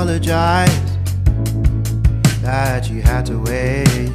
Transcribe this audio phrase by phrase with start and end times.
[0.00, 0.96] apologize
[2.40, 4.10] that you had to wait.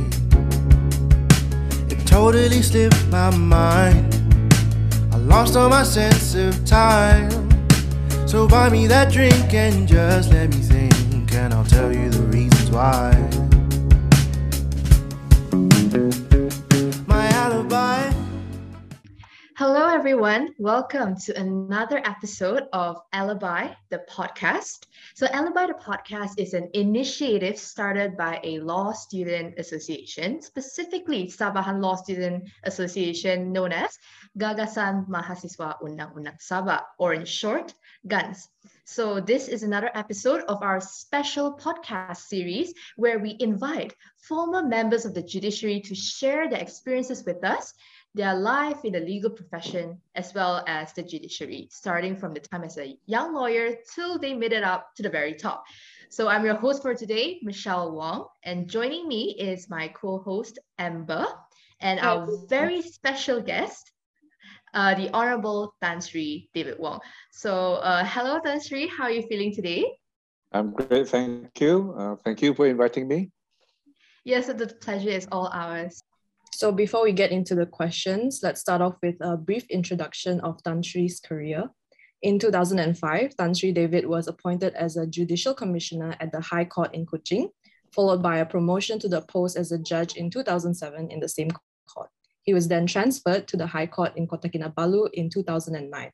[1.91, 4.15] It totally slipped my mind.
[5.13, 7.29] I lost all my sense of time.
[8.27, 12.23] So buy me that drink and just let me think, and I'll tell you the
[12.33, 13.11] reasons why.
[17.05, 18.11] My alibi.
[19.55, 20.49] Hello, everyone.
[20.57, 24.87] Welcome to another episode of Alibi, the podcast.
[25.15, 31.81] So, Alibi, the podcast is an initiative started by a law student association, specifically Sabahan
[31.81, 33.97] Law Student Association, known as
[34.37, 37.73] Gagasan Mahasiswa Undang-Undang Sabah, or in short,
[38.05, 38.49] GUNS.
[38.83, 45.05] So, this is another episode of our special podcast series where we invite former members
[45.05, 47.73] of the judiciary to share their experiences with us
[48.15, 52.63] their life in the legal profession as well as the judiciary, starting from the time
[52.63, 55.65] as a young lawyer till they made it up to the very top.
[56.09, 61.25] So I'm your host for today, Michelle Wong, and joining me is my co-host Amber
[61.81, 63.91] and our very special guest,
[64.73, 67.01] uh, the Honorable Tan Sri David Wong.
[67.31, 69.83] So uh, hello Tan Sri, how are you feeling today?
[70.53, 71.93] I'm great, thank you.
[71.97, 73.29] Uh, thank you for inviting me.
[74.23, 76.01] Yes, the pleasure is all ours.
[76.55, 80.63] So before we get into the questions, let's start off with a brief introduction of
[80.63, 81.69] Tan Sri's career.
[82.21, 86.95] In 2005, Tan Sri David was appointed as a judicial commissioner at the High Court
[86.95, 87.49] in Kuching,
[87.93, 91.51] followed by a promotion to the post as a judge in 2007 in the same
[91.93, 92.09] court.
[92.43, 96.09] He was then transferred to the High Court in Kota Kinabalu in 2009.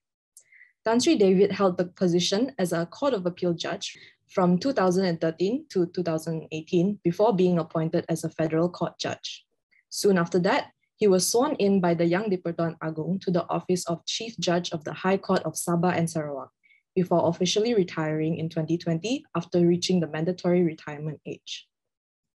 [0.84, 3.96] Tan Sri David held the position as a Court of Appeal judge
[4.28, 9.46] from 2013 to 2018 before being appointed as a federal court judge.
[9.92, 13.86] Soon after that, he was sworn in by the Yang di-Pertuan Agong to the office
[13.88, 16.50] of Chief Judge of the High Court of Sabah and Sarawak
[16.96, 21.68] before officially retiring in 2020 after reaching the mandatory retirement age.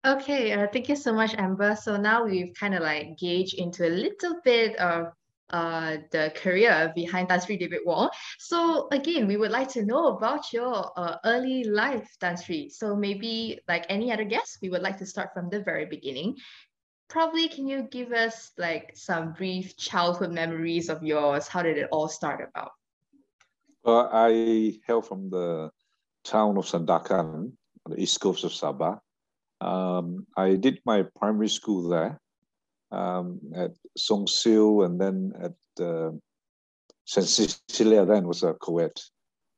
[0.08, 1.76] Okay, uh, thank you so much, Amber.
[1.76, 5.12] So now we've kind of like gauged into a little bit of
[5.52, 8.10] uh, the career behind Tan Sri David Wong.
[8.40, 12.70] So again, we would like to know about your uh, early life, Tan Sri.
[12.70, 16.38] So maybe like any other guests, we would like to start from the very beginning
[17.12, 21.48] probably can you give us like some brief childhood memories of yours?
[21.48, 22.72] How did it all start about?
[23.84, 25.72] Well, I hail from the
[26.24, 27.52] town of Sandakan,
[27.86, 29.00] on the east coast of Sabah.
[29.60, 32.20] Um, I did my primary school there
[32.92, 36.12] um, at Sung Siew and then at uh,
[37.06, 37.28] St.
[37.28, 38.98] Cecilia, then was a co-ed.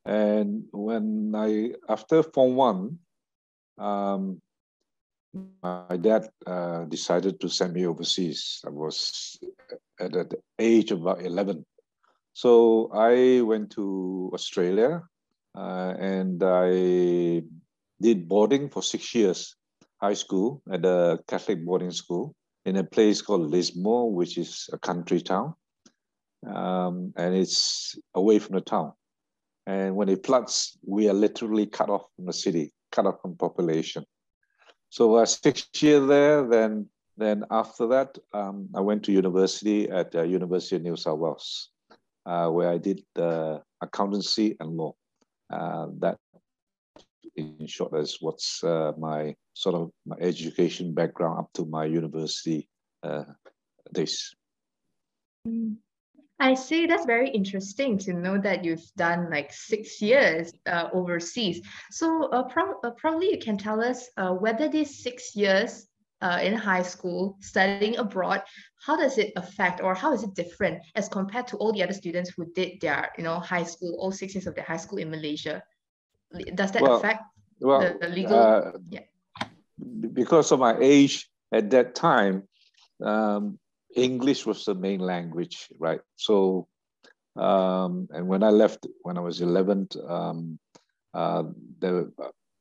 [0.05, 2.99] And when I, after Form 1,
[3.77, 4.41] um,
[5.33, 8.61] my dad uh, decided to send me overseas.
[8.65, 9.37] I was
[9.99, 11.65] at the age of about 11.
[12.33, 15.03] So I went to Australia
[15.55, 17.43] uh, and I
[18.01, 19.55] did boarding for six years,
[20.01, 24.79] high school at a Catholic boarding school in a place called Lismore, which is a
[24.79, 25.53] country town.
[26.45, 28.93] Um, and it's away from the town.
[29.65, 33.35] And when it floods, we are literally cut off from the city, cut off from
[33.37, 34.03] population.
[34.93, 36.47] So uh, six years there.
[36.47, 36.87] Then
[37.17, 41.71] then after that, um, I went to university at the University of New South Wales,
[42.27, 44.93] uh, where I did uh, accountancy and law.
[45.49, 46.19] Uh, that,
[47.35, 52.69] in short, is what's uh, my sort of my education background up to my university
[53.01, 53.25] uh,
[53.91, 54.35] days.
[56.43, 56.87] I see.
[56.87, 61.61] That's very interesting to know that you've done like six years uh, overseas.
[61.89, 65.87] So uh, pro- uh, probably you can tell us uh, whether these six years
[66.21, 68.41] uh, in high school studying abroad,
[68.85, 71.93] how does it affect or how is it different as compared to all the other
[71.93, 74.99] students who did their you know high school, all six years of their high school
[74.99, 75.63] in Malaysia?
[76.55, 77.23] Does that well, affect
[77.61, 78.37] well, the, the legal?
[78.37, 79.07] Uh, yeah.
[80.11, 82.43] Because of my age at that time,
[83.01, 83.59] um,
[83.95, 86.01] English was the main language, right?
[86.15, 86.67] So,
[87.35, 90.59] um, and when I left when I was 11, um,
[91.13, 91.43] uh,
[91.79, 92.07] there,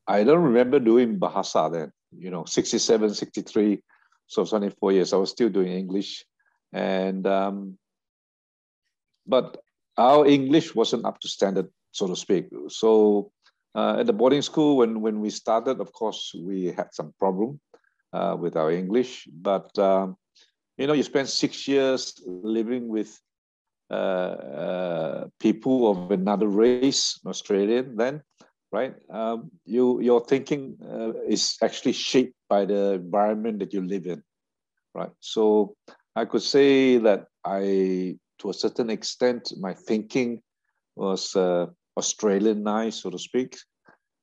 [0.06, 3.82] I don't remember doing Bahasa then, you know, 67, 63.
[4.26, 5.12] So it's only four years.
[5.12, 6.24] I was still doing English.
[6.72, 7.78] And, um,
[9.26, 9.62] but
[9.96, 12.48] our English wasn't up to standard, so to speak.
[12.68, 13.30] So
[13.74, 17.60] uh, at the boarding school, when, when we started, of course, we had some problem
[18.12, 20.16] uh, with our English, but um,
[20.82, 23.16] you know, you spend six years living with
[23.88, 24.34] uh,
[24.64, 28.20] uh, people of another race, Australian, then,
[28.72, 28.96] right?
[29.08, 34.24] Um, you your thinking uh, is actually shaped by the environment that you live in,
[34.92, 35.12] right?
[35.20, 35.76] So
[36.16, 40.42] I could say that I, to a certain extent, my thinking
[40.96, 43.56] was uh, Australianized, so to speak.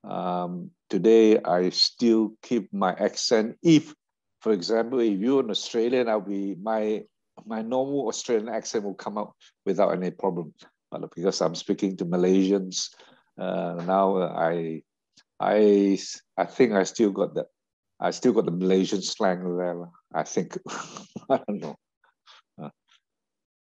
[0.03, 3.55] Um, today, I still keep my accent.
[3.63, 3.93] If,
[4.39, 7.03] for example, if you're an Australian, I'll be my
[7.45, 9.33] my normal Australian accent will come out
[9.65, 10.53] without any problem.
[10.91, 12.89] But because I'm speaking to Malaysians
[13.37, 14.83] uh, now, I
[15.39, 15.99] I
[16.37, 17.47] I think I still got that.
[17.99, 19.89] I still got the Malaysian slang there.
[20.13, 20.57] I think
[21.29, 21.75] I don't know.
[22.61, 22.69] Uh,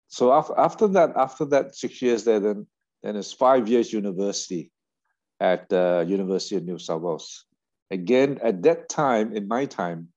[0.08, 2.68] so after, after that, after that six years there, then
[3.04, 4.72] then it's five years university
[5.40, 7.46] at uh, University of New South Wales.
[7.92, 10.10] Again, at that time, in my time,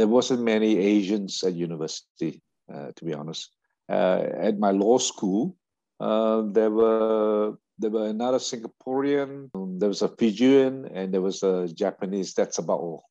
[0.00, 2.42] there wasn't many Asians at university,
[2.72, 3.50] uh, to be honest.
[3.88, 5.56] Uh, at my law school,
[6.00, 11.42] uh, there were there were another Singaporean, um, there was a Fijian, and there was
[11.42, 12.34] a Japanese.
[12.34, 13.04] That's about all.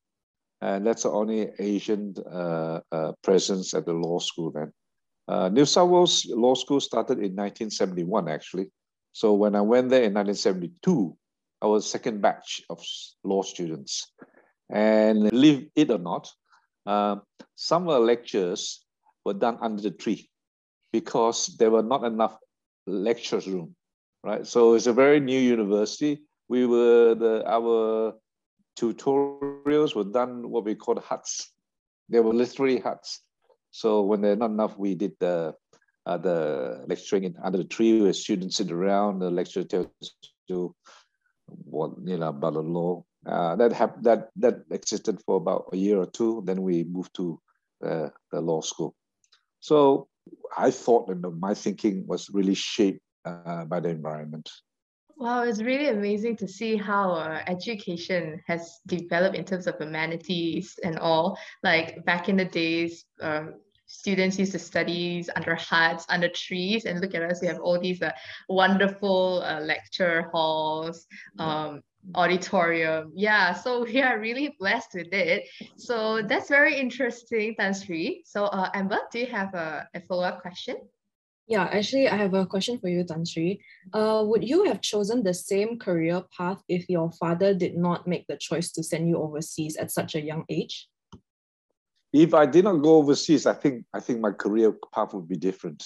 [0.60, 4.72] And that's the only Asian uh, uh, presence at the law school then.
[5.26, 8.70] Uh, New South Wales Law School started in 1971, actually.
[9.12, 11.16] So when I went there in 1972,
[11.62, 12.82] I was second batch of
[13.24, 14.12] law students.
[14.70, 16.30] And believe it or not,
[16.86, 17.16] uh,
[17.54, 18.84] some of the lectures
[19.24, 20.30] were done under the tree
[20.92, 22.36] because there were not enough
[22.86, 23.74] lectures room,
[24.24, 24.46] right?
[24.46, 26.22] So it's a very new university.
[26.48, 28.14] We were the our
[28.78, 31.52] tutorials were done what we called huts.
[32.08, 33.20] They were literally huts.
[33.70, 35.54] So when there's not enough, we did the
[36.06, 39.20] uh, the lecturing in, under the tree where students sit around.
[39.20, 39.88] The lecturer tells
[40.48, 40.74] you
[41.46, 43.04] what you know about the law.
[43.26, 46.42] Uh, that have that that existed for about a year or two.
[46.46, 47.38] Then we moved to
[47.84, 48.94] uh, the law school.
[49.60, 50.08] So
[50.56, 54.48] I thought and my thinking was really shaped uh, by the environment.
[55.18, 60.78] Wow, it's really amazing to see how uh, education has developed in terms of amenities
[60.82, 61.38] and all.
[61.62, 67.02] Like back in the days, um, students used to study under huts, under trees, and
[67.02, 68.12] look at us, we have all these uh,
[68.48, 71.06] wonderful uh, lecture halls,
[71.38, 71.82] um,
[72.14, 73.12] auditorium.
[73.14, 75.48] Yeah, so we are really blessed with it.
[75.76, 78.22] So that's very interesting, Tan Sri.
[78.26, 80.76] So uh, Amber, do you have a, a follow-up question?
[81.46, 83.60] Yeah, actually, I have a question for you, Tan Sri.
[83.92, 88.24] Uh, would you have chosen the same career path if your father did not make
[88.28, 90.88] the choice to send you overseas at such a young age?
[92.12, 95.36] If I did not go overseas, I think I think my career path would be
[95.36, 95.84] different,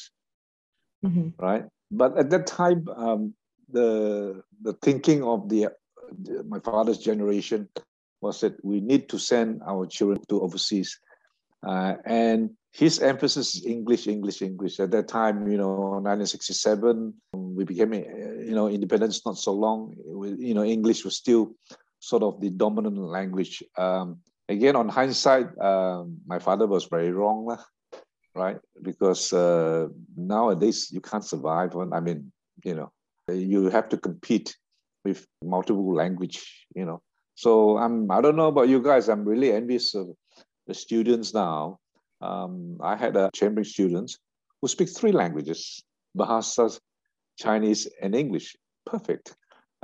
[1.04, 1.28] mm-hmm.
[1.38, 1.64] right?
[1.90, 3.34] But at that time, um,
[3.70, 5.68] the the thinking of the
[6.46, 7.68] my father's generation
[8.20, 10.98] was that we need to send our children to overseas,
[11.66, 14.80] uh, and his emphasis is English, English, English.
[14.80, 19.94] At that time, you know, 1967, we became, you know, independence not so long.
[20.38, 21.54] You know, English was still
[22.00, 23.62] sort of the dominant language.
[23.78, 24.18] Um,
[24.48, 27.56] again, on hindsight, um, my father was very wrong,
[28.34, 28.58] right?
[28.82, 29.86] Because uh,
[30.16, 31.76] nowadays you can't survive.
[31.76, 32.32] I mean,
[32.64, 32.90] you know,
[33.28, 34.56] you have to compete
[35.04, 37.02] with multiple language, you know.
[37.34, 39.08] So I'm, I don't know about you guys.
[39.08, 40.08] I'm really envious of
[40.66, 41.78] the students now
[42.24, 44.18] um, I had a Cambridge students
[44.60, 45.82] who speak three languages,
[46.16, 46.78] Bahasa,
[47.38, 48.56] Chinese, and English.
[48.86, 49.34] Perfect.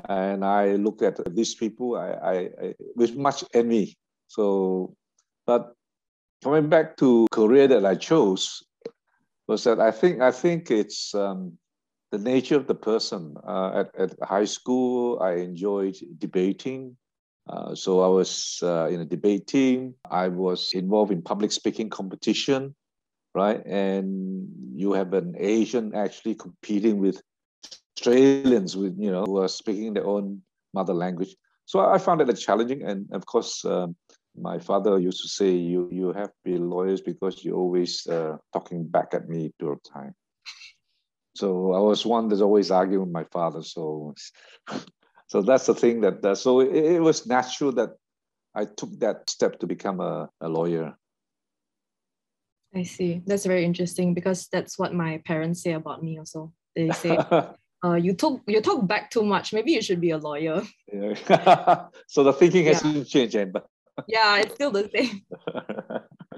[0.09, 3.99] And I looked at these people I, I, I, with much envy.
[4.29, 4.95] So,
[5.47, 5.75] but
[6.43, 8.63] coming back to career that I chose
[9.47, 11.59] was that I think I think it's um,
[12.11, 13.37] the nature of the person.
[13.47, 16.97] Uh, at, at high school, I enjoyed debating.
[17.49, 19.95] Uh, so I was uh, in a debate team.
[20.11, 22.75] I was involved in public speaking competition,
[23.35, 23.65] right?
[23.67, 27.21] And you have an Asian actually competing with
[27.97, 31.35] Australians with you know who are speaking their own mother language.
[31.67, 33.95] So I found it challenging, and of course, um,
[34.37, 38.39] my father used to say, "You you have to be lawyers because you're always uh,
[38.53, 40.15] talking back at me all the time."
[41.35, 43.63] So I was one that's always arguing with my father.
[43.63, 44.15] So
[45.29, 47.91] so that's the thing that uh, so it, it, was natural that
[48.55, 50.95] i took that step to become a, a lawyer.
[52.75, 53.23] I see.
[53.27, 56.53] That's very interesting because that's what my parents say about me also.
[56.77, 59.53] They say uh, you talk you talk back too much.
[59.53, 60.63] Maybe you should be a lawyer.
[60.93, 61.87] Yeah.
[62.07, 63.67] so the thinking hasn't changed but
[64.09, 65.23] yeah it's still the same.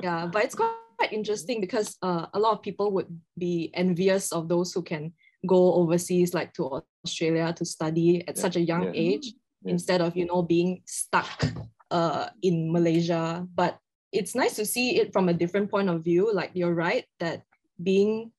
[0.03, 0.75] Yeah but it's quite
[1.11, 5.13] interesting because uh, a lot of people would be envious of those who can
[5.47, 9.73] go overseas like to Australia to study at yeah, such a young yeah, age yeah.
[9.73, 11.43] instead of you know being stuck
[11.91, 13.47] uh, in Malaysia.
[13.55, 13.79] But
[14.13, 16.31] it's nice to see it from a different point of view.
[16.33, 17.43] Like you're right that
[17.83, 18.31] being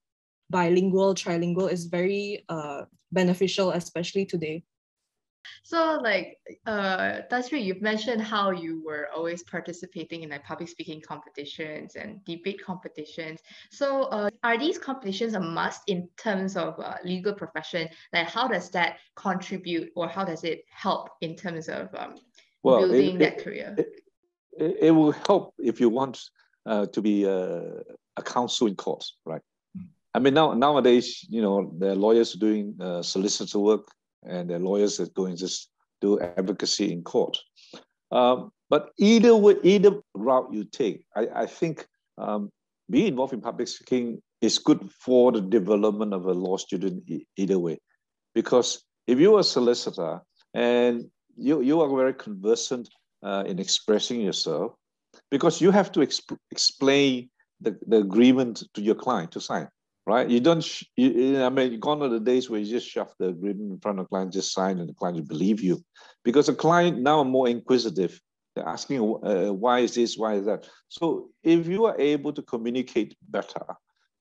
[0.49, 4.63] bilingual, trilingual is very uh, beneficial, especially today.
[5.63, 10.69] So like uh that's right, you've mentioned how you were always participating in like public
[10.69, 13.39] speaking competitions and debate competitions.
[13.71, 17.89] So uh, are these competitions a must in terms of uh, legal profession?
[18.11, 22.15] Like how does that contribute or how does it help in terms of um,
[22.63, 23.75] well, building it, that it, career?
[23.77, 26.19] It, it, will help if you want
[26.65, 27.81] uh, to be a,
[28.17, 29.41] a counsel in court, right?
[30.13, 33.87] I mean, now nowadays, you know, the lawyers doing uh, solicitor work
[34.25, 35.69] and the lawyers that go and just
[36.01, 37.37] do advocacy in court.
[38.11, 41.87] Um, but either way, either route you take, I, I think
[42.17, 42.51] um,
[42.89, 47.59] being involved in public speaking is good for the development of a law student either
[47.59, 47.79] way.
[48.35, 50.21] Because if you're a solicitor
[50.53, 51.05] and
[51.37, 52.89] you, you are very conversant
[53.23, 54.73] uh, in expressing yourself,
[55.31, 57.29] because you have to exp- explain
[57.61, 59.67] the, the agreement to your client to sign
[60.05, 60.29] right?
[60.29, 63.71] You don't, you, I mean, gone are the days where you just shove the agreement
[63.71, 65.83] in front of the client, just sign, and the client will believe you.
[66.23, 68.19] Because the client now are more inquisitive.
[68.55, 70.67] They're asking, uh, why is this, why is that?
[70.89, 73.65] So if you are able to communicate better,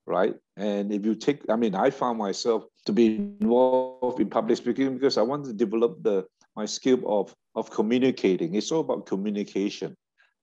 [0.07, 0.35] right?
[0.57, 4.95] And if you take, I mean, I found myself to be involved in public speaking
[4.95, 8.55] because I wanted to develop the my skill of, of communicating.
[8.55, 9.97] It's all about communication.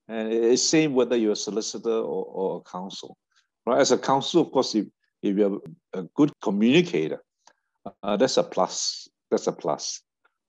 [0.07, 3.15] And it's same whether you're a solicitor or, or a counsel.
[3.65, 3.79] Right?
[3.79, 4.87] As a counsel, of course, if
[5.21, 5.59] if you're
[5.93, 7.21] a good communicator,
[8.03, 9.07] uh, that's a plus.
[9.31, 10.01] That's a plus,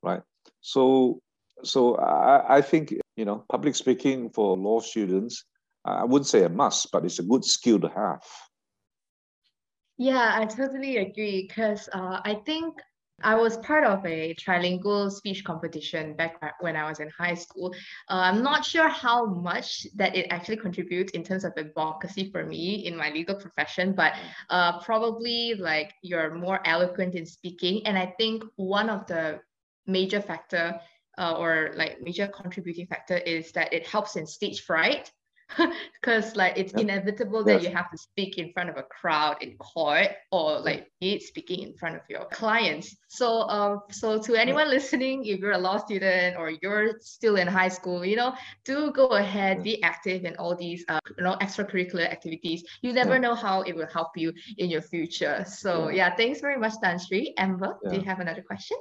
[0.03, 0.23] right?
[0.61, 1.21] So,
[1.63, 5.45] so I, I think you know public speaking for law students.
[5.85, 8.23] I wouldn't say a must, but it's a good skill to have.
[9.97, 12.75] Yeah, I totally agree because uh, I think
[13.23, 17.75] I was part of a trilingual speech competition back when I was in high school.
[18.09, 22.45] Uh, I'm not sure how much that it actually contributes in terms of advocacy for
[22.45, 24.15] me in my legal profession, but
[24.49, 27.87] uh, probably like you're more eloquent in speaking.
[27.87, 29.41] And I think one of the
[29.87, 30.81] major factor
[31.19, 35.11] uh, or like major contributing factor is that it helps in stage fright
[36.01, 36.83] because like it's yep.
[36.83, 37.71] inevitable that yes.
[37.71, 41.63] you have to speak in front of a crowd in court or like be speaking
[41.63, 42.97] in front of your clients.
[43.09, 47.47] So um so to anyone listening if you're a law student or you're still in
[47.47, 51.37] high school you know do go ahead be active in all these uh, you know
[51.41, 52.65] extracurricular activities.
[52.83, 55.45] You never know how it will help you in your future.
[55.47, 58.79] So yeah, yeah thanks very much Tan Sri Amber do you have another question?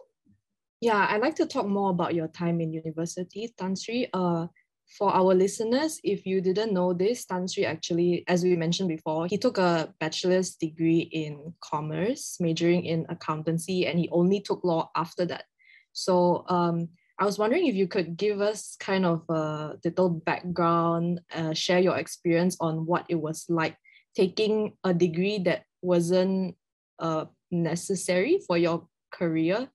[0.81, 4.07] Yeah, I'd like to talk more about your time in university, Tan Sri.
[4.13, 4.47] Uh,
[4.89, 9.27] for our listeners, if you didn't know this, Tan Sri actually, as we mentioned before,
[9.27, 14.89] he took a bachelor's degree in commerce, majoring in accountancy, and he only took law
[14.95, 15.45] after that.
[15.93, 21.21] So um, I was wondering if you could give us kind of a little background,
[21.35, 23.77] uh, share your experience on what it was like
[24.15, 26.55] taking a degree that wasn't
[26.97, 29.69] uh, necessary for your career.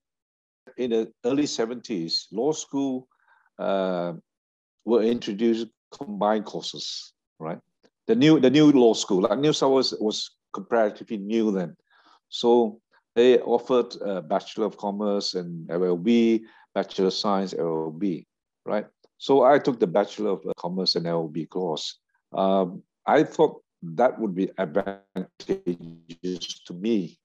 [0.77, 3.07] In the early 70s, law school
[3.61, 4.15] uh,
[4.85, 7.59] were introduced combined courses, right?
[8.07, 11.77] The new the new law school, like New South Wales was comparatively new then.
[12.29, 12.81] So
[13.15, 16.43] they offered a Bachelor of Commerce and LLB,
[16.75, 18.27] Bachelor of Science, LLB,
[18.67, 18.87] right?
[19.19, 21.99] So I took the Bachelor of Commerce and LLB course.
[22.33, 27.19] Um, I thought that would be advantageous to me,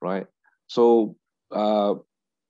[0.00, 0.26] right?
[0.66, 1.16] So
[1.50, 1.96] uh,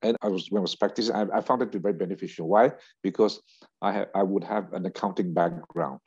[0.04, 2.46] and I was when I was practicing, I, I found it to be very beneficial.
[2.46, 2.72] Why?
[3.02, 3.40] Because
[3.80, 6.00] I I would have an accounting background,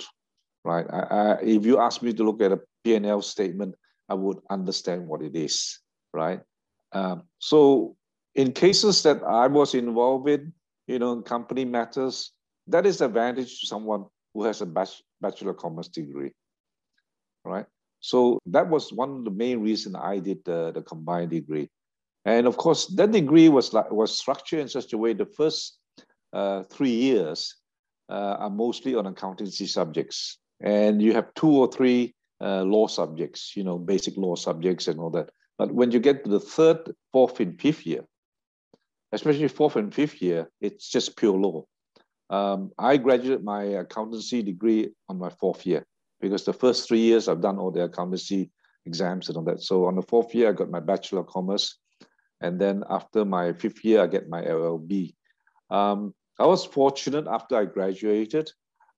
[0.64, 0.86] right?
[0.90, 3.76] I, I, if you ask me to look at a P&L statement,
[4.08, 5.80] I would understand what it is,
[6.14, 6.40] right?
[6.94, 7.98] Um, so
[8.36, 10.54] in cases that I was involved in,
[10.88, 12.32] you know, in company matters,
[12.68, 16.32] that is advantage to someone who has a bachelor of commerce degree,
[17.44, 17.66] right?
[18.00, 21.70] So that was one of the main reasons I did the, the combined degree.
[22.28, 25.80] And of course, that degree was like, was structured in such a way the first
[26.34, 27.56] uh, three years
[28.10, 33.54] uh, are mostly on accountancy subjects, and you have two or three uh, law subjects,
[33.56, 35.30] you know, basic law subjects and all that.
[35.58, 38.04] But when you get to the third, fourth, and fifth year,
[39.14, 41.64] especially fourth and fifth year, it's just pure law.
[42.30, 45.86] Um, I graduated my accountancy degree on my fourth year
[46.20, 48.52] because the first three years I've done all the accountancy
[48.86, 49.62] exams and all that.
[49.62, 51.80] So on the fourth year, I got my Bachelor of Commerce
[52.42, 55.14] and then after my fifth year, I get my LLB.
[55.70, 58.52] Um, I was fortunate after I graduated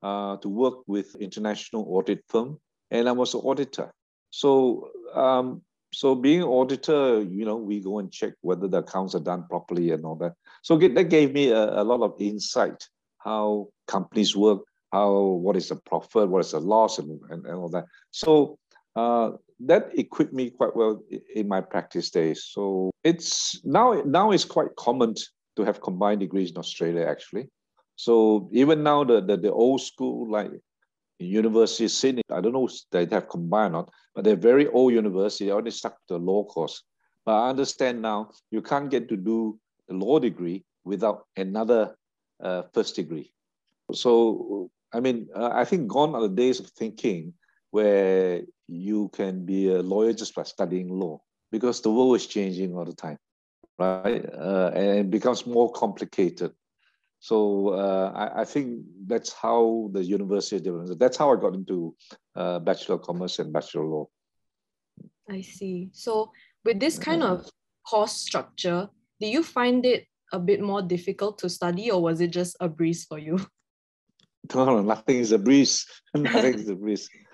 [0.03, 2.59] uh, to work with international audit firm,
[2.91, 3.91] and I was an auditor.
[4.29, 5.61] So, um,
[5.93, 9.91] so being auditor, you know, we go and check whether the accounts are done properly
[9.91, 10.33] and all that.
[10.61, 12.87] So that gave me a, a lot of insight
[13.19, 17.55] how companies work, how what is the profit, what is the loss, and, and, and
[17.55, 17.85] all that.
[18.11, 18.57] So
[18.95, 19.31] uh,
[19.61, 21.01] that equipped me quite well
[21.35, 22.45] in my practice days.
[22.45, 25.15] So it's now now it's quite common
[25.55, 27.49] to have combined degrees in Australia, actually.
[27.95, 30.51] So even now, the, the, the old school, like
[31.19, 34.93] University Sydney, I don't know if they have combined or not, but they're very old
[34.93, 36.81] university, they only stuck to the law course.
[37.25, 41.95] But I understand now you can't get to do a law degree without another
[42.41, 43.33] uh, first degree.
[43.93, 47.33] So, I mean, uh, I think gone are the days of thinking
[47.71, 51.21] where you can be a lawyer just by studying law
[51.51, 53.17] because the world is changing all the time,
[53.77, 54.25] right?
[54.33, 56.51] Uh, and it becomes more complicated.
[57.19, 60.95] So uh, I, I, think that's how the university develops.
[60.95, 61.93] That's how I got into
[62.35, 64.09] uh, Bachelor of Commerce and Bachelor of Law.
[65.29, 65.89] I see.
[65.91, 66.31] So
[66.63, 67.49] with this kind of
[67.85, 72.31] course structure, do you find it a bit more difficult to study or was it
[72.31, 73.39] just a breeze for you?
[74.55, 75.85] No, nothing is a breeze.
[76.15, 77.07] nothing is a breeze.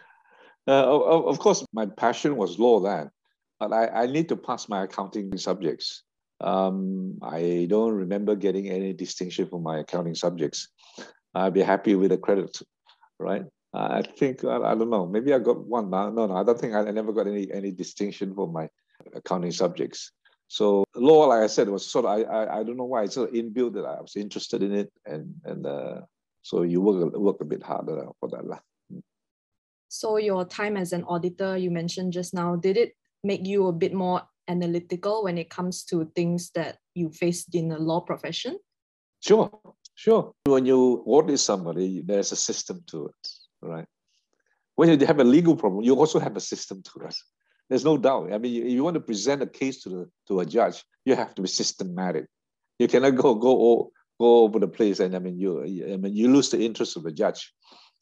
[0.67, 3.11] Uh, of, of, course, my passion was law then,
[3.59, 6.03] but I, I need to pass my accounting subjects.
[6.41, 10.69] Um, I don't remember getting any distinction for my accounting subjects.
[11.33, 12.59] I'd be happy with a credit,
[13.19, 13.43] right?
[13.75, 15.05] I think I, I, don't know.
[15.05, 15.89] Maybe I got one.
[15.89, 18.69] No, no, I don't think I, never got any any distinction for my
[19.13, 20.11] accounting subjects.
[20.47, 23.15] So law, like I said, was sort of I I, I don't know why it's
[23.15, 26.01] sort of inbuilt that I was interested in it, and and uh,
[26.41, 28.61] so you work work a bit harder for that.
[29.87, 33.73] So your time as an auditor, you mentioned just now, did it make you a
[33.73, 38.57] bit more analytical when it comes to things that you faced in the law profession?
[39.21, 39.51] Sure,
[39.95, 40.33] sure.
[40.45, 43.27] When you audit somebody, there's a system to it,
[43.61, 43.87] right?
[44.75, 47.15] When you have a legal problem, you also have a system to it.
[47.69, 48.31] There's no doubt.
[48.31, 51.15] I mean, if you want to present a case to the to a judge, you
[51.15, 52.27] have to be systematic.
[52.77, 56.31] You cannot go go go over the place, and I mean, you I mean, you
[56.31, 57.51] lose the interest of the judge.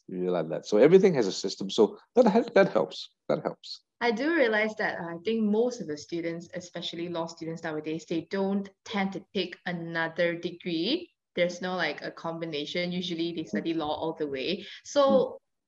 [0.07, 0.65] You like that.
[0.65, 1.69] So everything has a system.
[1.69, 3.09] So that that helps.
[3.29, 3.81] That helps.
[4.01, 8.27] I do realize that I think most of the students, especially law students nowadays, they
[8.29, 11.09] don't tend to take another degree.
[11.35, 12.91] There's no like a combination.
[12.91, 14.65] Usually they study law all the way.
[14.83, 15.03] So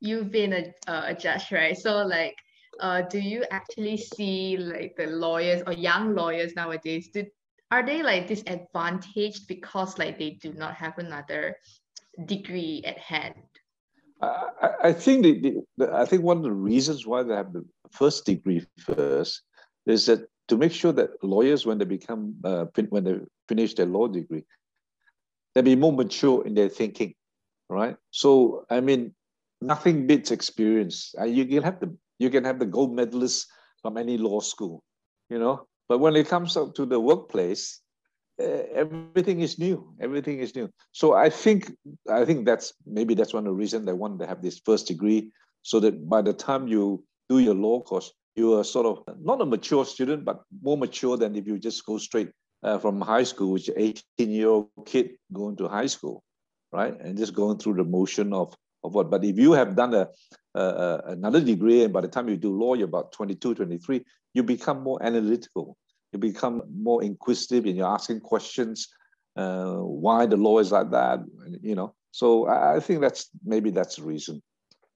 [0.01, 0.07] hmm.
[0.07, 1.77] you've been a, a judge, right?
[1.77, 2.35] So like
[2.79, 7.25] uh, do you actually see like the lawyers or young lawyers nowadays do
[7.71, 11.55] are they like disadvantaged because like they do not have another
[12.25, 13.35] degree at hand
[14.61, 17.65] I, I think the, the, I think one of the reasons why they have the
[17.91, 19.41] first degree first
[19.85, 23.85] is that to make sure that lawyers, when they become uh, when they finish their
[23.85, 24.43] law degree,
[25.53, 27.13] they be more mature in their thinking,
[27.69, 27.97] right?
[28.11, 29.13] So I mean,
[29.61, 31.13] nothing beats experience.
[31.19, 33.47] Uh, you can have the you can have the gold medalist
[33.81, 34.83] from any law school,
[35.29, 35.67] you know.
[35.87, 37.81] But when it comes up to the workplace,
[38.39, 39.93] everything is new.
[39.99, 40.69] Everything is new.
[40.91, 41.71] So I think
[42.09, 44.87] I think that's maybe that's one of the reasons they want to have this first
[44.87, 49.03] degree, so that by the time you do your law course, you are sort of
[49.21, 52.31] not a mature student, but more mature than if you just go straight
[52.63, 56.23] uh, from high school, which 18 year old kid going to high school,
[56.71, 59.09] right, and just going through the motion of of what.
[59.09, 60.09] But if you have done a,
[60.53, 64.43] a another degree, and by the time you do law, you're about 22, 23, you
[64.43, 65.77] become more analytical
[66.15, 68.87] you become more inquisitive and you're asking questions
[69.35, 71.19] uh, why the law is like that
[71.61, 71.93] you know?
[72.11, 74.41] So I, I, think that's maybe that's the reason.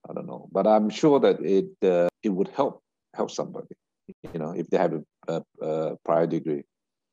[0.08, 0.48] I don't know.
[0.50, 2.82] But i'm sure that it uh, it would help
[3.14, 3.74] help somebody
[4.32, 6.64] you know if they have a, a, a prior degree.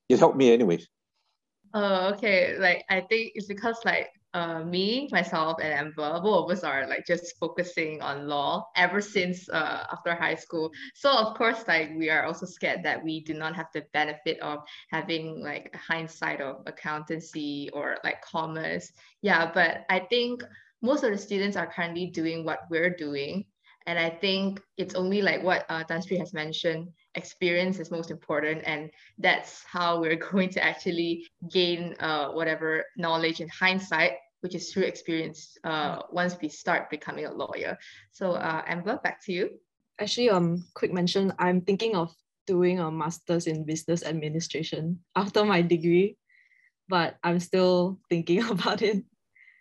[0.08, 0.80] It helped me anyway.
[1.74, 2.58] Oh, okay.
[2.58, 6.88] Like I think it's because like uh, me, myself, and Amber, both of us are
[6.88, 10.72] like just focusing on law ever since uh, after high school.
[10.96, 14.40] So of course, like we are also scared that we do not have the benefit
[14.42, 14.60] of
[14.92, 18.92] having like hindsight of accountancy or like commerce.
[19.22, 20.44] Yeah, but I think
[20.82, 23.46] most of the students are currently doing what we're doing.
[23.88, 28.12] And I think it's only like what uh, Tan Sri has mentioned, experience is most
[28.12, 28.62] important.
[28.66, 34.72] And that's how we're going to actually gain uh, whatever knowledge in hindsight, which is
[34.72, 37.78] through experience uh, once we start becoming a lawyer.
[38.12, 39.50] So uh, Amber, back to you.
[40.00, 42.14] Actually, um, quick mention, I'm thinking of
[42.46, 46.18] doing a master's in business administration after my degree,
[46.88, 49.04] but I'm still thinking about it.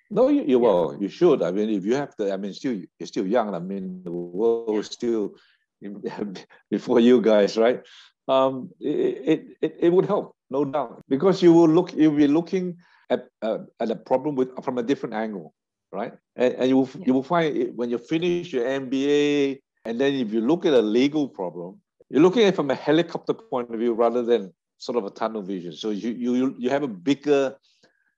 [0.08, 1.42] No, you, you well, you should.
[1.42, 3.54] I mean, if you have the, I mean, still you're still young.
[3.54, 5.34] I mean, the world is still
[6.70, 7.82] before you guys, right?
[8.28, 12.78] Um, it, it, it would help, no doubt, because you will look, you'll be looking
[13.08, 15.54] at, uh, at a problem with from a different angle,
[15.92, 16.12] right?
[16.34, 17.04] And, and you will, yeah.
[17.06, 20.72] you will find it, when you finish your MBA, and then if you look at
[20.72, 24.52] a legal problem, you're looking at it from a helicopter point of view rather than
[24.78, 25.72] sort of a tunnel vision.
[25.72, 27.56] So you you you have a bigger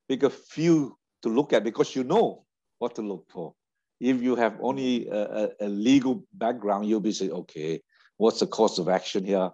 [0.09, 2.45] bigger view to look at because you know
[2.79, 3.55] what to look for.
[4.01, 7.83] If you have only a, a legal background, you'll be saying, okay,
[8.17, 9.51] what's the course of action here?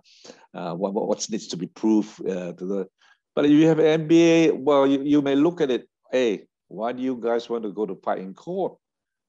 [0.52, 2.88] Uh, what, what needs to be proved uh, to the
[3.34, 6.92] But if you have an MBA, well, you, you may look at it, hey, why
[6.92, 8.76] do you guys want to go to fight in court?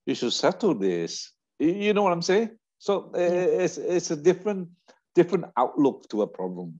[0.05, 1.31] You should settle this.
[1.59, 2.51] You know what I'm saying?
[2.79, 4.69] So it's, it's a different
[5.15, 6.79] different outlook to a problem.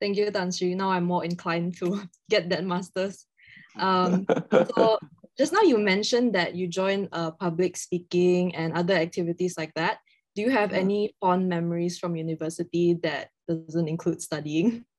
[0.00, 0.74] Thank you, Tan Sri.
[0.74, 3.26] Now I'm more inclined to get that master's.
[3.76, 4.24] Um,
[4.76, 5.00] so
[5.36, 9.98] just now you mentioned that you joined uh, public speaking and other activities like that.
[10.34, 14.84] Do you have any fond memories from university that doesn't include studying?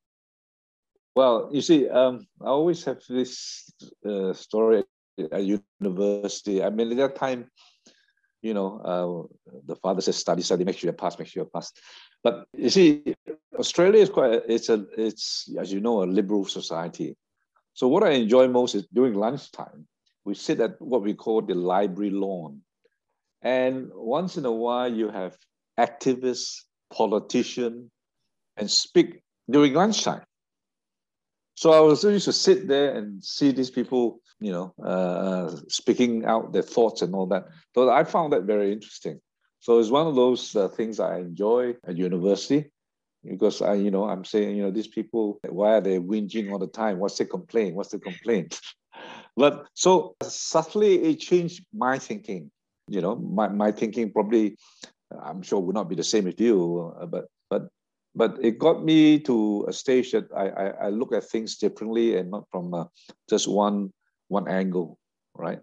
[1.16, 3.72] Well, you see, um, I always have this
[4.06, 4.84] uh, story
[5.32, 5.44] at
[5.80, 6.62] university.
[6.62, 7.50] I mean, at that time,
[8.42, 11.50] you know, uh, the father says, study, study, make sure you pass, make sure you
[11.54, 11.72] pass.
[12.22, 13.16] But you see,
[13.58, 17.16] Australia is quite, it's a, it's, as you know, a liberal society.
[17.74, 19.88] So what I enjoy most is during lunchtime,
[20.26, 22.62] we sit at what we call the library lawn.
[23.42, 25.38] And once in a while, you have
[25.80, 27.92] activists, politicians,
[28.58, 30.24] and speak during lunchtime.
[31.56, 36.26] So I was used to sit there and see these people, you know, uh, speaking
[36.26, 37.46] out their thoughts and all that.
[37.74, 39.22] So I found that very interesting.
[39.60, 42.72] So it's one of those uh, things I enjoy at university
[43.24, 46.60] because I, you know, I'm saying, you know, these people, why are they whinging all
[46.60, 47.00] the time?
[47.00, 47.76] What's the complaint?
[47.76, 48.60] What's the complaint?
[49.36, 52.52] but so subtly it changed my thinking.
[52.88, 54.58] You know, my, my thinking probably,
[55.12, 57.68] I'm sure would not be the same as you, uh, but but
[58.14, 62.18] but it got me to a stage that I, I, I look at things differently
[62.18, 62.86] and not from uh,
[63.30, 63.92] just one
[64.28, 64.98] one angle,
[65.36, 65.60] right?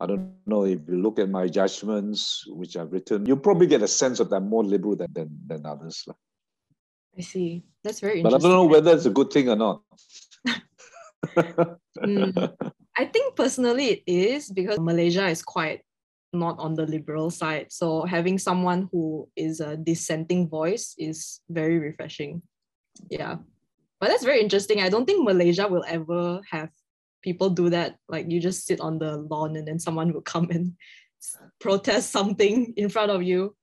[0.00, 3.82] I don't know if you look at my judgments, which I've written, you probably get
[3.82, 6.06] a sense of that more liberal than, than, than others.
[7.16, 7.64] I see.
[7.82, 9.82] That's very But I don't know whether it's a good thing or not.
[11.98, 12.56] mm,
[12.98, 15.82] I think personally it is because Malaysia is quite
[16.32, 17.70] not on the liberal side.
[17.70, 22.42] So having someone who is a dissenting voice is very refreshing.
[23.08, 23.36] Yeah.
[24.00, 24.80] But that's very interesting.
[24.80, 26.70] I don't think Malaysia will ever have
[27.22, 27.96] people do that.
[28.08, 30.74] Like you just sit on the lawn and then someone will come and
[31.60, 33.54] protest something in front of you.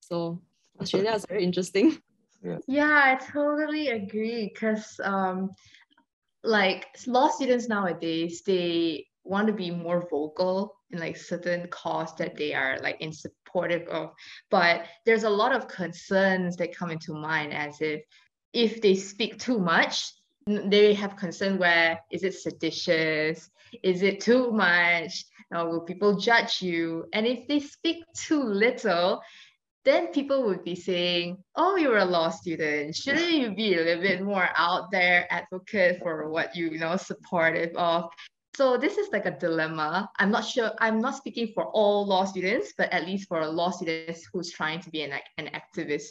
[0.00, 0.40] So
[0.80, 1.98] Australia is very interesting.
[2.44, 4.52] Yeah, yeah I totally agree.
[4.52, 5.56] Because um
[6.44, 12.36] like law students nowadays, they want to be more vocal in like certain cause that
[12.36, 14.12] they are like in supportive of.
[14.50, 18.02] But there's a lot of concerns that come into mind as if
[18.52, 20.12] if they speak too much
[20.46, 23.50] they have concern where is it seditious?
[23.82, 25.24] Is it too much?
[25.50, 27.06] Or will people judge you?
[27.12, 29.22] And if they speak too little
[29.84, 32.96] then people would be saying, oh, you're a law student.
[32.96, 36.96] Shouldn't you be a little bit more out there advocate for what you, you know,
[36.96, 38.10] supportive of?
[38.56, 40.08] So this is like a dilemma.
[40.18, 43.48] I'm not sure, I'm not speaking for all law students, but at least for a
[43.48, 46.10] law students who's trying to be an, an activist.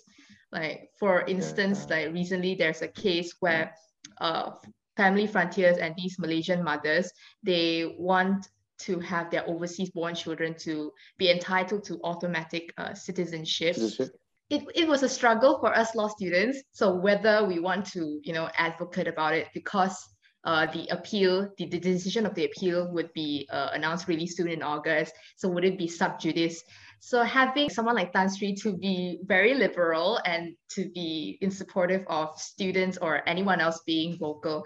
[0.52, 1.96] Like for instance, yeah.
[1.96, 3.74] like recently there's a case where
[4.20, 4.52] uh,
[4.98, 8.48] Family Frontiers and these Malaysian mothers, they want
[8.86, 13.76] to have their overseas born children to be entitled to automatic uh, citizenship.
[13.76, 14.16] citizenship.
[14.50, 16.62] It, it was a struggle for us law students.
[16.72, 19.98] So whether we want to, you know, advocate about it because
[20.44, 24.50] uh, the appeal, the, the decision of the appeal would be uh, announced really soon
[24.50, 25.14] in August.
[25.38, 26.62] So would it be sub judice?
[27.06, 32.06] So having someone like Tan Sri to be very liberal and to be in supportive
[32.08, 34.64] of students or anyone else being vocal,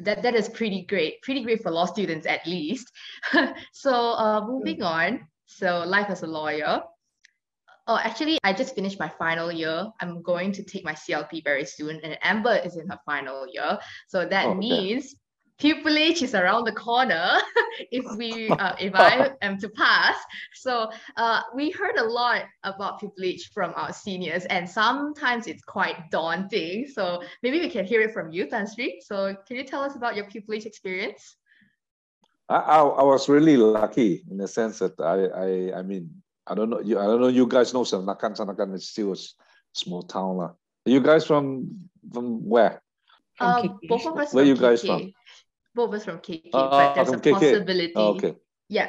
[0.00, 2.92] that, that is pretty great, pretty great for law students at least.
[3.72, 6.82] so uh, moving on, so life as a lawyer.
[7.86, 9.86] Oh, actually, I just finished my final year.
[9.98, 13.78] I'm going to take my CLP very soon, and Amber is in her final year.
[14.08, 15.14] So that oh, means
[15.60, 17.38] pupillage is around the corner
[17.90, 20.16] if we uh, if I am to pass.
[20.54, 26.10] So uh, we heard a lot about pupillage from our seniors, and sometimes it's quite
[26.10, 26.86] daunting.
[26.86, 29.00] So maybe we can hear it from you, Tan Sri.
[29.04, 31.36] So can you tell us about your pupillage experience?
[32.48, 36.54] I, I, I was really lucky in the sense that I I, I mean I
[36.54, 39.16] don't know you I don't know you guys know Sandakan Sandakan is still a
[39.74, 40.52] small town lah.
[40.86, 41.68] You guys from
[42.12, 42.80] from where?
[43.38, 45.12] Uh, both of us where you guys from?
[45.86, 47.30] Both from KK, uh, but there's a KK.
[47.32, 47.92] possibility.
[47.94, 48.34] Oh, okay.
[48.68, 48.88] Yeah.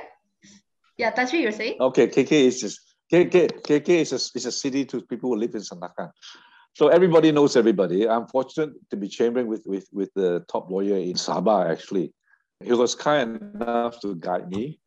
[0.98, 1.78] Yeah, that's what you're saying?
[1.80, 2.80] Okay, KK is just
[3.12, 6.12] KK, KK is a, is a city to people who live in Sandakan.
[6.76, 8.08] So everybody knows everybody.
[8.08, 12.14] I'm fortunate to be chambering with, with, with the top lawyer in Sabah, actually.
[12.64, 14.80] He was kind enough to guide me.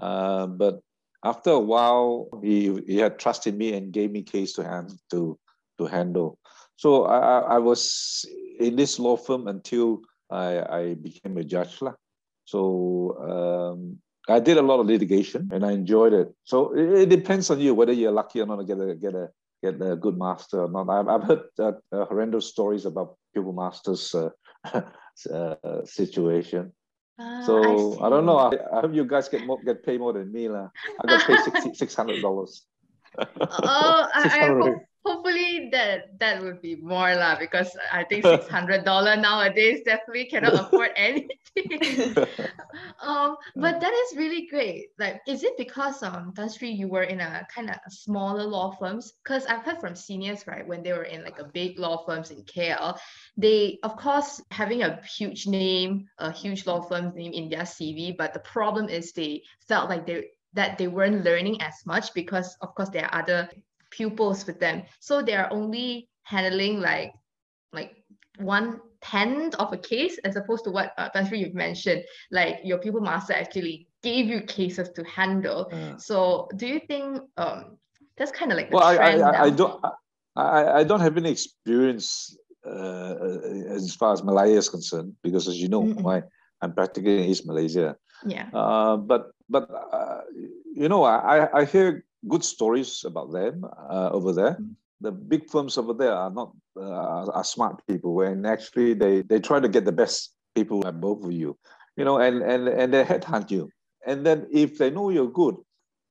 [0.00, 0.80] Uh, but
[1.24, 5.38] after a while, he, he had trusted me and gave me case to hand to,
[5.78, 6.38] to handle.
[6.76, 8.24] So I, I was
[8.58, 11.82] in this law firm until I, I became a judge.
[11.82, 11.94] Lah.
[12.44, 16.34] So um, I did a lot of litigation and I enjoyed it.
[16.44, 19.14] So it, it, depends on you whether you're lucky or not to get a get
[19.14, 19.28] a
[19.62, 20.88] get a good master or not.
[20.88, 24.30] I've, I've heard uh, uh, horrendous stories about pupil masters uh,
[25.32, 26.72] uh, situation.
[27.18, 28.38] Ah, So I, don't know.
[28.38, 30.68] I, I hope you guys get more, get paid more than me lah.
[31.02, 32.66] I got paid six hundred dollars.
[33.18, 38.48] Oh, I, I hope, hopefully that that would be more lah because I think six
[38.56, 41.30] hundred dollar nowadays definitely cannot afford anything.
[43.00, 44.88] um, but that is really great.
[44.98, 48.72] Like, is it because um, Tan Sri, you were in a kind of smaller law
[48.72, 49.12] firms?
[49.24, 52.30] Because I've heard from seniors, right, when they were in like a big law firms
[52.30, 52.98] in KL,
[53.36, 58.16] they of course having a huge name, a huge law firm's name in their CV,
[58.16, 62.56] but the problem is they felt like they that they weren't learning as much because
[62.60, 63.48] of course there are other
[63.90, 64.82] pupils with them.
[65.00, 67.12] So they are only handling like
[67.72, 67.96] like
[68.38, 72.60] one tenth of a case as opposed to what uh, Tan Sri you've mentioned, like
[72.64, 75.68] your pupil master actually gave you cases to handle.
[75.72, 75.96] Yeah.
[75.96, 77.78] So do you think um
[78.16, 79.84] that's kind of like Well, I, I, I, don't
[80.36, 83.14] I, I- don't have any experience uh,
[83.72, 86.22] as far as Malaya is concerned because, as you know, my
[86.60, 87.96] I'm practically in East Malaysia.
[88.26, 88.48] Yeah.
[88.52, 90.20] Uh, but but uh,
[90.74, 94.56] you know, I I hear good stories about them uh, over there.
[94.60, 94.74] Mm.
[95.00, 99.40] The big firms over there are not uh, are smart people, and actually they they
[99.40, 101.56] try to get the best people at both of you,
[101.96, 103.70] you know, and and and they headhunt you.
[104.06, 105.56] And then if they know you're good,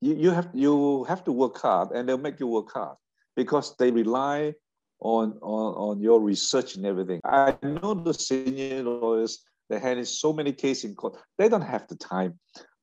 [0.00, 2.96] you, you have you have to work hard, and they'll make you work hard
[3.36, 4.54] because they rely
[4.98, 7.20] on on on your research and everything.
[7.24, 11.16] I know the senior lawyers they handle so many cases in court.
[11.38, 12.38] They don't have the time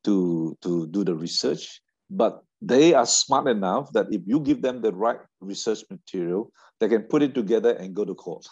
[0.06, 4.82] to to do the research, but they are smart enough that if you give them
[4.82, 8.48] the right research material, they can put it together and go to court,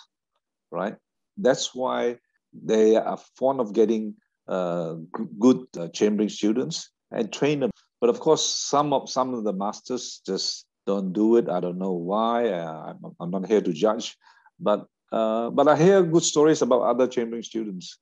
[0.72, 0.96] right?
[1.38, 2.18] That's why
[2.54, 4.16] they are fond of getting
[4.48, 4.96] uh,
[5.40, 7.72] good uh, chambering students and train them.
[8.00, 11.50] But of course, some of some of the masters just don't do it.
[11.50, 12.50] I don't know why.
[12.50, 14.16] Uh, I'm, I'm not here to judge,
[14.60, 17.98] but uh, but I hear good stories about other chambering students,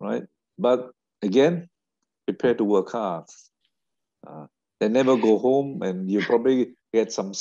[0.00, 0.24] right?
[0.58, 0.90] But
[1.22, 1.68] again,
[2.26, 3.24] prepare to work hard.
[4.84, 7.32] They never go home, and you probably get some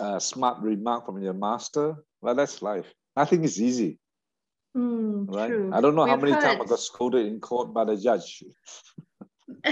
[0.00, 1.94] uh, smart remark from your master.
[2.20, 2.92] Well, that's life.
[3.16, 4.00] Nothing is easy,
[4.76, 5.46] Mm, right?
[5.46, 5.70] true.
[5.72, 8.42] I don't know how We've many times I got scolded in court by the judge.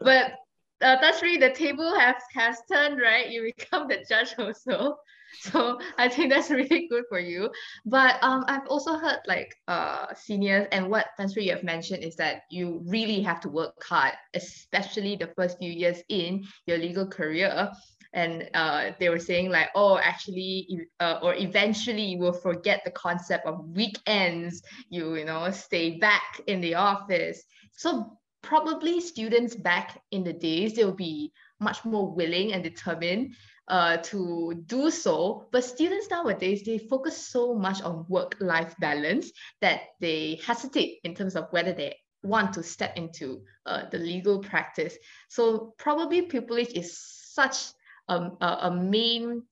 [0.00, 0.32] but
[0.80, 4.96] uh, that's really the table has has turned right you become the judge also
[5.40, 7.50] so i think that's really good for you.
[7.84, 12.02] But um i've also heard like uh seniors and what Tan Sri you have mentioned
[12.02, 16.78] is that you really have to work hard especially the first few years in your
[16.78, 17.70] legal career.
[18.14, 20.66] And uh, they were saying like oh actually
[20.98, 24.62] uh, or eventually you will forget the concept of weekends.
[24.88, 27.44] You you know stay back in the office.
[27.72, 33.34] So probably students back in the days they'll be much more willing and determined
[33.68, 39.80] uh, to do so but students nowadays they focus so much on work-life balance that
[40.00, 44.96] they hesitate in terms of whether they want to step into uh, the legal practice
[45.28, 47.68] so probably pupillage is such
[48.08, 49.42] um, a, a main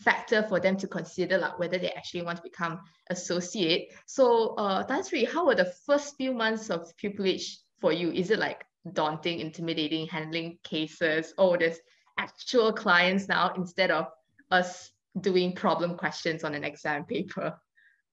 [0.00, 5.02] factor for them to consider like whether they actually want to become associate so uh
[5.02, 8.10] Sri, how were the first few months of pupillage for you?
[8.12, 11.34] Is it like daunting, intimidating, handling cases?
[11.36, 11.78] Oh, there's
[12.18, 14.08] actual clients now instead of
[14.50, 17.58] us doing problem questions on an exam paper.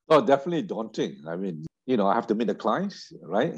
[0.10, 1.24] Oh, definitely daunting.
[1.28, 3.56] I mean, you know, I have to meet the clients, right?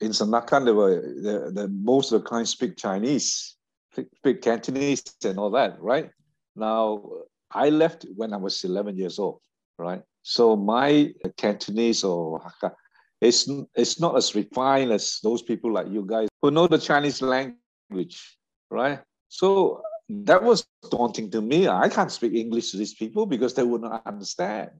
[0.00, 3.56] In Sandakan, there were the, the most of the clients speak Chinese,
[3.92, 6.10] speak, speak Cantonese, and all that, right?
[6.56, 7.10] Now,
[7.50, 9.40] I left when I was 11 years old,
[9.78, 10.02] right?
[10.22, 12.72] So my Cantonese or Hakka,
[13.20, 17.22] it's, it's not as refined as those people like you guys who know the Chinese
[17.22, 18.36] language,
[18.70, 19.00] right?
[19.34, 21.66] So that was daunting to me.
[21.66, 24.70] I can't speak English to these people because they would not understand,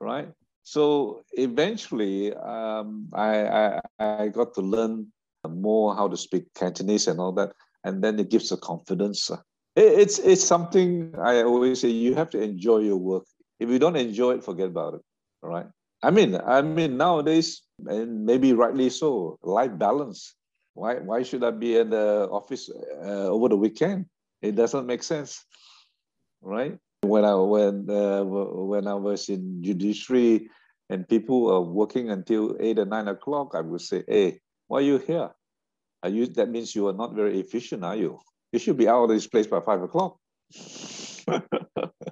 [0.00, 0.28] right?
[0.64, 5.08] So eventually, um, I, I I got to learn
[5.48, 9.30] more how to speak Cantonese and all that, and then it gives a confidence.
[9.80, 11.88] It, it's it's something I always say.
[11.88, 13.24] You have to enjoy your work.
[13.60, 15.02] If you don't enjoy it, forget about it.
[15.42, 15.66] All right.
[16.02, 20.36] I mean, I mean nowadays, and maybe rightly so, life balance.
[20.74, 24.06] Why why should I be in the office uh, over the weekend?
[24.40, 25.44] It doesn't make sense,
[26.40, 26.78] right?
[27.02, 30.48] When I when uh, when I was in judiciary
[30.88, 34.88] and people are working until eight or nine o'clock, I would say, "Hey, why are
[34.88, 35.30] you here?
[36.02, 36.26] Are you?
[36.26, 38.18] That means you are not very efficient, are you?
[38.52, 40.16] You should be out of this place by five o'clock."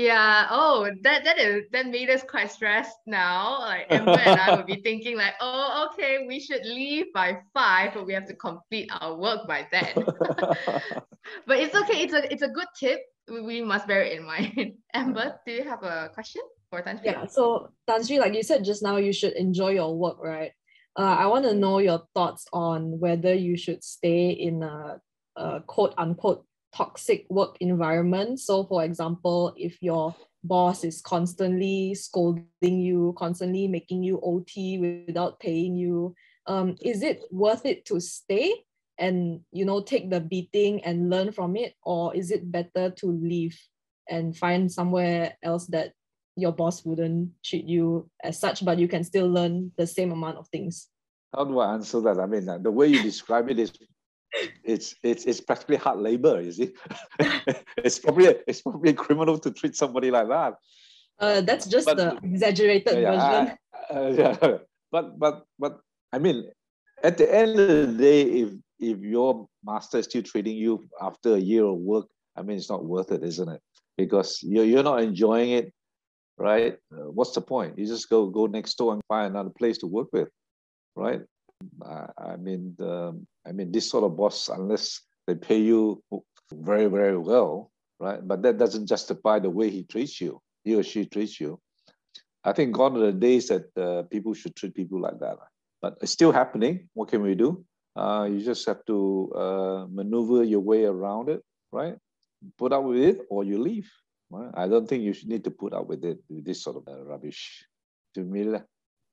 [0.00, 0.46] Yeah.
[0.50, 3.60] Oh, that that is that made us quite stressed now.
[3.60, 7.92] Like Amber and I would be thinking like, oh, okay, we should leave by five,
[7.94, 9.92] but we have to complete our work by then.
[11.46, 12.00] but it's okay.
[12.00, 13.00] It's a it's a good tip.
[13.28, 14.74] We, we must bear it in mind.
[14.94, 16.42] Amber, do you have a question?
[16.70, 19.94] for Tan Yeah, so Tan Sri, like you said just now, you should enjoy your
[19.94, 20.52] work, right?
[20.96, 25.00] Uh, I want to know your thoughts on whether you should stay in a,
[25.36, 28.40] a quote unquote toxic work environment.
[28.40, 35.40] So, for example, if your boss is constantly scolding you, constantly making you OT without
[35.40, 36.14] paying you,
[36.46, 38.54] um, is it worth it to stay
[38.98, 43.06] and you know take the beating and learn from it, or is it better to
[43.06, 43.58] leave
[44.08, 45.92] and find somewhere else that
[46.36, 50.36] your boss wouldn't treat you as such, but you can still learn the same amount
[50.36, 50.88] of things?
[51.34, 52.18] How do I answer that?
[52.18, 53.72] I mean, the way you describe it is
[54.64, 56.40] it's it's it's practically hard labor.
[56.40, 56.72] You see,
[57.76, 60.54] it's probably it's probably criminal to treat somebody like that.
[61.18, 63.58] Uh, that's just but, the exaggerated yeah, version.
[63.90, 64.58] I, uh, yeah,
[64.90, 65.80] but but but
[66.12, 66.48] I mean,
[67.02, 71.34] at the end of the day, if if your master is still treating you after
[71.34, 73.60] a year of work, I mean, it's not worth it, isn't it?
[73.96, 75.72] Because you're you're not enjoying it,
[76.38, 76.78] right?
[76.92, 77.78] Uh, what's the point?
[77.78, 80.28] You just go go next door and find another place to work with,
[80.96, 81.20] right?
[81.84, 86.02] I mean, the, I mean, this sort of boss, unless they pay you
[86.52, 88.26] very, very well, right?
[88.26, 91.60] But that doesn't justify the way he treats you, he or she treats you.
[92.44, 95.36] I think gone are the days that uh, people should treat people like that.
[95.82, 96.88] But it's still happening.
[96.94, 97.64] What can we do?
[97.96, 101.42] Uh, you just have to uh, maneuver your way around it,
[101.72, 101.96] right?
[102.56, 103.90] Put up with it or you leave.
[104.30, 104.50] Right?
[104.54, 106.88] I don't think you should need to put up with it, with this sort of
[106.88, 107.66] uh, rubbish.
[108.14, 108.48] To me,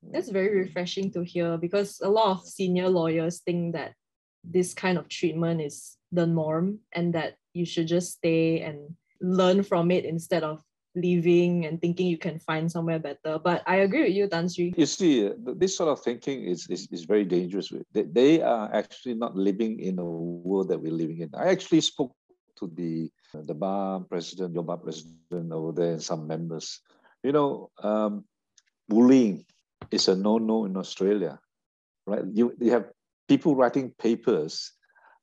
[0.02, 3.94] that's very refreshing to hear because a lot of senior lawyers think that
[4.44, 9.62] this kind of treatment is the norm and that you should just stay and learn
[9.62, 10.62] from it instead of
[10.94, 13.38] leaving and thinking you can find somewhere better.
[13.38, 14.74] But I agree with you, Tan Sri.
[14.76, 17.72] You see, this sort of thinking is, is, is very dangerous.
[17.92, 21.30] They, they are actually not living in a world that we're living in.
[21.34, 22.14] I actually spoke
[22.58, 26.80] to the the bar president, your bar president over there, and some members.
[27.22, 28.24] You know, um,
[28.88, 29.44] bullying
[29.90, 31.38] is a no-no in Australia,
[32.06, 32.24] right?
[32.32, 32.90] You, you have
[33.28, 34.72] people writing papers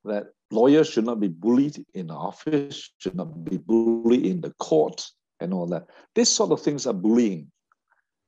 [0.04, 4.54] that lawyers should not be bullied in the office, should not be bullied in the
[4.60, 5.06] court,
[5.39, 5.88] and all that.
[6.13, 7.52] This sort of things are bullying,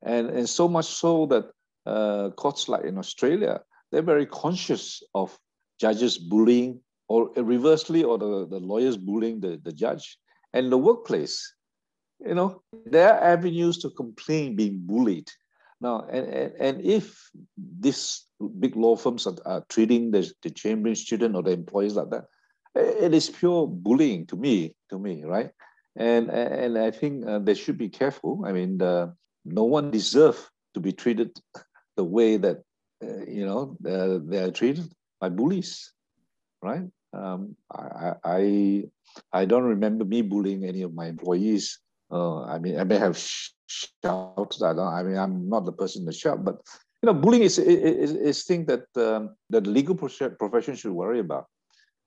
[0.03, 1.45] and and so much so that
[1.85, 3.61] uh, courts like in Australia,
[3.91, 5.37] they're very conscious of
[5.79, 10.17] judges bullying, or reversely, or the, the lawyers bullying the, the judge.
[10.53, 11.53] And the workplace,
[12.19, 15.29] you know, there are avenues to complain being bullied.
[15.79, 18.25] Now, and, and, and if these
[18.59, 22.25] big law firms are, are treating the, the chambering student or the employees like that,
[22.75, 25.51] it is pure bullying to me, to me, right?
[25.95, 28.43] And, and I think uh, they should be careful.
[28.45, 29.07] I mean, uh,
[29.45, 31.37] no one deserves to be treated
[31.97, 32.57] the way that,
[33.03, 35.91] uh, you know, uh, they're treated by bullies,
[36.61, 36.83] right?
[37.13, 38.83] Um, I, I,
[39.33, 41.79] I don't remember me bullying any of my employees.
[42.11, 43.17] Uh, I mean, I may have
[43.67, 44.63] shouted.
[44.63, 44.93] I don't.
[44.93, 46.61] I mean, I'm not the person to shout, but
[47.01, 51.19] you know, bullying is is, is thing that um, that the legal profession should worry
[51.19, 51.47] about.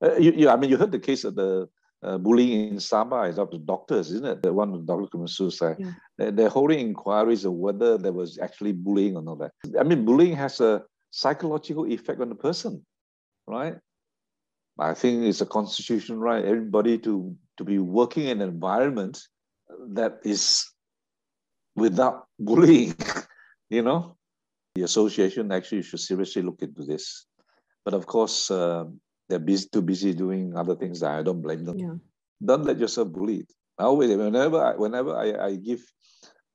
[0.03, 1.69] Uh, you, you, I mean, you heard the case of the
[2.03, 4.43] uh, bullying in Sabah is of the doctors, isn't it?
[4.43, 5.77] The one of the doctors committed suicide.
[5.79, 5.93] Yeah.
[6.17, 9.39] They're, they're holding inquiries of whether there was actually bullying or not.
[9.39, 12.85] That I mean, bullying has a psychological effect on the person,
[13.47, 13.77] right?
[14.79, 19.21] I think it's a constitutional right everybody to to be working in an environment
[19.95, 20.67] that is
[21.77, 22.95] without bullying,
[23.71, 24.17] you know?
[24.75, 27.27] The association actually should seriously look into this.
[27.85, 28.85] But of course, uh,
[29.29, 31.03] they're busy, too busy doing other things.
[31.03, 31.79] I don't blame them.
[31.79, 31.95] Yeah.
[32.45, 33.47] Don't let yourself bullied.
[33.79, 35.81] Now, whenever I, whenever I, I give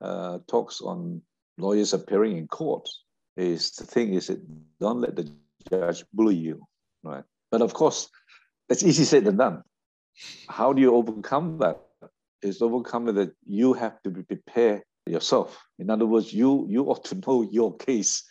[0.02, 1.22] uh, talks on
[1.58, 2.88] lawyers appearing in court,
[3.36, 4.40] is the thing is that
[4.80, 5.30] don't let the
[5.70, 6.62] judge bully you,
[7.04, 7.24] right?
[7.52, 8.10] But of course,
[8.70, 9.64] it's easy said than done.
[10.48, 11.85] How do you overcome that?
[12.46, 15.64] Is overcome that you have to be prepared yourself.
[15.80, 18.24] In other words, you you ought to know your case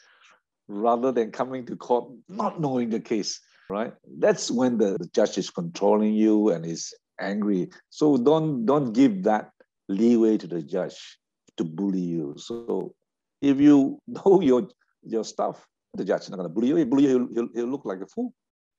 [0.69, 3.93] rather than coming to court not knowing the case, right?
[4.19, 7.71] That's when the, the judge is controlling you and is angry.
[7.91, 9.51] So don't don't give that
[9.89, 11.19] leeway to the judge
[11.57, 12.35] to bully you.
[12.39, 12.95] So
[13.43, 14.69] if you know your
[15.03, 16.77] your stuff, the judge is not to bully you.
[16.77, 18.33] He bully you, he'll, he'll look like a fool.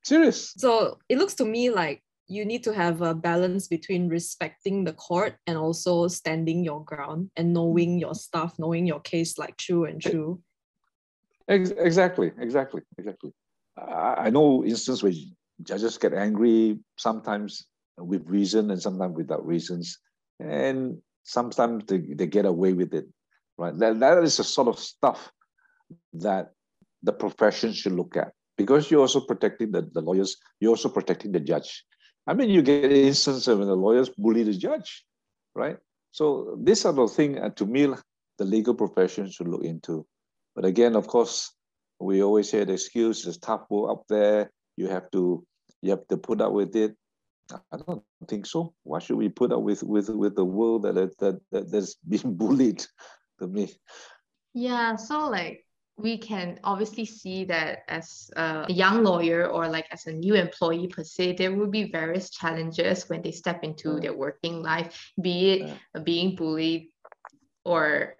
[0.03, 0.53] Serious.
[0.57, 4.93] So it looks to me like you need to have a balance between respecting the
[4.93, 9.85] court and also standing your ground and knowing your stuff, knowing your case like true
[9.85, 10.41] and true.
[11.47, 13.31] Exactly, exactly, exactly.
[13.77, 15.13] I know instances where
[15.61, 17.67] judges get angry, sometimes
[17.97, 19.99] with reason and sometimes without reasons.
[20.39, 23.05] And sometimes they, they get away with it,
[23.57, 23.77] right?
[23.77, 25.31] That, that is the sort of stuff
[26.13, 26.53] that
[27.03, 31.31] the profession should look at because you're also protecting the, the lawyers, you're also protecting
[31.31, 31.85] the judge.
[32.27, 35.05] I mean, you get instances when the lawyers bully the judge,
[35.53, 35.77] right?
[36.11, 37.87] So this sort of thing, uh, to me,
[38.37, 40.05] the legal profession should look into.
[40.55, 41.51] But again, of course,
[41.99, 44.51] we always hear the excuse is tough work up there.
[44.77, 45.45] You have to
[45.81, 46.95] you have to put up with it.
[47.51, 48.73] I don't think so.
[48.83, 52.35] Why should we put up with with with the world that that, that that's being
[52.37, 52.85] bullied
[53.39, 53.73] to me?
[54.53, 55.64] Yeah, so like
[55.97, 60.87] we can obviously see that as a young lawyer or like as a new employee
[60.87, 65.51] per se, there will be various challenges when they step into their working life, be
[65.51, 66.01] it yeah.
[66.01, 66.89] being bullied
[67.63, 68.15] or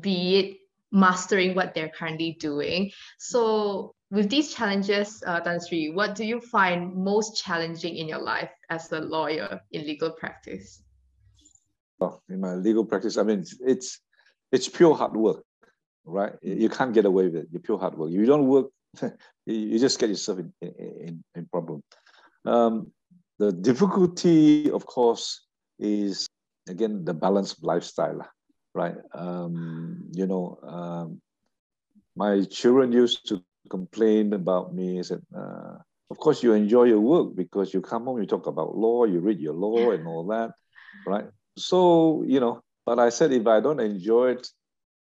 [0.00, 0.56] be it
[0.90, 2.90] mastering what they're currently doing.
[3.18, 8.20] So with these challenges, uh, Tan Sri, what do you find most challenging in your
[8.20, 10.82] life as a lawyer in legal practice?
[11.98, 14.00] Well, in my legal practice, I mean, it's
[14.52, 15.44] it's pure hard work,
[16.06, 16.32] right?
[16.42, 17.48] You can't get away with it.
[17.50, 18.10] You're pure hard work.
[18.10, 18.66] If you don't work,
[19.46, 21.82] you just get yourself in in, in problem.
[22.44, 22.92] Um,
[23.38, 25.46] the difficulty, of course,
[25.78, 26.28] is
[26.68, 28.26] again the balance of lifestyle,
[28.74, 28.96] right?
[29.12, 31.20] Um, you know, um,
[32.14, 35.02] my children used to complain about me.
[35.02, 35.76] Said, uh,
[36.10, 39.20] of course, you enjoy your work because you come home, you talk about law, you
[39.20, 40.52] read your law and all that,
[41.04, 41.26] right?
[41.58, 44.48] So, you know, but I said, if I don't enjoy it,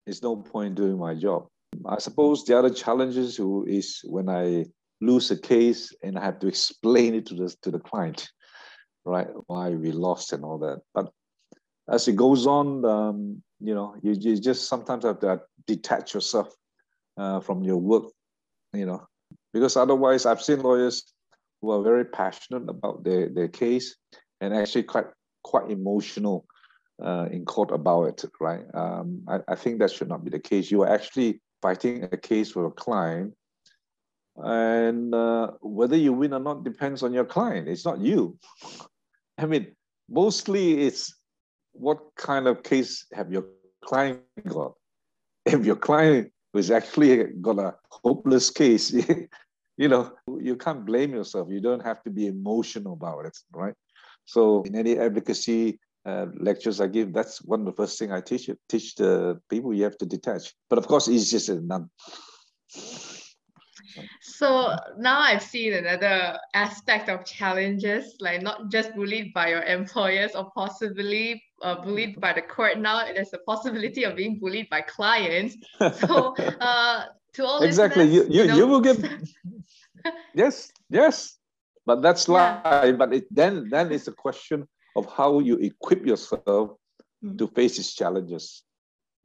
[0.07, 1.47] it's no point doing my job.
[1.87, 4.67] I suppose the other challenges is when I
[5.01, 8.29] lose a case and I have to explain it to the, to the client,
[9.05, 9.29] right?
[9.47, 10.81] Why we lost and all that.
[10.95, 11.11] But
[11.89, 16.55] as it goes on, um, you know, you, you just sometimes have to detach yourself
[17.17, 18.05] uh, from your work
[18.75, 19.07] you know,
[19.53, 21.05] because otherwise I've seen lawyers
[21.63, 23.97] who are very passionate about their, their case
[24.41, 25.07] and actually quite
[25.43, 26.47] quite emotional
[27.03, 28.65] uh, in court about it, right?
[28.75, 30.71] Um, I, I think that should not be the case.
[30.71, 33.35] You are actually fighting a case for a client
[34.37, 37.69] and uh, whether you win or not depends on your client.
[37.69, 38.39] It's not you.
[39.39, 39.75] I mean,
[40.09, 41.15] mostly it's
[41.73, 43.47] what kind of case have your
[43.85, 44.75] client got?
[45.47, 48.93] If your client who's actually got a hopeless case,
[49.77, 51.49] you know, you can't blame yourself.
[51.51, 53.75] You don't have to be emotional about it, right?
[54.25, 58.21] So in any advocacy uh, lectures I give, that's one of the first thing I
[58.21, 60.53] teach teach the people you have to detach.
[60.69, 61.91] But of course, easier said none.
[64.21, 70.35] So now I've seen another aspect of challenges, like not just bullied by your employers
[70.35, 72.79] or possibly uh, bullied by the court.
[72.79, 75.57] Now there's a possibility of being bullied by clients.
[75.79, 78.99] So uh, to all exactly, you, you, you, know, you will get
[80.35, 81.39] yes, yes,
[81.87, 82.61] but that's yeah.
[82.65, 82.99] life.
[82.99, 86.77] But it, then then it's a question of how you equip yourself
[87.25, 87.39] mm.
[87.39, 88.63] to face these challenges,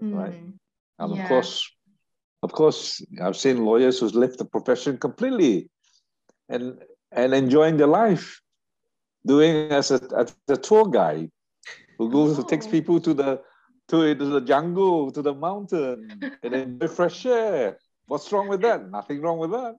[0.01, 0.15] mm.
[0.15, 0.41] right?
[0.99, 1.21] And yeah.
[1.21, 1.71] of course,
[2.43, 5.69] of course, I've seen lawyers who's left the profession completely
[6.47, 6.79] and
[7.11, 8.41] and enjoying their life,
[9.25, 11.31] doing as a, as a tour guide
[11.97, 12.43] who goes oh.
[12.43, 13.41] takes people to the
[13.89, 17.77] to, to the jungle, to the mountain, and enjoy fresh air.
[18.05, 18.89] What's wrong with that?
[18.89, 19.75] Nothing wrong with that.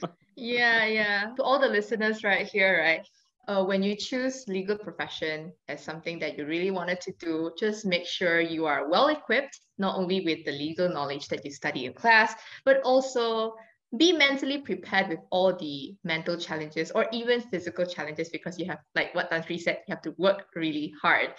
[0.36, 1.32] yeah, yeah.
[1.36, 3.06] To all the listeners right here, right?
[3.50, 7.84] Uh, when you choose legal profession as something that you really wanted to do, just
[7.84, 11.86] make sure you are well equipped, not only with the legal knowledge that you study
[11.86, 12.32] in class,
[12.64, 13.54] but also
[13.96, 18.78] be mentally prepared with all the mental challenges or even physical challenges because you have,
[18.94, 21.30] like what Tan Sri said, you have to work really hard.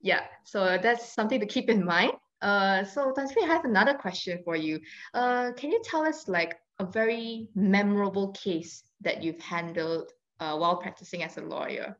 [0.00, 2.12] Yeah, so that's something to keep in mind.
[2.40, 4.80] Uh, so Tan Sri, I have another question for you.
[5.12, 10.76] Uh, can you tell us like a very memorable case that you've handled uh, while
[10.76, 11.96] practicing as a lawyer?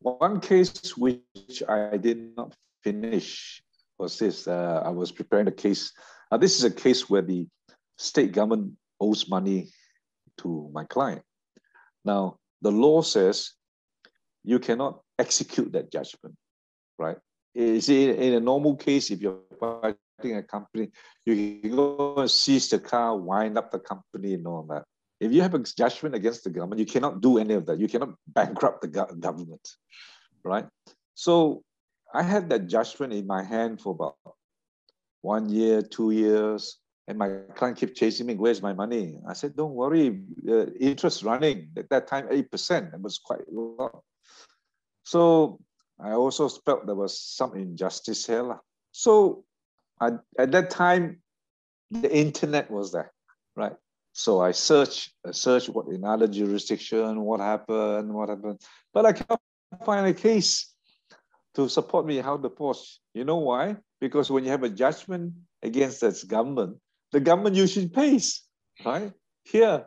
[0.00, 3.62] One case which I did not finish
[3.98, 4.48] was this.
[4.48, 5.92] Uh, I was preparing a case.
[6.30, 7.46] Uh, this is a case where the
[7.98, 9.70] state government owes money
[10.38, 11.22] to my client.
[12.04, 13.52] Now, the law says
[14.44, 16.34] you cannot execute that judgment,
[16.98, 17.18] right?
[17.54, 20.90] You see, in a normal case, if you're fighting a company,
[21.26, 24.84] you can go and seize the car, wind up the company, and all that.
[25.22, 27.78] If you have a judgment against the government, you cannot do any of that.
[27.78, 29.66] You cannot bankrupt the go- government,
[30.44, 30.66] right?
[31.14, 31.62] So
[32.12, 34.16] I had that judgment in my hand for about
[35.20, 38.34] one year, two years, and my client kept chasing me.
[38.34, 39.18] Where's my money?
[39.28, 42.92] I said, don't worry, uh, interest running at that time eight percent.
[42.92, 44.02] It was quite a lot.
[45.04, 45.60] So
[46.00, 48.58] I also felt there was some injustice here.
[48.90, 49.44] So
[50.00, 51.22] I, at that time,
[51.90, 53.12] the internet was there,
[53.54, 53.76] right?
[54.12, 58.60] So I search, I search what in other jurisdiction, what happened, what happened,
[58.92, 59.40] but I can't
[59.84, 60.74] find a case
[61.54, 63.00] to support me how the post.
[63.14, 63.76] You know why?
[64.00, 65.32] Because when you have a judgment
[65.62, 66.76] against that government,
[67.12, 68.42] the government usually pays,
[68.84, 69.12] right?
[69.44, 69.86] Here,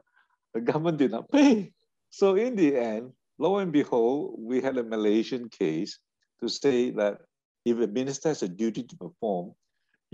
[0.53, 1.71] the government did not pay.
[2.09, 5.99] So in the end, lo and behold, we had a Malaysian case
[6.39, 7.21] to say that
[7.65, 9.53] if a minister has a duty to perform,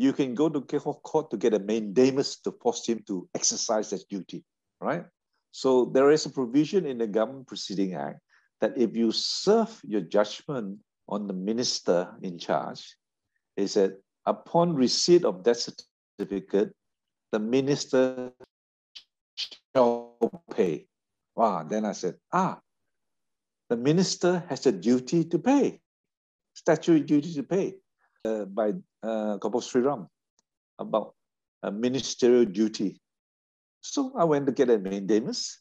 [0.02, 4.04] you can go to court to get a mandamus to force him to exercise that
[4.10, 4.43] duty,
[4.82, 5.06] right?
[5.52, 8.20] So there is a provision in the Government Proceeding Act
[8.62, 12.95] that if you serve your judgment on the minister in charge,
[13.56, 16.74] is that upon receipt of that certificate,
[17.32, 18.32] the minister
[19.76, 20.18] shall
[20.49, 20.88] pay.
[21.36, 22.58] Wow, then I said, ah,
[23.70, 25.80] the minister has a duty to pay,
[26.56, 27.76] statutory duty to pay
[28.26, 30.08] uh, by uh, Sri Sriram
[30.80, 31.14] about
[31.64, 33.00] a ministerial duty.
[33.82, 35.60] So I went to get a mandamus,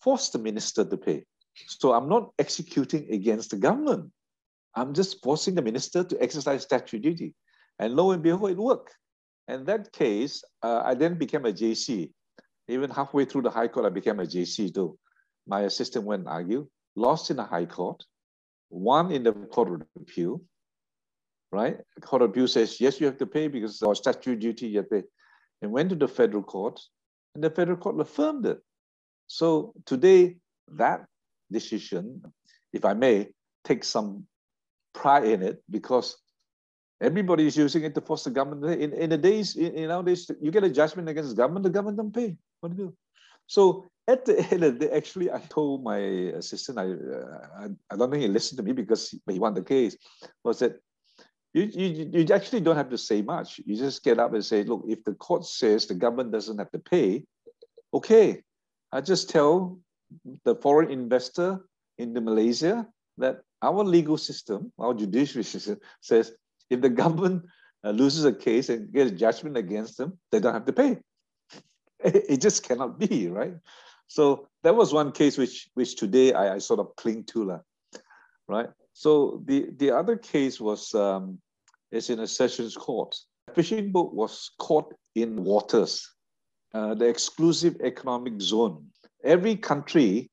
[0.00, 1.24] forced the minister to pay.
[1.66, 4.10] So I'm not executing against the government.
[4.74, 7.34] I'm just forcing the minister to exercise statutory duty.
[7.78, 8.94] And lo and behold, it worked.
[9.48, 12.12] And that case, uh, I then became a JC.
[12.68, 14.98] Even halfway through the High Court, I became a JC too.
[15.46, 16.66] My assistant went and argued,
[16.96, 18.04] lost in the High Court,
[18.68, 20.42] won in the Court of Appeal,
[21.52, 21.78] right?
[22.00, 24.88] Court of Appeal says, yes, you have to pay because our statutory duty, you have
[24.88, 25.08] to pay.
[25.62, 26.80] And went to the federal court,
[27.34, 28.60] and the federal court affirmed it.
[29.26, 30.36] So today,
[30.72, 31.04] that
[31.50, 32.22] decision,
[32.72, 33.28] if I may,
[33.64, 34.26] take some
[34.94, 36.16] pride in it because
[37.00, 38.80] everybody is using it to force the government.
[38.80, 41.70] In, in the days, in, in nowadays, you get a judgment against the government, the
[41.70, 42.36] government don't pay.
[42.60, 42.96] What do you do?
[43.46, 47.64] So at the end of the day, actually, I told my assistant, I, uh, I,
[47.90, 49.96] I, don't think he listened to me because he, he won the case,
[50.44, 50.80] was that
[51.54, 53.60] you, you, you actually don't have to say much.
[53.64, 56.70] You just get up and say, look, if the court says the government doesn't have
[56.72, 57.24] to pay,
[57.94, 58.42] okay,
[58.92, 59.78] I just tell
[60.44, 61.60] the foreign investor
[61.98, 62.86] into Malaysia
[63.18, 66.32] that our legal system, our judiciary system says
[66.70, 67.44] if the government
[67.84, 70.98] uh, loses a case and gets judgment against them, they don't have to pay.
[72.04, 73.54] It, just cannot be, right?
[74.06, 77.60] So that was one case which which today I, I sort of cling to, lah,
[78.46, 78.70] right?
[78.98, 81.38] So the, the other case was um,
[81.92, 83.14] is in a sessions court.
[83.46, 86.04] A fishing boat was caught in waters,
[86.74, 88.86] uh, the exclusive economic zone.
[89.22, 90.32] Every country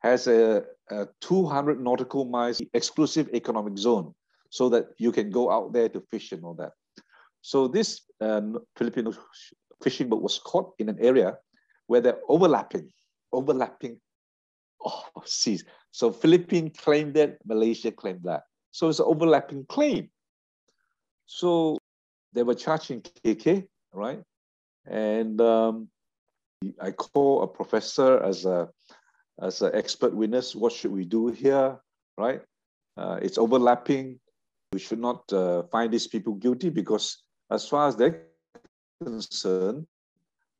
[0.00, 4.14] has a, a 200 nautical miles exclusive economic zone
[4.50, 6.72] so that you can go out there to fish and all that.
[7.40, 8.42] So this uh,
[8.76, 9.14] Filipino
[9.82, 11.38] fishing boat was caught in an area
[11.86, 12.92] where they're overlapping,
[13.32, 14.02] overlapping
[14.84, 15.64] oh, seas.
[15.90, 18.44] So Philippines claimed that, Malaysia claimed that.
[18.70, 20.08] So it's an overlapping claim.
[21.26, 21.78] So
[22.32, 24.22] they were charging KK, right?
[24.86, 25.88] And um,
[26.80, 28.68] I call a professor as a
[29.40, 30.54] as an expert witness.
[30.54, 31.78] What should we do here,
[32.18, 32.42] right?
[32.96, 34.18] Uh, it's overlapping.
[34.72, 38.24] We should not uh, find these people guilty because, as far as they're
[39.04, 39.86] concerned,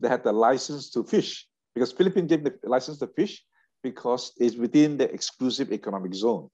[0.01, 3.43] they had the license to fish because Philippines gave the license to fish
[3.83, 6.49] because it's within the exclusive economic zone,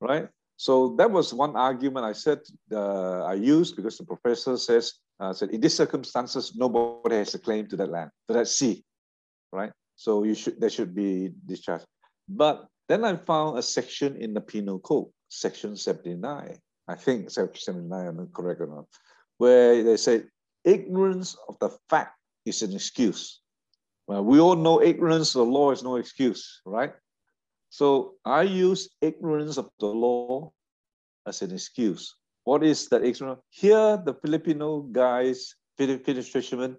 [0.00, 0.28] right?
[0.56, 2.40] So that was one argument I said
[2.70, 7.38] uh, I used because the professor says uh, said in these circumstances nobody has a
[7.38, 8.84] claim to that land, to that sea,
[9.52, 9.72] right?
[9.96, 11.82] So you should there should be discharge.
[12.28, 17.60] But then I found a section in the Penal Code, section 79, I think section
[17.90, 18.86] 79, I'm not correct or not,
[19.38, 20.24] where they say
[20.64, 23.40] ignorance of the fact is an excuse.
[24.06, 26.92] Well, we all know ignorance of the law is no excuse, right?
[27.70, 30.52] So I use ignorance of the law
[31.26, 32.14] as an excuse.
[32.44, 33.40] What is that ignorance?
[33.48, 36.76] Here, the Filipino guys, Filipino fishermen,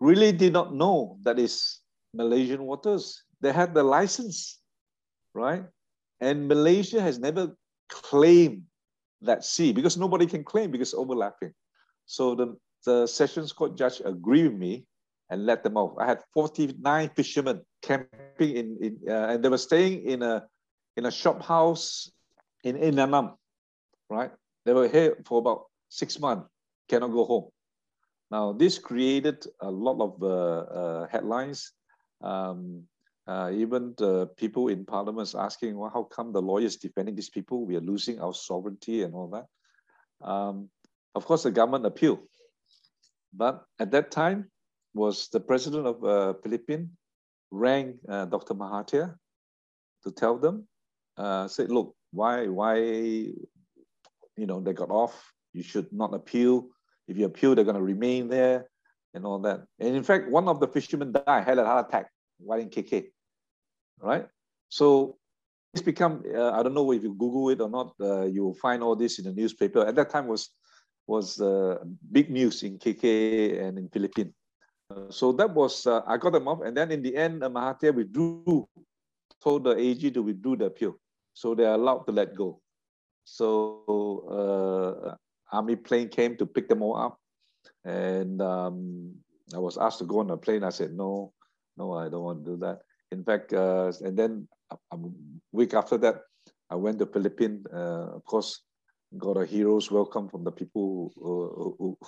[0.00, 1.80] really did not know that is
[2.12, 3.22] Malaysian waters.
[3.40, 4.60] They had the license,
[5.34, 5.64] right?
[6.20, 7.54] And Malaysia has never
[7.88, 8.62] claimed
[9.22, 11.54] that sea because nobody can claim because overlapping.
[12.06, 14.86] So the, the Sessions Court judge agreed with me
[15.34, 15.98] and let them off.
[15.98, 20.46] I had 49 fishermen camping in, in uh, and they were staying in a
[20.96, 22.08] in a shop house
[22.62, 23.34] in, in Nanam,
[24.08, 24.30] right?
[24.64, 26.48] They were here for about six months,
[26.88, 27.46] cannot go home.
[28.30, 30.28] Now, this created a lot of uh,
[30.80, 31.72] uh, headlines.
[32.22, 32.84] Um,
[33.26, 37.66] uh, even the people in parliament asking, well, how come the lawyers defending these people?
[37.66, 39.46] We are losing our sovereignty and all that.
[40.26, 40.68] Um,
[41.14, 42.20] of course, the government appealed.
[43.32, 44.50] But at that time,
[44.94, 46.88] was the president of uh, Philippines
[47.50, 48.54] rang uh, Dr.
[48.54, 49.14] Mahathir
[50.04, 50.66] to tell them,
[51.16, 55.32] uh, said, look, why, why, you know, they got off.
[55.52, 56.68] You should not appeal.
[57.06, 58.68] If you appeal, they're going to remain there
[59.14, 59.64] and all that.
[59.78, 63.06] And in fact, one of the fishermen died, had a heart attack while in KK,
[64.00, 64.26] right?
[64.68, 65.18] So
[65.72, 68.82] it's become, uh, I don't know if you Google it or not, uh, you'll find
[68.82, 69.86] all this in the newspaper.
[69.86, 70.50] At that time was
[71.06, 71.76] was uh,
[72.12, 74.32] big news in KK and in Philippines.
[74.90, 76.60] Uh, so that was, uh, I got them off.
[76.62, 78.68] And then in the end, uh, Mahathir withdrew,
[79.42, 80.96] told the AG to withdraw the appeal.
[81.32, 82.60] So they are allowed to let go.
[83.24, 85.16] So uh,
[85.54, 87.18] army plane came to pick them all up.
[87.84, 89.14] And um,
[89.54, 90.64] I was asked to go on a plane.
[90.64, 91.32] I said, no,
[91.76, 92.80] no, I don't want to do that.
[93.12, 94.48] In fact, uh, and then
[94.92, 94.98] a
[95.52, 96.22] week after that,
[96.70, 97.66] I went to Philippines.
[97.72, 98.62] Uh, of course,
[99.18, 101.98] got a hero's welcome from the people who, who,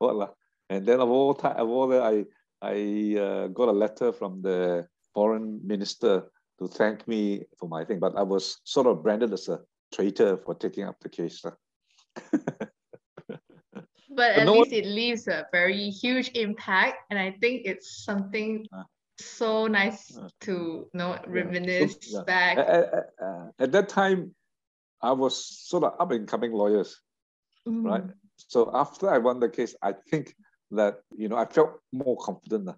[0.00, 0.12] who
[0.70, 2.24] and then of all time, of all that, I
[2.62, 7.98] I uh, got a letter from the foreign minister to thank me for my thing,
[7.98, 9.60] but I was sort of branded as a
[9.92, 11.42] traitor for taking up the case.
[14.10, 18.66] but at no least it leaves a very huge impact, and I think it's something
[18.72, 18.84] uh,
[19.18, 22.24] so nice uh, to you know reminisce so, yeah.
[22.24, 22.58] back.
[22.58, 23.06] At, at,
[23.58, 24.34] at, that time,
[25.02, 25.34] I was
[25.66, 27.00] sort of up and coming lawyers,
[27.66, 27.84] mm.
[27.84, 28.04] right?
[28.36, 30.34] So after I won the case, I think
[30.70, 32.74] that you know I felt more confident uh,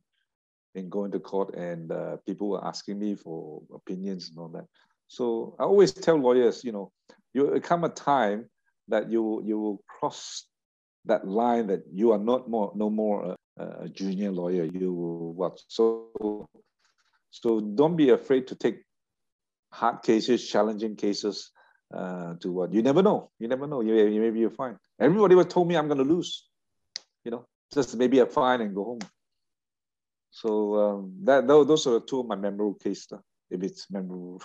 [0.75, 4.67] in going to court, and uh, people were asking me for opinions and all that.
[5.09, 6.91] So I always tell lawyers, you know,
[7.35, 8.49] you come a time
[8.89, 10.47] that you you will cross
[11.05, 14.65] that line that you are not more no more a, a junior lawyer.
[14.65, 16.49] You will what so
[17.31, 18.83] so don't be afraid to take
[19.73, 21.51] hard cases, challenging cases.
[21.93, 23.31] Uh, to what you never know.
[23.39, 23.83] You never know.
[23.83, 24.79] You, maybe you're fine.
[24.99, 26.49] Everybody was told me I'm going to lose.
[27.23, 29.01] You know, just maybe a fine and go home.
[30.31, 33.13] So um, that those are two of my memorable cases,
[33.51, 34.43] if it's memorable.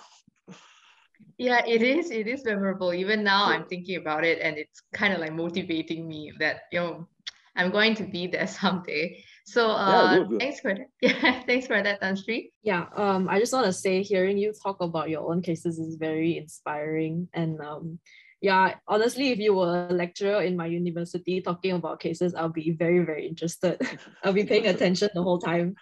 [1.38, 2.10] yeah, it is.
[2.10, 2.92] It is memorable.
[2.92, 3.56] Even now, yeah.
[3.56, 7.08] I'm thinking about it, and it's kind of like motivating me that you know
[7.56, 9.24] I'm going to be there someday.
[9.46, 10.40] So uh, yeah, good, good.
[10.40, 10.88] thanks for that.
[11.00, 12.52] Yeah, thanks for that, Tan Sri.
[12.62, 15.96] Yeah, um, I just want to say, hearing you talk about your own cases is
[15.96, 17.98] very inspiring, and um,
[18.40, 22.70] yeah, honestly, if you were a lecturer in my university talking about cases, I'll be
[22.70, 23.80] very, very interested.
[24.24, 25.74] I'll be paying attention the whole time.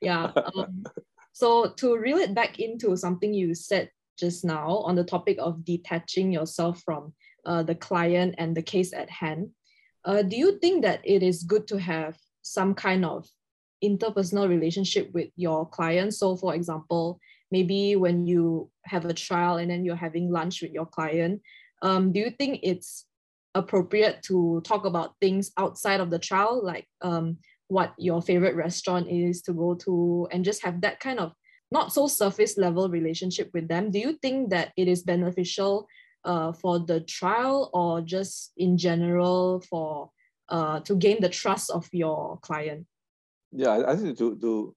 [0.00, 0.32] Yeah.
[0.34, 0.84] Um,
[1.32, 5.64] so to reel it back into something you said just now on the topic of
[5.64, 7.12] detaching yourself from
[7.46, 9.50] uh, the client and the case at hand,
[10.04, 13.28] uh, do you think that it is good to have some kind of
[13.84, 16.12] interpersonal relationship with your client?
[16.14, 17.20] So, for example,
[17.52, 21.40] maybe when you have a trial and then you're having lunch with your client,
[21.82, 23.06] um, do you think it's
[23.54, 29.08] appropriate to talk about things outside of the trial, like um, what your favorite restaurant
[29.08, 31.32] is to go to, and just have that kind of
[31.72, 33.90] not so surface level relationship with them?
[33.90, 35.86] Do you think that it is beneficial
[36.24, 40.10] uh, for the trial or just in general for
[40.48, 42.86] uh, to gain the trust of your client?
[43.52, 44.74] Yeah, I think to to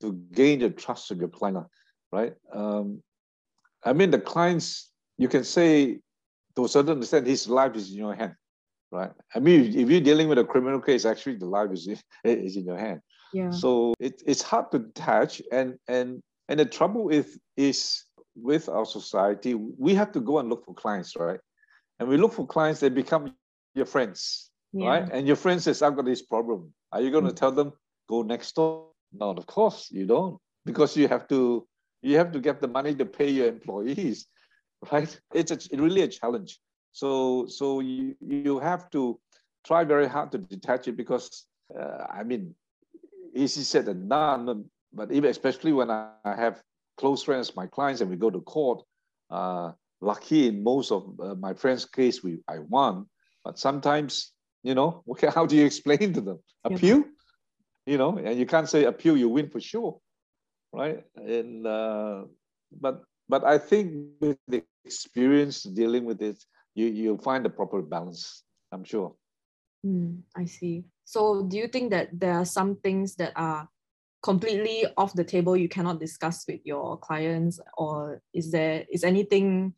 [0.00, 1.66] to gain the trust of your client,
[2.12, 2.34] right?
[2.52, 3.02] Um,
[3.84, 6.00] I mean, the clients you can say
[6.56, 8.34] to a certain extent, his life is in your hand,
[8.90, 9.12] right?
[9.34, 12.56] I mean, if you're dealing with a criminal case, actually the life is in, is
[12.56, 13.00] in your hand.
[13.32, 13.50] Yeah.
[13.50, 18.04] So it, it's hard to detach, and and and the trouble with is
[18.34, 21.40] with our society, we have to go and look for clients, right?
[21.98, 23.34] And we look for clients, they become
[23.74, 24.88] your friends, yeah.
[24.88, 25.08] right?
[25.10, 27.36] And your friend says, "I've got this problem." Are you going to mm-hmm.
[27.36, 27.72] tell them
[28.08, 28.88] go next door?
[29.12, 31.66] No, of course you don't, because you have to
[32.02, 34.26] you have to get the money to pay your employees
[34.92, 35.20] right?
[35.34, 36.60] It's a, really a challenge.
[36.92, 39.20] So, so you, you have to
[39.66, 41.44] try very hard to detach it because,
[41.78, 42.54] uh, I mean,
[43.34, 46.62] easy said than done, but even especially when I have
[46.96, 48.82] close friends, my clients, and we go to court,
[49.30, 53.06] uh, lucky in most of uh, my friends' case, we I won,
[53.44, 56.38] but sometimes, you know, okay, how do you explain to them?
[56.64, 57.04] Appeal?
[57.86, 60.00] You know, and you can't say appeal, you win for sure,
[60.72, 61.04] right?
[61.14, 62.24] And, uh,
[62.72, 66.42] but but I think with the experience dealing with it,
[66.74, 68.44] you you'll find the proper balance.
[68.72, 69.14] I'm sure.
[69.84, 70.84] Mm, I see.
[71.04, 73.68] So, do you think that there are some things that are
[74.22, 79.74] completely off the table you cannot discuss with your clients, or is there is anything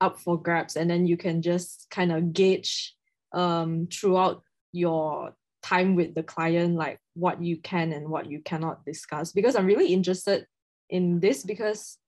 [0.00, 2.94] up for grabs, and then you can just kind of gauge
[3.32, 8.84] um, throughout your time with the client, like what you can and what you cannot
[8.84, 9.32] discuss?
[9.32, 10.46] Because I'm really interested
[10.88, 11.98] in this because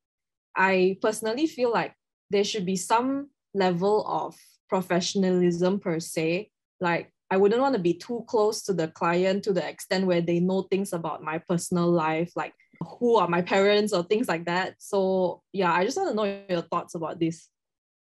[0.56, 1.94] I personally feel like
[2.30, 4.36] there should be some level of
[4.68, 6.50] professionalism per se.
[6.80, 10.20] Like I wouldn't want to be too close to the client to the extent where
[10.20, 12.54] they know things about my personal life, like
[13.00, 14.74] who are my parents or things like that.
[14.78, 17.48] So yeah, I just want to know your thoughts about this.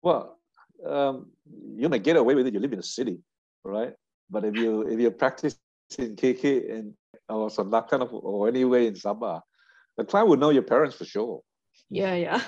[0.01, 0.39] Well,
[0.85, 1.31] um,
[1.75, 2.53] you may get away with it.
[2.53, 3.19] You live in a city,
[3.63, 3.93] right?
[4.29, 5.57] But if you if you practice
[5.97, 6.93] in KK and
[7.27, 9.41] or of or anywhere in Sabah,
[9.97, 11.41] the client would know your parents for sure.
[11.89, 12.41] Yeah, yeah.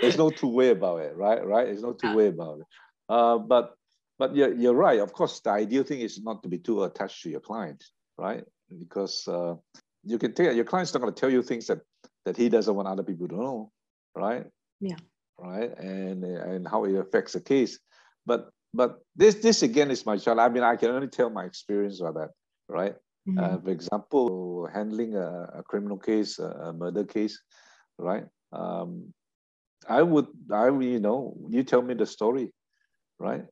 [0.00, 1.44] There's no two way about it, right?
[1.44, 1.66] Right?
[1.66, 2.66] There's no two way about it.
[3.08, 3.74] Uh, but
[4.18, 5.00] but you're, you're right.
[5.00, 7.82] Of course, the ideal thing is not to be too attached to your client,
[8.18, 8.44] right?
[8.78, 9.54] Because uh,
[10.04, 11.80] you can tell your client's not going to tell you things that
[12.24, 13.72] that he doesn't want other people to know,
[14.14, 14.46] right?
[14.80, 14.96] Yeah.
[15.38, 15.76] Right.
[15.78, 17.78] And and how it affects the case.
[18.26, 20.38] But but this this again is my child.
[20.38, 22.30] I mean, I can only tell my experience about that,
[22.68, 22.94] right?
[23.28, 23.38] Mm-hmm.
[23.38, 27.38] Uh, for example, handling a, a criminal case, a, a, murder case,
[27.98, 28.24] right?
[28.52, 29.12] Um,
[29.88, 32.52] I would, I you know, you tell me the story,
[33.18, 33.44] right?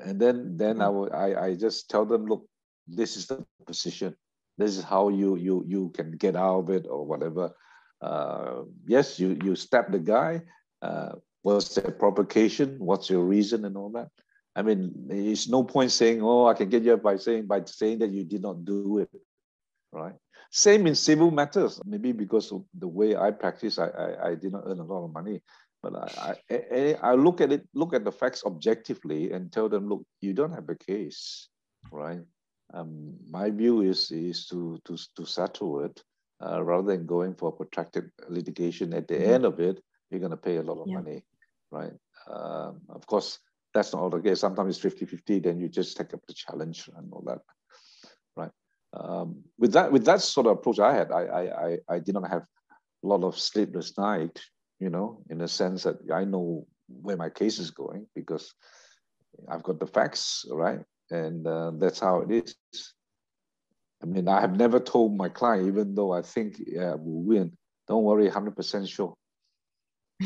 [0.00, 2.46] And then then I would I, I just tell them, look,
[2.88, 4.16] this is the position.
[4.58, 7.52] This is how you you you can get out of it or whatever.
[8.00, 10.42] Uh, yes, you you stab the guy.
[10.82, 11.12] Uh,
[11.42, 12.76] what's the provocation?
[12.78, 14.10] What's your reason and all that?
[14.56, 17.98] I mean, it's no point saying, "Oh, I can get you by saying by saying
[17.98, 19.10] that you did not do it,"
[19.92, 20.14] right?
[20.56, 21.80] Same in civil matters.
[21.84, 25.04] Maybe because of the way I practice, I I, I did not earn a lot
[25.04, 25.42] of money,
[25.82, 29.88] but I, I I look at it, look at the facts objectively, and tell them,
[29.88, 31.48] look, you don't have a case,
[31.90, 32.22] right?
[32.72, 36.00] Um, my view is is to to to settle it
[36.40, 38.94] uh, rather than going for protracted litigation.
[38.94, 39.34] At the mm-hmm.
[39.34, 41.00] end of it, you're going to pay a lot of yeah.
[41.00, 41.24] money,
[41.72, 41.94] right?
[42.30, 43.40] Um, of course,
[43.74, 44.38] that's not all the case.
[44.38, 47.40] Sometimes it's 50-50, then you just take up the challenge and all that,
[48.36, 48.52] right?
[48.96, 52.30] Um, with that, with that sort of approach I had, I, I, I did not
[52.30, 52.42] have
[53.02, 54.40] a lot of sleepless night,
[54.78, 58.52] you know, in the sense that I know where my case is going because
[59.48, 60.80] I've got the facts, right?
[61.10, 62.56] And uh, that's how it is.
[64.02, 67.56] I mean, I have never told my client, even though I think yeah, we'll win,
[67.88, 69.14] don't worry, 100% sure.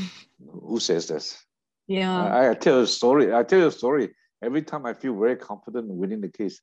[0.69, 1.43] Who says this?
[1.87, 2.25] Yeah.
[2.25, 3.33] I, I, tell a story.
[3.33, 4.11] I tell a story.
[4.43, 6.61] Every time I feel very confident in winning the case,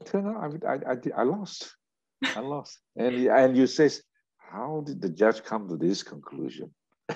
[0.00, 1.74] it turned out I, I, I, I lost.
[2.34, 2.78] I lost.
[2.96, 3.90] And, and you say,
[4.38, 6.70] how did the judge come to this conclusion?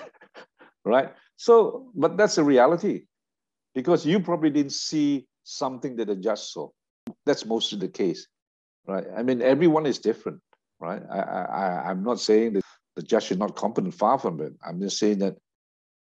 [0.85, 1.13] right?
[1.35, 3.03] So, but that's the reality
[3.73, 6.69] because you probably didn't see something that the judge saw.
[7.25, 8.27] That's mostly the case,
[8.87, 9.05] right?
[9.15, 10.41] I mean, everyone is different,
[10.79, 11.01] right?
[11.11, 12.63] I, I, I'm not saying that
[12.95, 14.53] the judge is not competent, far from it.
[14.65, 15.37] I'm just saying that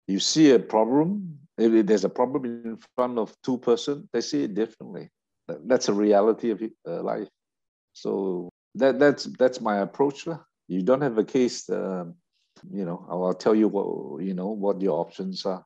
[0.08, 4.44] you see a problem, if there's a problem in front of two person, they see
[4.44, 5.10] it differently.
[5.48, 7.28] That's a reality of uh, life.
[7.92, 10.26] So that that's that's my approach.
[10.68, 12.14] You don't have a case, um,
[12.70, 13.06] you know.
[13.08, 15.64] I'll tell you what you know what your options are.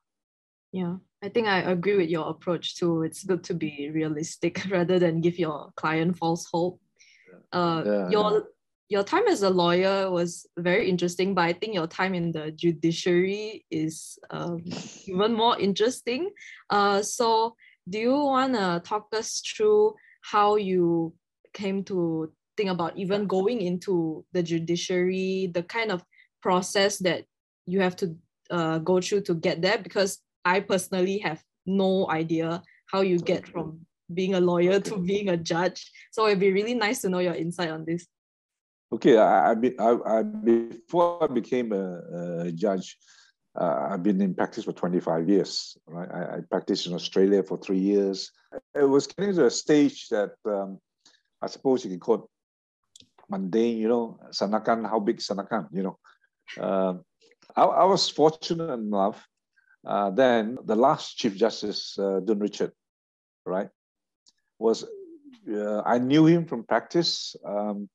[0.72, 3.02] Yeah, I think I agree with your approach too.
[3.02, 6.80] It's good to be realistic rather than give your client false hope.
[7.52, 8.44] Uh, yeah, your
[8.90, 12.50] your time as a lawyer was very interesting, but I think your time in the
[12.50, 14.64] judiciary is um,
[15.06, 16.30] even more interesting.
[16.68, 17.54] Uh, so,
[17.90, 21.12] do you want to talk us through how you
[21.52, 26.02] came to think about even going into the judiciary, the kind of
[26.40, 27.24] process that
[27.66, 28.16] you have to
[28.50, 29.78] uh, go through to get there?
[29.78, 33.80] Because I personally have no idea how you get from
[34.12, 35.90] being a lawyer to being a judge.
[36.12, 38.06] So it'd be really nice to know your insight on this.
[38.92, 42.96] Okay, I, I, I, before I became a, a judge,
[43.58, 45.76] uh, I've been in practice for 25 years.
[45.86, 48.30] Right, I, I, practiced in Australia for three years.
[48.74, 50.78] It was getting to a stage that um,
[51.42, 52.20] I suppose you can call it
[53.28, 53.78] mundane.
[53.78, 55.68] You know, Sandakan, how big Sandakan?
[55.72, 55.98] You know,
[56.60, 56.94] uh,
[57.56, 59.26] I, I, was fortunate enough.
[59.84, 62.72] Uh, then the last Chief Justice, uh, Tun Richard,
[63.44, 63.68] right,
[64.58, 64.84] was
[65.52, 67.34] uh, I knew him from practice.
[67.44, 67.88] Um,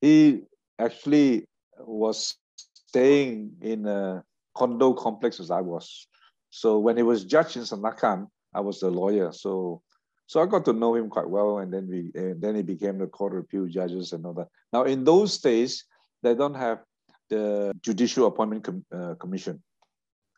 [0.00, 0.42] he
[0.78, 1.46] actually
[1.78, 2.34] was
[2.88, 4.24] staying in a
[4.56, 6.08] condo complex as I was.
[6.50, 9.32] So when he was judge in Sandakan, I was the lawyer.
[9.32, 9.82] So
[10.28, 12.98] so I got to know him quite well, and then we and then he became
[12.98, 14.48] the court of appeal judges and all that.
[14.72, 15.84] Now in those days,
[16.22, 16.80] they don't have
[17.28, 19.62] the judicial appointment com, uh, commission,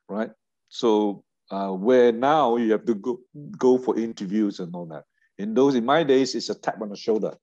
[0.09, 0.31] right?
[0.69, 3.21] So uh, where now you have to go
[3.57, 5.05] go for interviews and all that.
[5.39, 7.37] In those in my days, it's a tap on the shoulder,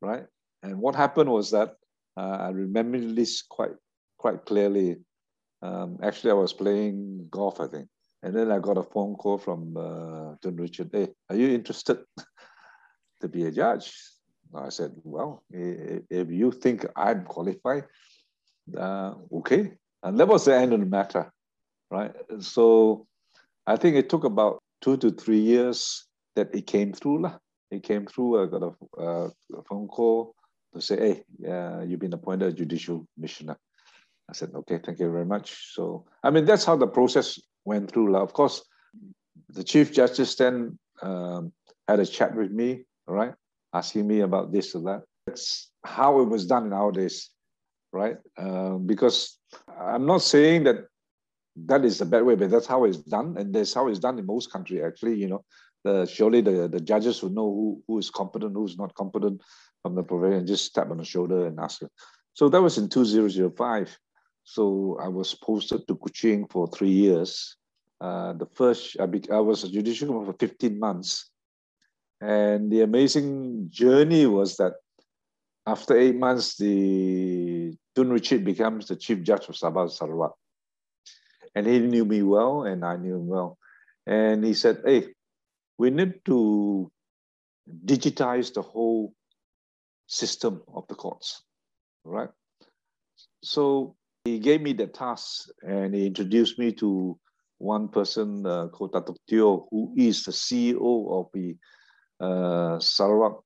[0.00, 0.26] right?
[0.62, 1.76] And what happened was that
[2.16, 3.76] uh, I remember this quite
[4.18, 4.96] quite clearly.
[5.66, 7.88] Um, actually, I was playing golf, I think,
[8.22, 10.90] and then I got a phone call from uh, Richard.
[10.92, 11.98] Hey, are you interested
[13.20, 13.92] to be a judge?
[14.54, 17.84] I said, well, if you think I'm qualified,
[18.78, 19.72] uh, okay.
[20.02, 21.32] And that was the end of the matter,
[21.90, 22.14] right?
[22.38, 23.06] So
[23.66, 26.06] I think it took about two to three years
[26.36, 27.26] that it came through.
[27.72, 28.44] It came through.
[28.44, 30.32] I got a, uh, a phone call
[30.74, 33.56] to say, hey, uh, you've been appointed a judicial commissioner.
[34.28, 35.74] I said, okay, thank you very much.
[35.74, 38.16] So, I mean, that's how the process went through.
[38.16, 38.64] Of course,
[39.50, 41.52] the Chief Justice then um,
[41.86, 43.34] had a chat with me, right,
[43.72, 45.02] asking me about this or that.
[45.26, 47.30] That's how it was done nowadays,
[47.92, 48.16] right?
[48.36, 49.38] Uh, because
[49.80, 50.86] I'm not saying that
[51.66, 53.36] that is a bad way, but that's how it's done.
[53.38, 55.44] And that's how it's done in most countries, actually, you know.
[56.06, 59.40] Surely the, the judges would know who, who is competent, who's not competent,
[59.82, 61.88] from the and just tap on the shoulder and ask her.
[62.34, 63.98] So that was in 2005.
[64.46, 67.56] So I was posted to Kuching for three years.
[68.00, 71.30] uh, the first, I, be, I was a judicial for 15 months.
[72.20, 74.74] And the amazing journey was that
[75.66, 80.34] after eight months, the Tun Richard becomes the chief judge of Sabah Sarawak.
[81.56, 83.58] And he knew me well, and I knew him well.
[84.06, 85.08] And he said, Hey,
[85.76, 86.90] we need to
[87.84, 89.12] digitize the whole
[90.06, 91.42] system of the courts,
[92.04, 92.30] right?
[93.42, 97.18] So he gave me the task and he introduced me to
[97.58, 101.56] one person uh, called Datuk Teo, who is the CEO of the
[102.20, 103.40] uh, Sarawak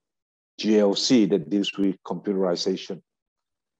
[0.60, 3.02] GLC that deals with computerization.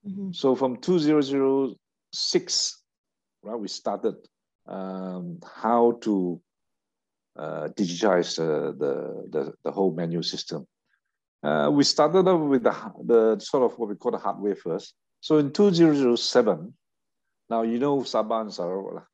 [0.07, 0.33] Mm-hmm.
[0.33, 2.83] So from 2006,
[3.43, 4.17] right, we started
[4.67, 6.41] um, how to
[7.39, 10.67] uh, digitize uh, the, the, the whole menu system.
[11.43, 12.75] Uh, we started off with the,
[13.05, 14.95] the sort of what we call the hardware first.
[15.21, 16.75] So in 2007,
[17.51, 19.07] now you know Sabah and Sarawak,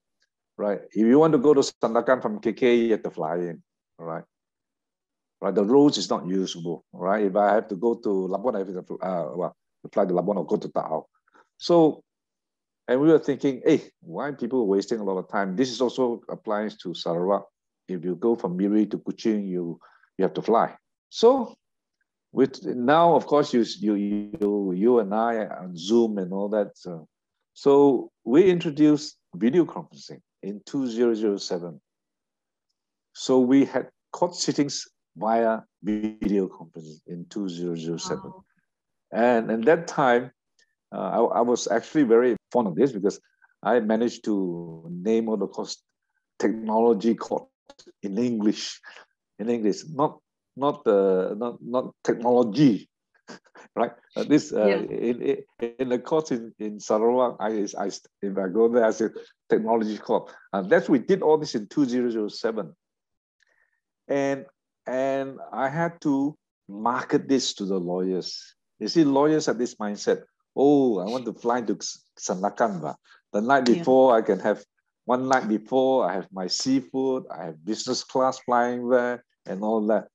[0.56, 0.80] right?
[0.92, 3.62] If you want to go to Sandakan from KK, you have to fly in,
[3.98, 4.24] right?
[5.40, 7.24] Right, the roads is not usable, right?
[7.24, 9.56] If I have to go to Labuan, I have to uh, well,
[9.92, 11.06] fly to Labuan or go to Tao.
[11.58, 12.02] So,
[12.88, 15.56] and we were thinking, hey, why people wasting a lot of time?
[15.56, 17.44] This is also applies to Sarawak.
[17.88, 19.78] If you go from Miri to Kuching, you
[20.18, 20.74] you have to fly.
[21.10, 21.54] So,
[22.32, 26.76] with now, of course, you you you you and I on Zoom and all that.
[26.78, 27.08] So,
[27.56, 31.80] so we introduced video conferencing in 2007.
[33.14, 34.84] So we had court sittings
[35.16, 38.20] via video conferencing in 2007.
[38.22, 38.44] Wow.
[39.10, 40.32] And at that time,
[40.94, 43.18] uh, I, I, was actually very fond of this because
[43.62, 45.82] I managed to name all the course
[46.38, 47.48] technology court
[48.02, 48.78] in English,
[49.38, 50.18] in English, not
[50.56, 52.90] not uh, not not technology,
[53.76, 53.92] right?
[54.16, 54.76] Uh, this uh, yeah.
[54.76, 55.38] in,
[55.78, 57.86] in the course in, in Sarawak, I, I
[58.22, 59.12] if I go there, I said
[59.48, 62.74] technology court, and that's we did all this in 2007.
[64.08, 64.46] And
[64.86, 66.36] and I had to
[66.68, 68.54] market this to the lawyers.
[68.78, 70.22] You see, lawyers have this mindset.
[70.54, 71.74] Oh, I want to fly to
[72.18, 72.94] Sandakan.
[73.32, 74.18] The night before, yeah.
[74.18, 74.64] I can have
[75.04, 79.86] one night before, I have my seafood, I have business class flying there, and all
[79.86, 80.08] that.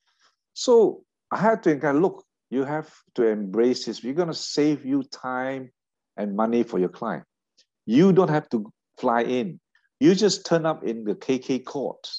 [0.53, 4.04] So I had to of look, you have to embrace this.
[4.04, 5.72] We're going to save you time
[6.18, 7.24] and money for your client.
[7.86, 9.60] You don't have to fly in.
[9.99, 12.10] You just turn up in the KK court,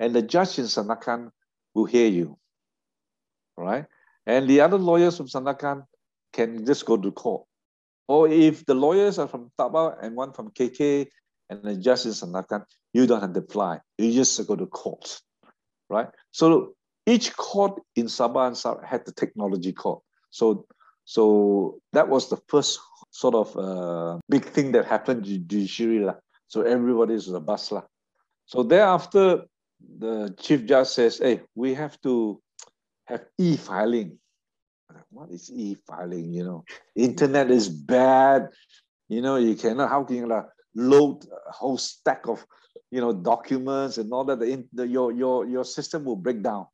[0.00, 1.30] and the judge in Sandakan
[1.74, 2.38] will hear you,
[3.56, 3.86] right?
[4.26, 5.84] And the other lawyers from Sandakan
[6.32, 7.44] can just go to court.
[8.08, 11.06] Or if the lawyers are from Sabah and one from KK
[11.50, 13.80] and the judge in Sandakan, you don't have to fly.
[13.98, 15.20] You just go to court,
[15.88, 16.08] right?
[16.30, 16.75] So
[17.06, 20.02] each court in Sabah and Sabah had the technology court.
[20.30, 20.66] So,
[21.04, 22.80] so that was the first
[23.10, 26.06] sort of uh, big thing that happened in judiciary.
[26.48, 27.72] So everybody is a bus.
[28.46, 29.44] So thereafter,
[29.98, 32.40] the chief judge says, hey, we have to
[33.04, 34.18] have e-filing.
[35.10, 36.32] What is e-filing?
[36.32, 38.48] You know, internet is bad.
[39.08, 40.44] You know, you cannot, how can you
[40.74, 42.44] load a whole stack of,
[42.90, 46.42] you know, documents and all that, the, in the, your, your, your system will break
[46.42, 46.66] down.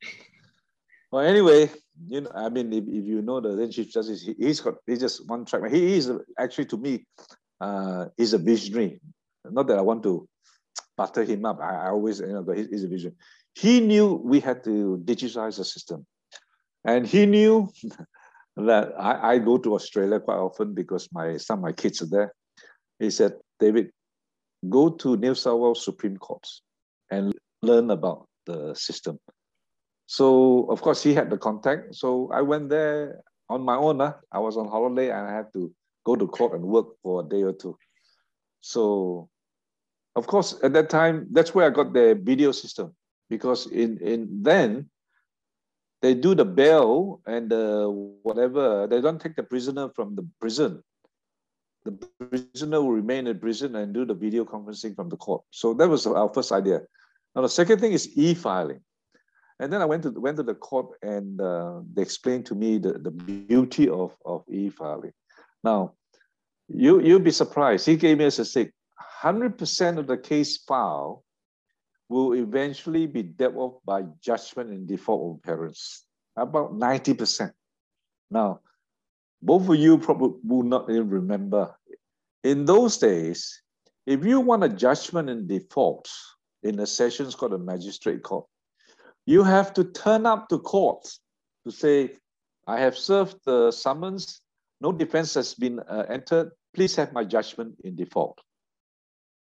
[1.10, 1.70] Well, anyway,
[2.08, 4.74] you know, I mean, if, if you know the then chief justice, he, he's got,
[4.86, 5.70] he's just one track.
[5.70, 7.06] He is actually, to me,
[7.60, 9.00] uh, he's a visionary.
[9.44, 10.28] Not that I want to
[10.96, 11.60] butter him up.
[11.60, 13.16] I, I always, you know, but he's a vision.
[13.54, 16.06] He knew we had to digitize the system.
[16.84, 17.70] And he knew
[18.56, 22.06] that I, I go to Australia quite often because my some of my kids are
[22.06, 22.34] there.
[22.98, 23.90] He said, David,
[24.68, 26.46] go to New South Wales Supreme Court
[27.10, 29.18] and learn about the system.
[30.06, 31.94] So of course he had the contact.
[31.94, 34.00] So I went there on my own.
[34.00, 34.14] Uh.
[34.30, 35.72] I was on holiday and I had to
[36.04, 37.76] go to court and work for a day or two.
[38.60, 39.28] So
[40.14, 42.94] of course, at that time, that's where I got the video system
[43.30, 44.90] because in, in then
[46.02, 47.88] they do the bail and the
[48.22, 50.82] whatever, they don't take the prisoner from the prison.
[51.84, 55.42] The prisoner will remain in prison and do the video conferencing from the court.
[55.50, 56.82] So that was our first idea.
[57.34, 58.80] Now the second thing is e-filing.
[59.58, 62.78] And then I went to went to the court and uh, they explained to me
[62.78, 65.12] the, the beauty of, of e-filing.
[65.62, 65.94] Now,
[66.68, 67.86] you, you'll be surprised.
[67.86, 68.72] He gave me a statistic.
[69.22, 71.22] 100% of the case file
[72.08, 76.04] will eventually be dealt with by judgment in default of appearance,
[76.36, 77.52] about 90%.
[78.30, 78.60] Now,
[79.42, 81.74] both of you probably will not even remember.
[82.44, 83.62] In those days,
[84.06, 86.08] if you want a judgment in default
[86.62, 88.46] in a sessions called a magistrate court,
[89.26, 91.08] you have to turn up to court
[91.64, 92.16] to say,
[92.66, 94.40] I have served the summons,
[94.80, 98.40] no defense has been uh, entered, please have my judgment in default.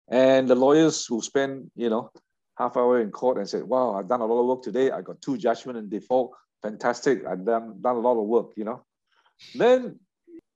[0.09, 2.11] And the lawyers who spend, you know,
[2.57, 4.91] half hour in court and said, wow, I've done a lot of work today.
[4.91, 6.33] I got two judgment in default.
[6.63, 7.25] Fantastic.
[7.27, 8.85] I've done, done a lot of work, you know.
[9.55, 9.99] Then,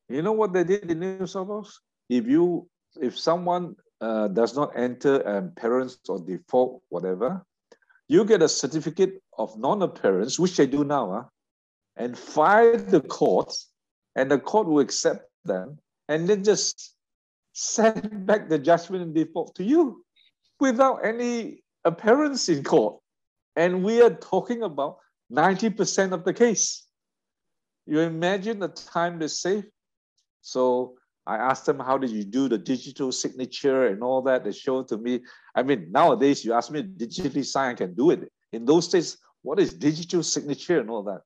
[0.08, 1.80] you know what they did in New South Wales?
[2.08, 2.68] If you,
[3.00, 7.44] if someone uh, does not enter an appearance or default, whatever,
[8.08, 11.22] you get a certificate of non-appearance, which they do now, huh?
[11.96, 13.54] and file the court,
[14.16, 15.78] and the court will accept them,
[16.08, 16.94] and then just
[17.52, 20.04] send back the judgment in default to you
[20.60, 22.98] without any appearance in court.
[23.56, 24.98] And we are talking about
[25.30, 26.86] 90% of the case.
[27.86, 29.64] You imagine the time they save?
[30.40, 30.94] So
[31.26, 34.44] I asked them, how did you do the digital signature and all that?
[34.44, 35.20] They showed to me.
[35.54, 38.30] I mean, nowadays you ask me to digitally sign, I can do it.
[38.52, 41.22] In those days, what is digital signature and all that?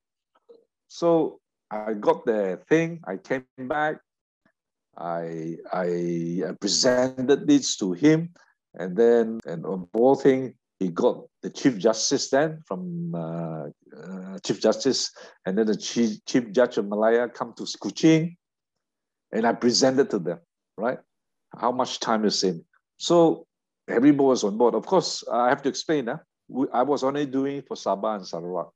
[0.87, 1.39] So
[1.69, 3.97] I got the thing, I came back,
[4.97, 8.29] I, I presented this to him,
[8.73, 13.67] and then, and on both thing, he got the Chief Justice then from uh,
[14.03, 15.11] uh, Chief Justice,
[15.45, 18.35] and then the Chief, Chief Judge of Malaya come to Kuching,
[19.31, 20.39] and I presented to them,
[20.77, 20.99] right?
[21.57, 22.65] How much time is in.
[22.97, 23.45] So
[23.87, 24.75] everybody was on board.
[24.75, 26.19] Of course, I have to explain that.
[26.53, 28.69] Uh, I was only doing for Sabah and Sarawak,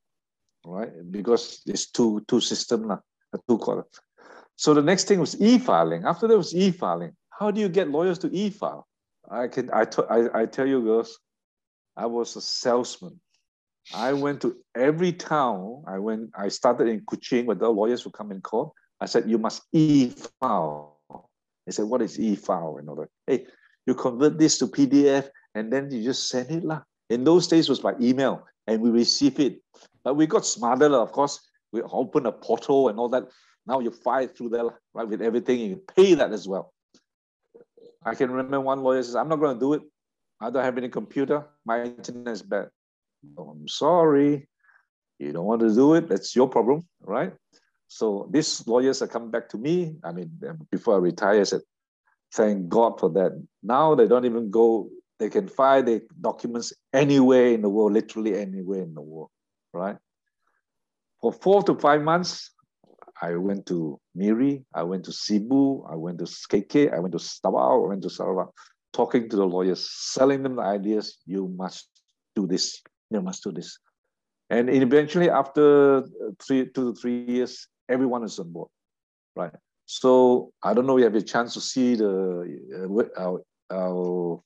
[0.64, 0.92] right?
[1.10, 2.96] Because there's two two system, uh,
[3.48, 3.84] two column.
[4.56, 6.04] So the next thing was e-filing.
[6.04, 7.12] After there was e-filing.
[7.38, 8.86] How do you get lawyers to e-file?
[9.30, 11.18] I can I, I, I tell you girls,
[11.96, 13.20] I was a salesman.
[13.94, 15.82] I went to every town.
[15.86, 16.30] I went.
[16.36, 18.74] I started in Kuching, where the lawyers would come and call.
[19.00, 21.00] I said, you must e-file.
[21.66, 22.76] They said, what is e-file?
[22.78, 23.08] And all that.
[23.26, 23.46] Hey,
[23.86, 26.64] you convert this to PDF and then you just send it.
[26.64, 26.82] Lah.
[27.10, 29.60] In those days, was by email and we receive it.
[30.04, 31.40] But we got smarter, of course.
[31.72, 33.24] We open a portal and all that.
[33.66, 34.64] Now you file through there,
[34.94, 35.60] right, with everything.
[35.60, 36.72] You pay that as well.
[38.04, 39.82] I can remember one lawyer says, I'm not going to do it.
[40.42, 41.46] I don't have any computer.
[41.64, 42.68] My internet is bad.
[43.38, 44.48] Oh, I'm sorry.
[45.20, 46.08] You don't want to do it.
[46.08, 47.32] That's your problem, right?
[47.86, 49.96] So these lawyers are coming back to me.
[50.02, 50.32] I mean,
[50.70, 51.60] before I retire, I said,
[52.34, 53.40] thank God for that.
[53.62, 54.88] Now they don't even go,
[55.20, 59.30] they can file the documents anywhere in the world, literally anywhere in the world,
[59.72, 59.96] right?
[61.20, 62.50] For four to five months,
[63.20, 67.18] I went to Miri, I went to Sibu, I went to KK, I went to
[67.18, 68.50] Sabah, I went to Sarawak,
[68.92, 71.88] talking to the lawyers, selling them the ideas, you must
[72.34, 73.78] do this, you must do this.
[74.50, 76.04] And eventually, after
[76.42, 78.68] three, two to three years, everyone is on board,
[79.34, 79.52] right?
[79.86, 82.46] So I don't know if you have a chance to see the
[82.84, 83.40] uh, our,
[83.70, 84.40] our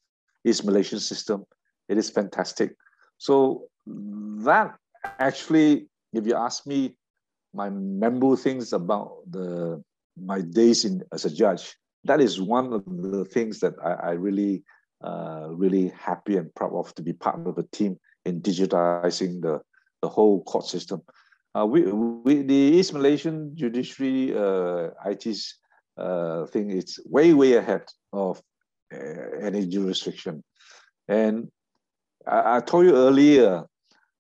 [0.45, 1.45] East Malaysian system.
[1.89, 2.75] It is fantastic.
[3.19, 6.97] So that actually, if you ask me,
[7.55, 9.83] my memorable things about the
[10.17, 11.75] my days in as a judge,
[12.07, 14.63] that is one of the things that I, I really,
[15.03, 19.61] uh, really happy and proud of to be part of a team in digitizing the,
[20.03, 21.03] the whole court system.
[21.55, 25.59] Uh, we, we, the East Malaysian judiciary uh, IT's
[25.97, 28.43] uh, thing is way, way ahead of
[28.93, 30.45] uh, any jurisdiction.
[31.09, 31.49] And
[32.27, 33.65] I, I, told you earlier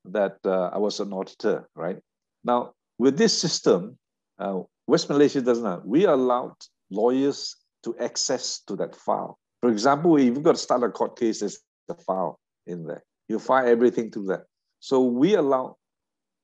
[0.06, 1.98] that uh, I was an auditor, right?
[2.44, 3.98] Now, with this system,
[4.38, 6.56] uh, West Malaysia doesn't have, we allowed
[6.90, 7.56] lawyers
[7.86, 9.38] to access to that file.
[9.62, 13.02] For example, if you've got to start a court case, there's the file in there.
[13.28, 14.42] You file everything to that.
[14.80, 15.76] So we allow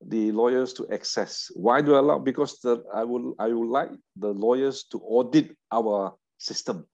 [0.00, 1.50] the lawyers to access.
[1.54, 2.18] Why do I allow?
[2.18, 6.86] Because the, I would I would like the lawyers to audit our system.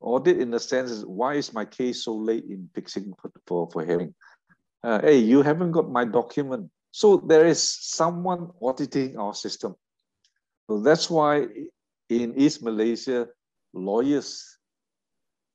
[0.00, 3.70] Audit in the sense is why is my case so late in fixing for, for,
[3.72, 4.14] for hearing?
[4.82, 6.70] Uh, hey, you haven't got my document.
[6.92, 9.74] So there is someone auditing our system.
[10.68, 11.46] So that's why
[12.08, 13.26] in East Malaysia,
[13.72, 14.58] lawyers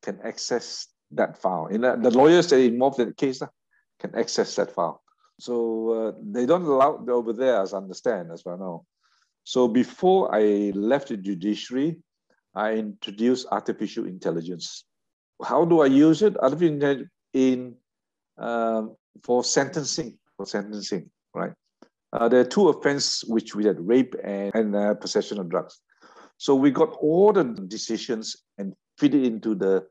[0.04, 1.68] can access that file.
[1.68, 3.48] In the, the lawyers that involved in the case uh,
[4.00, 5.02] can access that file.
[5.40, 8.86] So uh, they don't allow over there, as I understand, as I know.
[9.44, 11.98] So before I left the judiciary,
[12.54, 14.86] I introduced artificial intelligence.
[15.44, 16.38] How do I use it?
[16.38, 17.76] Artificial intelligence in
[18.38, 21.54] um, for sentencing, for sentencing, right?
[22.14, 25.80] Uh, there are two offenses which we had: rape and, and uh, possession of drugs.
[26.42, 29.86] So we got all the decisions and fit it into the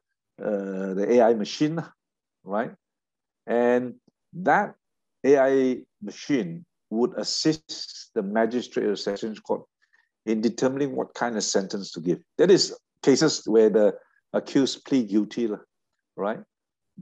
[0.44, 1.78] uh, the AI machine,
[2.42, 2.72] right?
[3.46, 3.94] And
[4.32, 4.74] that
[5.22, 9.62] AI machine would assist the magistrate or sessions court
[10.26, 12.18] in determining what kind of sentence to give.
[12.38, 13.94] That is cases where the
[14.32, 15.48] accused plead guilty,
[16.16, 16.40] right?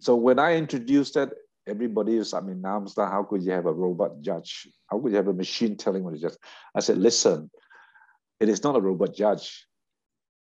[0.00, 1.30] So when I introduced that,
[1.66, 4.68] everybody is, I mean, now how could you have a robot judge?
[4.90, 6.36] How could you have a machine telling what to judge?
[6.74, 7.50] I said, listen,
[8.40, 9.66] it is not a robot judge.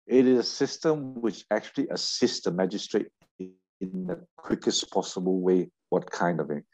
[0.06, 6.10] It is a system which actually assists the magistrate in the quickest possible way what
[6.10, 6.64] kind of thing.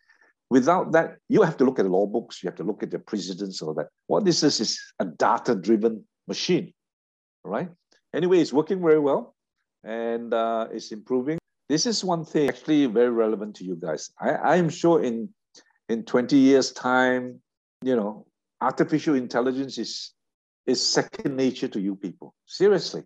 [0.50, 2.90] Without that, you have to look at the law books, you have to look at
[2.90, 3.88] the precedents or that.
[4.08, 6.72] What this is is a data-driven machine,
[7.44, 7.70] right?
[8.12, 9.36] Anyway, it's working very well
[9.84, 11.38] and uh, it's improving.
[11.68, 14.10] This is one thing actually very relevant to you guys.
[14.20, 15.28] I, I'm sure in
[15.88, 17.40] in 20 years' time,
[17.82, 18.26] you know,
[18.60, 20.12] artificial intelligence is
[20.66, 22.34] is second nature to you people.
[22.46, 23.02] Seriously.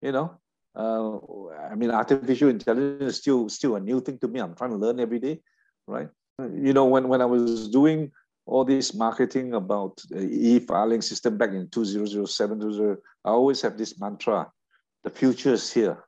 [0.00, 0.38] You know,
[0.74, 1.18] uh,
[1.70, 4.40] I mean, artificial intelligence is still still a new thing to me.
[4.40, 5.40] I'm trying to learn every day,
[5.86, 6.08] right?
[6.38, 8.10] You know, when, when I was doing
[8.46, 14.50] all this marketing about e-filing system back in 2007, I always have this mantra,
[15.04, 16.04] the future is here.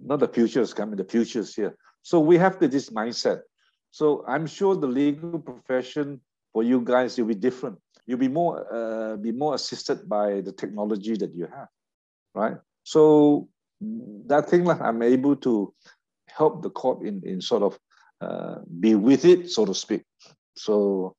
[0.00, 1.76] Not the future is coming, the future is here.
[2.02, 3.40] So we have to this mindset.
[3.90, 6.20] So I'm sure the legal profession
[6.52, 7.78] for you guys, will be different.
[8.08, 11.68] You'll be more, uh, be more assisted by the technology that you have,
[12.34, 12.56] right?
[12.82, 13.48] So
[14.26, 15.74] that thing, like, I'm able to
[16.26, 17.78] help the court in, in sort of
[18.22, 20.04] uh, be with it, so to speak.
[20.56, 21.14] So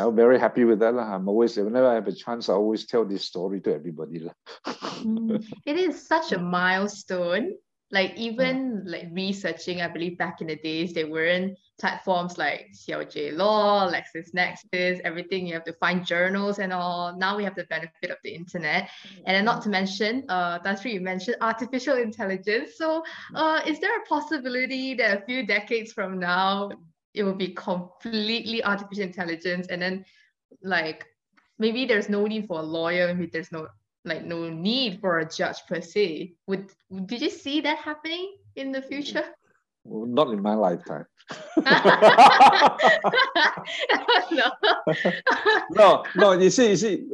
[0.00, 0.94] I'm very happy with that.
[0.94, 4.26] I'm always, whenever I have a chance, I always tell this story to everybody.
[4.66, 7.52] mm, it is such a milestone
[7.94, 13.36] like even like researching, I believe back in the days there weren't platforms like CLJ
[13.36, 15.46] Law, LexisNexis, everything.
[15.46, 17.16] You have to find journals and all.
[17.16, 18.90] Now we have the benefit of the internet.
[19.26, 22.72] And then not to mention, uh, that's you mentioned artificial intelligence.
[22.76, 23.02] So
[23.34, 26.70] uh, is there a possibility that a few decades from now
[27.14, 30.04] it will be completely artificial intelligence and then
[30.62, 31.06] like
[31.58, 33.68] maybe there's no need for a lawyer, maybe there's no
[34.04, 36.34] like no need for a judge per se.
[36.46, 36.70] Would
[37.06, 39.24] did you see that happening in the future?
[39.84, 41.06] Well, not in my lifetime.
[44.32, 44.50] no.
[45.70, 46.32] no, no.
[46.32, 47.06] You see, you see,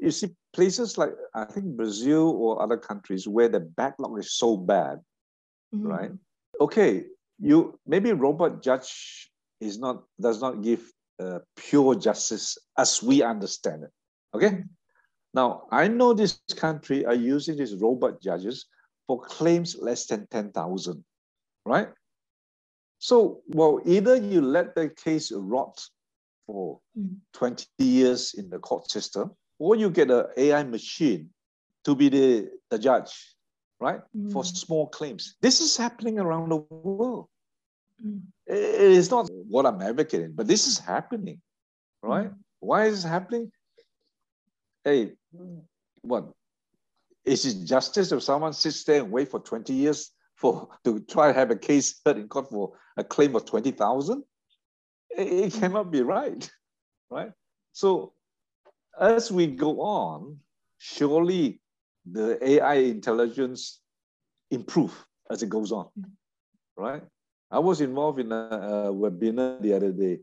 [0.00, 4.56] you see places like I think Brazil or other countries where the backlog is so
[4.56, 4.98] bad,
[5.74, 5.86] mm-hmm.
[5.86, 6.10] right?
[6.60, 7.04] Okay,
[7.38, 9.30] you maybe robot judge
[9.60, 10.82] is not does not give
[11.20, 13.90] uh, pure justice as we understand it.
[14.34, 14.66] Okay, mm-hmm.
[15.34, 18.66] Now, I know this country are using these robot judges
[19.06, 21.04] for claims less than 10,000,
[21.64, 21.88] right?
[22.98, 25.84] So, well, either you let the case rot
[26.46, 27.16] for mm.
[27.32, 31.30] 20 years in the court system, or you get an AI machine
[31.84, 33.12] to be the, the judge,
[33.80, 34.00] right?
[34.16, 34.32] Mm.
[34.32, 35.36] For small claims.
[35.40, 37.26] This is happening around the world.
[38.04, 38.22] Mm.
[38.46, 41.40] It is not what I'm advocating, but this is happening,
[42.02, 42.30] right?
[42.30, 42.36] Mm.
[42.60, 43.50] Why is it happening?
[44.84, 45.12] hey,
[46.02, 46.32] what?
[47.24, 50.10] Is it justice if someone sits there and wait for 20 years
[50.42, 54.24] for to try to have a case heard in court for a claim of 20,000?
[55.16, 56.50] It, it cannot be right,
[57.10, 57.32] right?
[57.72, 58.12] So
[58.98, 60.38] as we go on,
[60.78, 61.60] surely
[62.10, 63.80] the AI intelligence
[64.50, 64.92] improve
[65.30, 65.88] as it goes on,
[66.76, 67.02] right?
[67.50, 68.48] I was involved in a,
[68.88, 70.20] a webinar the other day.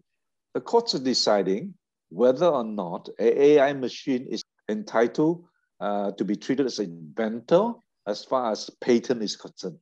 [0.54, 1.76] The courts are deciding
[2.10, 5.46] whether or not an AI machine is entitled
[5.80, 7.74] uh, to be treated as an inventor
[8.08, 9.78] as far as patent is concerned,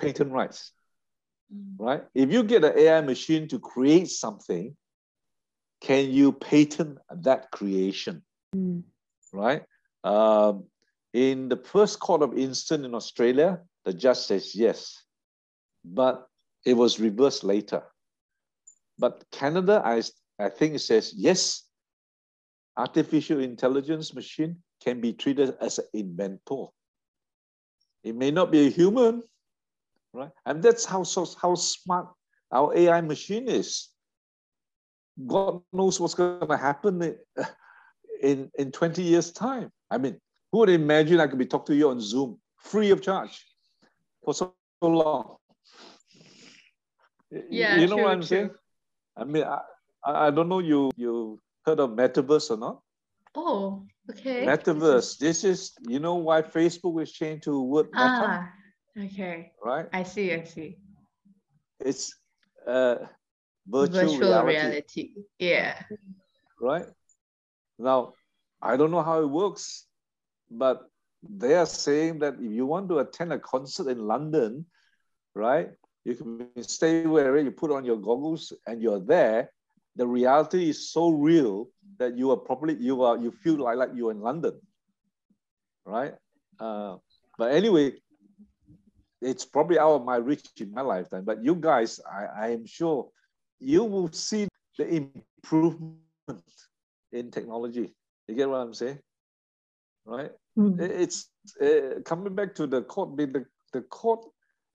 [0.00, 0.72] patent rights,
[1.54, 1.74] mm.
[1.78, 2.04] right?
[2.14, 4.76] If you get an AI machine to create something,
[5.80, 8.22] can you patent that creation,
[8.54, 8.82] mm.
[9.32, 9.62] right?
[10.04, 10.64] Um,
[11.12, 15.02] in the first court of instance in Australia, the judge says yes,
[15.84, 16.26] but
[16.64, 17.82] it was reversed later.
[18.98, 20.02] But Canada, I,
[20.38, 21.62] I think it says yes,
[22.76, 26.66] artificial intelligence machine can be treated as an inventor.
[28.02, 29.22] It may not be a human,
[30.12, 30.30] right?
[30.44, 32.08] And that's how, so, how smart
[32.52, 33.88] our AI machine is.
[35.26, 37.16] God knows what's going to happen
[38.22, 39.70] in, in 20 years' time.
[39.90, 40.20] I mean,
[40.52, 43.44] who would imagine I could be talking to you on Zoom free of charge
[44.24, 45.36] for so long?
[47.30, 48.26] Yeah, you know true, what I'm true.
[48.26, 48.50] saying?
[49.16, 49.60] I mean, I,
[50.04, 52.80] I don't know you you heard of metaverse or not?
[53.34, 54.44] Oh, okay.
[54.46, 55.18] Metaverse.
[55.18, 58.48] This is, you know why Facebook is changed to word meta?
[58.96, 59.52] Okay.
[59.62, 59.86] Right?
[59.92, 60.78] I see, I see.
[61.80, 62.14] It's
[62.66, 62.96] uh,
[63.66, 64.56] virtual, Virtual reality.
[64.56, 65.10] reality.
[65.38, 65.82] Yeah.
[66.60, 66.86] Right?
[67.78, 68.14] Now,
[68.62, 69.86] I don't know how it works,
[70.50, 70.88] but
[71.22, 74.64] they are saying that if you want to attend a concert in London,
[75.34, 75.70] right,
[76.04, 79.50] you can stay wherever you put on your goggles and you're there
[79.96, 81.68] the reality is so real
[81.98, 84.60] that you are probably you are you feel like like you're in London,
[85.84, 86.14] right?
[86.60, 86.96] Uh,
[87.38, 87.92] but anyway,
[89.26, 91.24] it's probably out of my reach in my lifetime.
[91.24, 93.08] But you guys, I, I am sure
[93.58, 94.48] you will see
[94.78, 95.98] the improvement
[97.12, 97.92] in technology.
[98.28, 98.98] You get what I'm saying,
[100.04, 100.30] right?
[100.58, 100.80] Mm.
[100.80, 101.28] It's
[101.60, 103.16] uh, coming back to the court.
[103.16, 104.20] The, the court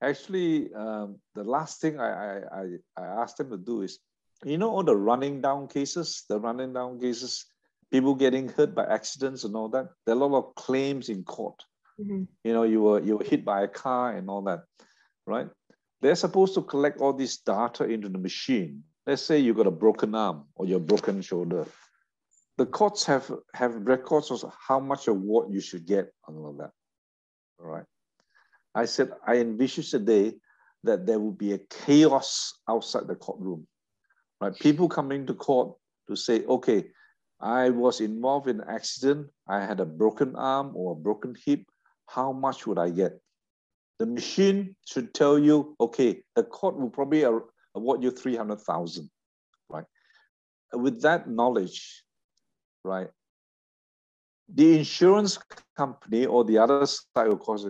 [0.03, 2.63] actually, um, the last thing I, I,
[2.97, 3.99] I asked them to do is,
[4.43, 7.45] you know, all the running down cases, the running down cases,
[7.91, 9.89] people getting hurt by accidents and all that.
[10.05, 11.63] There are a lot of claims in court.
[11.99, 12.23] Mm-hmm.
[12.43, 14.63] You know, you were you were hit by a car and all that,
[15.25, 15.47] right?
[16.01, 18.83] They're supposed to collect all this data into the machine.
[19.05, 21.65] Let's say you got a broken arm or your broken shoulder.
[22.57, 26.71] The courts have have records of how much award you should get and all that.
[27.59, 27.85] All right.
[28.73, 30.35] I said I envisage a day
[30.83, 33.67] that there will be a chaos outside the courtroom.
[34.39, 34.57] Right?
[34.57, 35.75] People coming to court
[36.07, 36.85] to say, okay,
[37.39, 41.61] I was involved in an accident, I had a broken arm or a broken hip,
[42.13, 43.19] how much would I get?
[43.99, 49.09] The machine should tell you, okay, the court will probably award you 300,000,
[49.69, 49.85] right?
[50.73, 52.03] With that knowledge,
[52.83, 53.09] right,
[54.53, 55.39] the insurance
[55.77, 57.65] company or the other side, of course,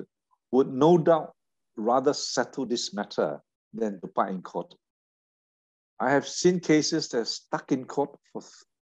[0.51, 1.34] would no doubt
[1.76, 3.39] rather settle this matter
[3.73, 4.73] than to fight in court.
[5.99, 8.41] I have seen cases that are stuck in court for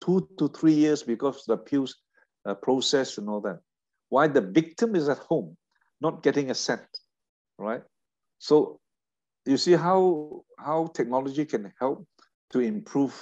[0.05, 1.94] two to three years because of the appeals
[2.44, 3.60] uh, process and all that
[4.15, 5.57] why the victim is at home,
[6.01, 6.86] not getting a cent,
[7.59, 7.82] right?
[8.39, 8.78] So
[9.45, 12.07] you see how, how technology can help
[12.53, 13.15] to improve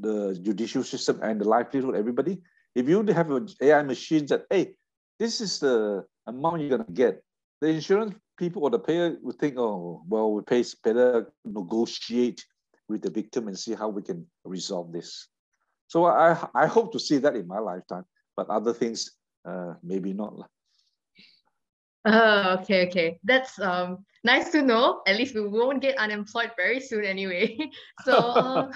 [0.00, 2.34] the judicial system and the livelihood of everybody.
[2.74, 4.74] If you have an AI machine that, hey,
[5.18, 7.22] this is the amount you're gonna get,
[7.62, 12.44] the insurance people or the payer would think, oh, well, we pay better negotiate
[12.90, 15.28] with the victim and see how we can resolve this.
[15.88, 18.04] So I, I hope to see that in my lifetime,
[18.36, 19.16] but other things
[19.46, 20.34] uh, maybe not.
[22.06, 23.18] Oh, okay, okay.
[23.24, 25.02] That's um nice to know.
[25.06, 27.58] At least we won't get unemployed very soon anyway.
[28.04, 28.70] so uh,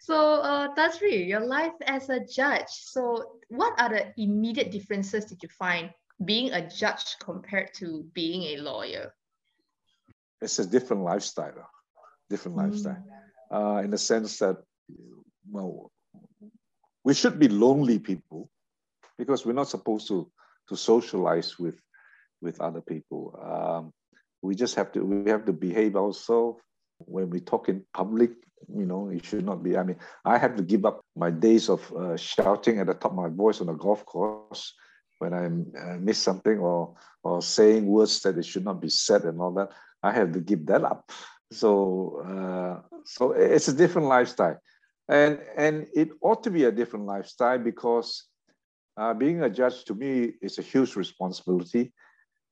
[0.00, 2.70] so uh Tan Sri, your life as a judge.
[2.70, 5.90] So what are the immediate differences did you find
[6.24, 9.14] being a judge compared to being a lawyer?
[10.40, 11.66] It's a different lifestyle,
[12.30, 12.70] different mm.
[12.70, 13.02] lifestyle.
[13.50, 14.62] Uh, in the sense that
[15.50, 15.90] well,
[17.02, 18.48] we should be lonely people
[19.20, 20.18] because we're not supposed to
[20.68, 21.78] to socialize with
[22.40, 23.22] with other people.
[23.52, 23.92] Um,
[24.42, 26.58] we just have to we have to behave ourselves
[26.98, 28.32] when we talk in public.
[28.80, 29.76] You know, it should not be.
[29.76, 33.12] I mean, I have to give up my days of uh, shouting at the top
[33.12, 34.74] of my voice on a golf course
[35.18, 39.24] when I uh, miss something or or saying words that it should not be said
[39.24, 39.70] and all that.
[40.02, 41.12] I have to give that up.
[41.52, 41.70] So
[42.24, 42.74] uh,
[43.04, 44.58] so it's a different lifestyle,
[45.08, 48.29] and and it ought to be a different lifestyle because
[49.00, 51.92] uh, being a judge to me is a huge responsibility.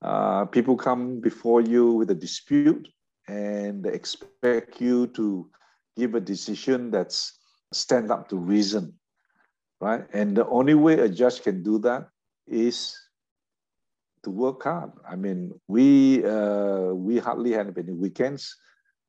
[0.01, 2.89] Uh, people come before you with a dispute
[3.29, 5.51] and they expect you to
[5.97, 7.39] give a decision that's
[7.73, 8.95] stand up to reason,
[9.81, 10.07] right?
[10.15, 12.09] And the only way a judge can do that
[12.47, 12.97] is
[14.23, 14.93] to work hard.
[15.07, 18.57] I mean, we uh, we hardly have any weekends.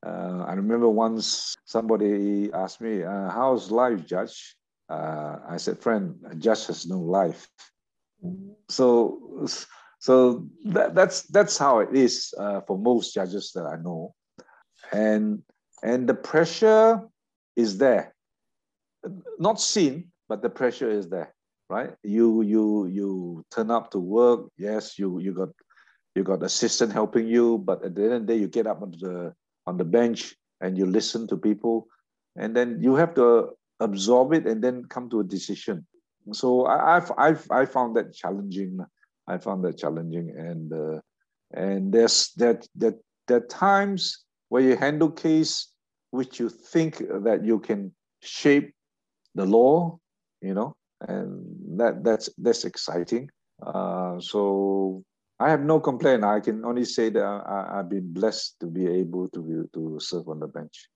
[0.05, 4.58] Uh, I remember once somebody asked me, uh, "How's life, Judge?"
[4.89, 7.47] Uh, I said, friend, just has no life.
[8.69, 9.47] So,
[9.99, 14.13] so that, that's that's how it is uh, for most judges that I know,
[14.91, 15.43] and
[15.83, 17.01] and the pressure
[17.55, 18.13] is there,
[19.37, 21.33] not seen, but the pressure is there,
[21.69, 21.93] right?
[22.03, 24.49] You you you turn up to work.
[24.57, 25.49] Yes, you you got
[26.15, 28.81] you got assistant helping you, but at the end of the day, you get up
[28.81, 29.33] on the
[29.67, 31.87] on the bench and you listen to people,
[32.35, 35.85] and then you have to absorb it and then come to a decision.
[36.33, 38.79] So I, have I've I found that challenging.
[39.27, 40.99] I found that challenging, and uh,
[41.53, 42.95] and there's that that
[43.27, 45.71] there times where you handle case
[46.11, 48.73] which you think that you can shape
[49.35, 49.97] the law,
[50.41, 50.75] you know,
[51.07, 51.45] and
[51.79, 53.29] that that's that's exciting.
[53.65, 55.03] Uh, so
[55.39, 56.23] I have no complaint.
[56.23, 59.99] I can only say that I, have been blessed to be able to be, to
[59.99, 60.89] serve on the bench.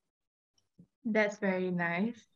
[1.06, 2.33] That's very nice.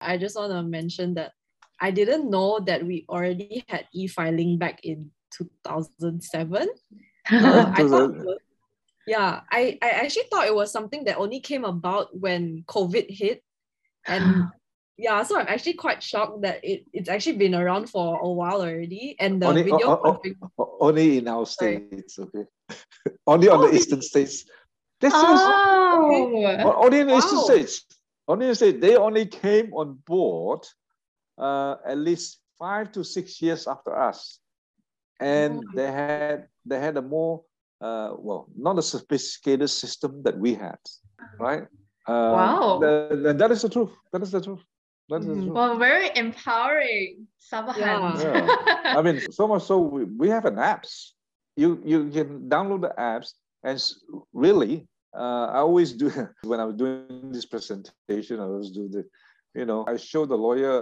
[0.00, 1.32] I just want to mention that
[1.80, 6.68] I didn't know that we already had e-filing back in 2007.
[7.30, 8.38] Uh, I thought was,
[9.06, 13.44] yeah, I, I actually thought it was something that only came about when COVID hit.
[14.06, 14.48] And
[14.98, 18.62] yeah, so I'm actually quite shocked that it, it's actually been around for a while
[18.62, 19.16] already.
[19.20, 20.20] And the only, video
[20.58, 22.44] only in our states, okay.
[23.26, 24.44] only on the eastern states.
[25.00, 25.34] This oh.
[25.34, 27.18] is only in the wow.
[27.18, 27.84] eastern states.
[28.30, 30.62] Only say they only came on board
[31.34, 34.38] uh, at least five to six years after us,
[35.18, 37.42] and oh they had they had a more
[37.80, 40.78] uh, well not a sophisticated system that we had,
[41.40, 41.66] right?
[42.06, 43.90] Uh, wow, the, that is the truth.
[44.12, 44.62] That is the truth.
[45.08, 45.50] That is the mm-hmm.
[45.50, 45.54] truth.
[45.58, 48.22] Well, very empowering, Sabahan.
[48.22, 48.46] Yeah.
[48.46, 48.98] yeah.
[48.98, 51.18] I mean, so much so we, we have an apps.
[51.56, 53.82] You you can download the apps And
[54.32, 54.86] really,
[55.16, 56.10] uh, I always do
[56.44, 58.40] when I was doing this presentation.
[58.40, 59.04] I always do the,
[59.54, 60.74] you know, I show the lawyer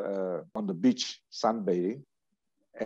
[0.45, 2.03] uh, on the beach sunbathing,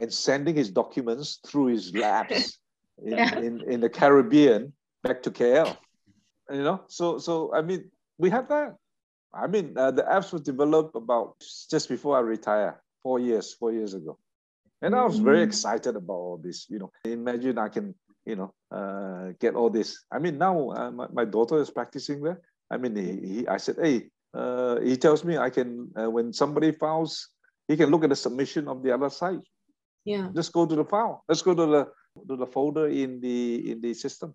[0.00, 2.58] and sending his documents through his labs
[3.04, 3.38] in, yeah.
[3.38, 5.76] in, in the Caribbean back to KL.
[6.50, 8.76] You know, so so I mean, we have that.
[9.34, 11.36] I mean, uh, the apps were developed about
[11.70, 14.18] just before I retire, four years, four years ago,
[14.82, 15.48] and I was very mm-hmm.
[15.48, 16.68] excited about all this.
[16.68, 17.94] You know, imagine I can,
[18.24, 20.04] you know, uh, get all this.
[20.12, 22.40] I mean, now uh, my, my daughter is practicing there.
[22.70, 26.32] I mean, he, he I said, hey, uh, he tells me I can uh, when
[26.32, 27.28] somebody files,
[27.68, 29.40] he can look at the submission of the other side.
[30.04, 30.28] Yeah.
[30.34, 31.22] Just go to the file.
[31.28, 31.82] Let's go to the
[32.28, 34.34] to the folder in the in the system.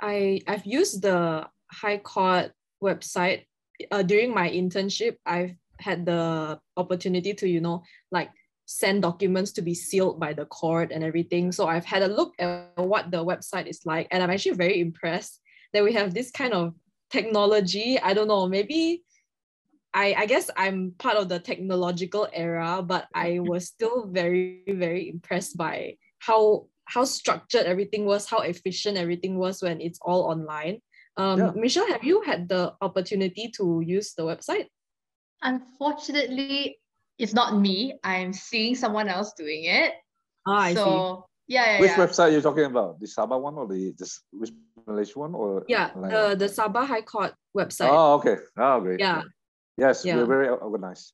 [0.00, 2.52] I I've used the High Court
[2.82, 3.44] website
[3.90, 5.16] uh, during my internship.
[5.24, 8.30] I've had the opportunity to you know like
[8.70, 11.50] send documents to be sealed by the court and everything.
[11.50, 14.80] So I've had a look at what the website is like, and I'm actually very
[14.80, 15.40] impressed
[15.72, 16.74] that we have this kind of
[17.10, 17.98] technology.
[17.98, 19.02] I don't know, maybe
[19.92, 25.10] I, I guess I'm part of the technological era, but I was still very, very
[25.10, 30.78] impressed by how how structured everything was, how efficient everything was when it's all online.
[31.16, 31.52] Um, yeah.
[31.54, 34.66] Michelle, have you had the opportunity to use the website?
[35.42, 36.79] Unfortunately,
[37.20, 37.94] it's not me.
[38.02, 39.92] I'm seeing someone else doing it.
[40.48, 41.54] Ah, I so, see.
[41.54, 41.80] Yeah, yeah.
[41.80, 42.06] Which yeah.
[42.06, 42.98] website are you talking about?
[43.00, 44.50] The Sabah one or the this which
[44.86, 47.90] Malaysia one or yeah, the the Sabah High Court website.
[47.90, 48.36] Oh, okay.
[48.56, 49.00] Oh, great.
[49.00, 49.22] Yeah.
[49.76, 50.16] Yes, yeah.
[50.16, 51.12] we're very organized.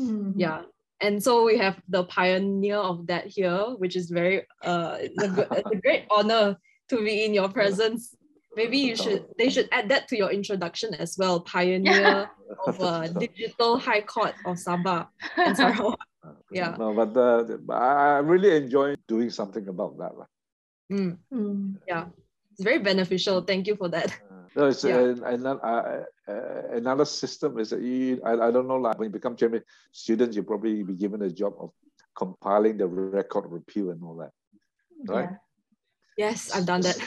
[0.00, 0.38] Mm-hmm.
[0.38, 0.62] Yeah.
[1.00, 5.28] And so we have the pioneer of that here, which is very uh it's a,
[5.28, 6.56] good, it's a great honor
[6.90, 8.16] to be in your presence.
[8.56, 11.40] Maybe you should they should add that to your introduction as well.
[11.40, 12.30] Pioneer
[12.66, 15.98] of a digital high court of Sabah and Sarawak.
[16.52, 16.74] Yeah.
[16.78, 20.12] No, but uh, I really enjoy doing something about that.
[20.92, 21.16] Mm.
[21.32, 21.76] Mm.
[21.86, 22.06] Yeah.
[22.52, 23.40] It's very beneficial.
[23.40, 24.18] Thank you for that.
[24.56, 25.14] No, it's yeah.
[25.24, 29.12] another, uh, uh, another system is that you, I, I don't know, like when you
[29.12, 29.62] become chambering,
[29.92, 31.70] students, you'll probably be given a job of
[32.16, 34.32] compiling the record of appeal and all that,
[35.06, 35.30] right?
[35.30, 35.36] Yeah.
[36.26, 36.98] Yes, I've done that.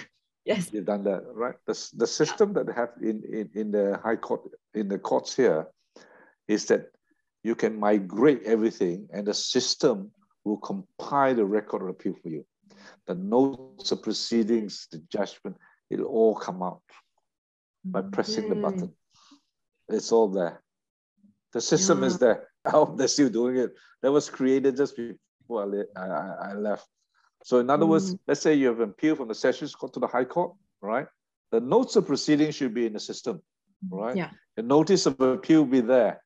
[0.46, 0.72] Yes.
[0.74, 1.56] You've done that, right?
[1.66, 4.42] The, the system that they have in, in, in the high court,
[4.74, 5.68] in the courts here,
[6.48, 6.88] is that
[7.44, 10.12] you can migrate everything and the system
[10.44, 12.46] will compile the record of appeal for you.
[13.08, 15.58] The notes of proceedings, the judgment,
[15.90, 16.82] it'll all come out
[17.86, 18.50] by pressing mm.
[18.50, 18.94] the button.
[19.90, 20.62] It's all there.
[21.54, 22.08] The system yeah.
[22.08, 22.48] is there.
[22.66, 23.74] I hope they're still doing it.
[24.02, 26.88] That was created just before I, I, I left.
[27.44, 27.90] So in other mm.
[27.90, 31.08] words, let's say you have appeal from the Sessions Court to the High Court, right?
[31.52, 33.42] The notes of proceedings should be in the system,
[33.90, 34.16] right?
[34.16, 34.30] Yeah.
[34.56, 36.22] The notice of appeal be there.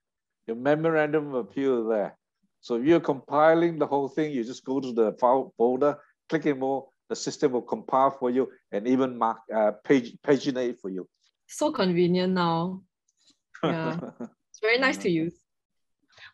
[0.46, 2.18] Your memorandum of appeal there.
[2.62, 5.98] So if you're compiling the whole thing, you just go to the file folder,
[6.30, 10.80] click in more, the system will compile for you and even mark uh, page paginate
[10.80, 11.08] for you
[11.48, 12.82] so convenient now.
[13.64, 15.34] Yeah, it's very nice to use.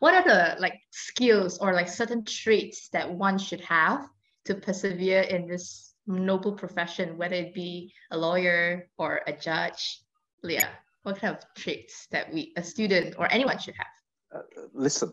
[0.00, 4.06] What are the like skills or like certain traits that one should have
[4.44, 10.02] to persevere in this noble profession, whether it be a lawyer or a judge?
[10.42, 10.68] Leah,
[11.02, 14.40] what kind of traits that we, a student or anyone should have?
[14.40, 15.12] Uh, listen,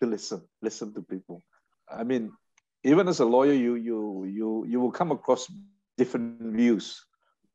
[0.00, 1.42] to listen, listen to people.
[1.90, 2.32] I mean,
[2.84, 5.46] even as a lawyer, you you you you will come across
[5.98, 7.04] different views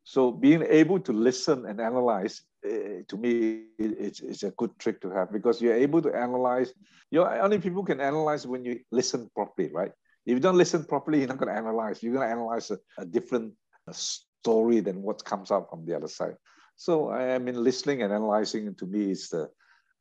[0.06, 5.02] so being able to listen and analyze, uh, to me, it's, it's a good trick
[5.02, 6.72] to have because you're able to analyze.
[7.10, 9.92] You only people can analyze when you listen properly, right?
[10.26, 12.02] If you don't listen properly, you're not going to analyze.
[12.02, 13.54] You're going to analyze a, a different
[13.92, 16.36] story than what comes out from the other side.
[16.76, 19.50] So I mean, listening and analyzing to me is the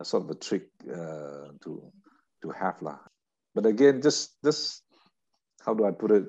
[0.01, 1.93] a sort of a trick uh, to
[2.43, 2.99] to have lah.
[3.55, 4.83] But again, just just
[5.65, 6.25] how do I put it?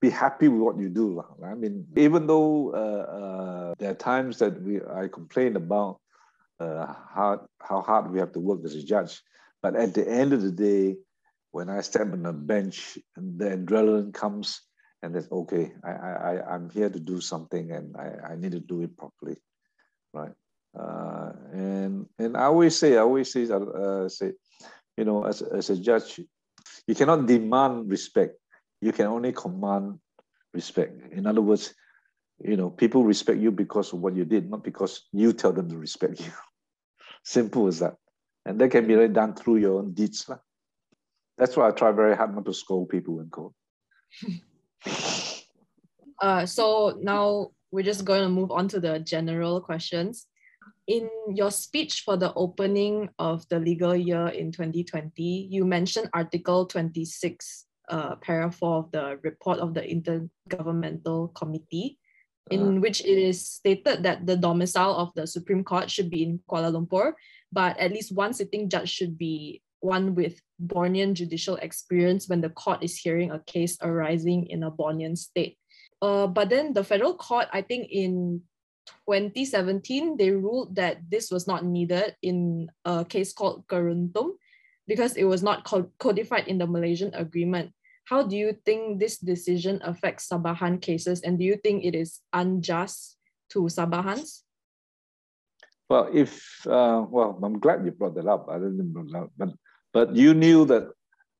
[0.00, 1.14] be happy with what you do.
[1.14, 1.28] Lah.
[1.44, 6.00] I mean, even though uh, uh, there are times that we I complain about
[6.60, 9.22] uh, how how hard we have to work as a judge,
[9.62, 10.96] but at the end of the day,
[11.56, 14.60] when I step on the bench, and the adrenaline comes,
[15.00, 15.72] and that's okay.
[15.82, 19.40] I I I'm here to do something, and I, I need to do it properly,
[20.12, 20.36] right?
[20.76, 24.32] Uh, and and I always say I always say uh, say,
[24.96, 26.20] you know, as as a judge,
[26.86, 28.36] you cannot demand respect
[28.80, 29.98] you can only command
[30.52, 31.12] respect.
[31.12, 31.74] In other words,
[32.38, 35.68] you know, people respect you because of what you did, not because you tell them
[35.70, 36.32] to respect you.
[37.24, 37.96] Simple as that.
[38.44, 40.28] And that can be done through your own deeds.
[41.38, 43.52] That's why I try very hard not to scold people in court.
[46.22, 50.26] uh, so now we're just going to move on to the general questions.
[50.86, 56.66] In your speech for the opening of the legal year in 2020, you mentioned Article
[56.66, 61.98] 26 uh, paragraph 4 of the report of the Intergovernmental Committee
[62.50, 66.22] in uh, which it is stated that the domicile of the Supreme Court should be
[66.22, 67.12] in Kuala Lumpur,
[67.52, 72.50] but at least one sitting judge should be one with Bornean judicial experience when the
[72.50, 75.58] court is hearing a case arising in a Bornean state.
[76.00, 78.42] Uh, but then the federal court, I think in
[79.08, 84.36] 2017, they ruled that this was not needed in a case called Keruntum
[84.86, 85.64] because it was not
[85.98, 87.72] codified in the Malaysian agreement.
[88.04, 92.20] How do you think this decision affects Sabahan cases and do you think it is
[92.32, 93.18] unjust
[93.50, 94.42] to Sabahans?
[95.88, 98.48] Well, if, uh, well, I'm glad you brought that up.
[98.50, 99.50] I didn't that but,
[99.96, 100.84] but you knew that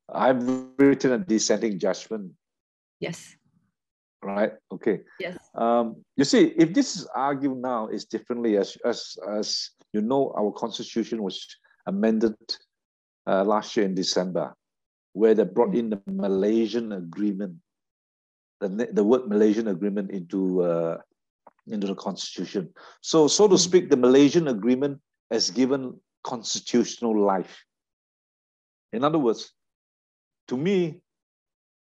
[0.08, 0.42] I've
[0.78, 2.32] written a dissenting judgment.
[3.00, 3.36] Yes
[4.26, 4.52] right?
[4.72, 5.00] Okay.
[5.20, 5.38] Yes.
[5.54, 10.34] Um, you see, if this is argued now, it's differently as as as you know,
[10.36, 11.46] our constitution was
[11.86, 12.34] amended
[13.26, 14.54] uh, last year in December,
[15.12, 17.54] where they brought in the Malaysian agreement,
[18.60, 20.98] the the word Malaysian agreement into uh,
[21.66, 22.74] into the constitution.
[23.00, 23.66] So so to hmm.
[23.68, 25.00] speak, the Malaysian agreement
[25.30, 27.62] has given constitutional life.
[28.92, 29.52] In other words,
[30.48, 31.00] to me,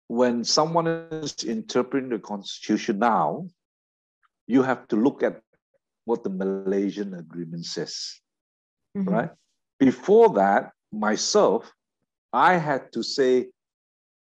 [0.07, 3.47] when someone is interpreting the constitution now,
[4.47, 5.41] you have to look at
[6.05, 8.19] what the Malaysian agreement says,
[8.97, 9.07] mm-hmm.
[9.07, 9.29] right?
[9.79, 11.71] Before that, myself,
[12.33, 13.47] I had to say,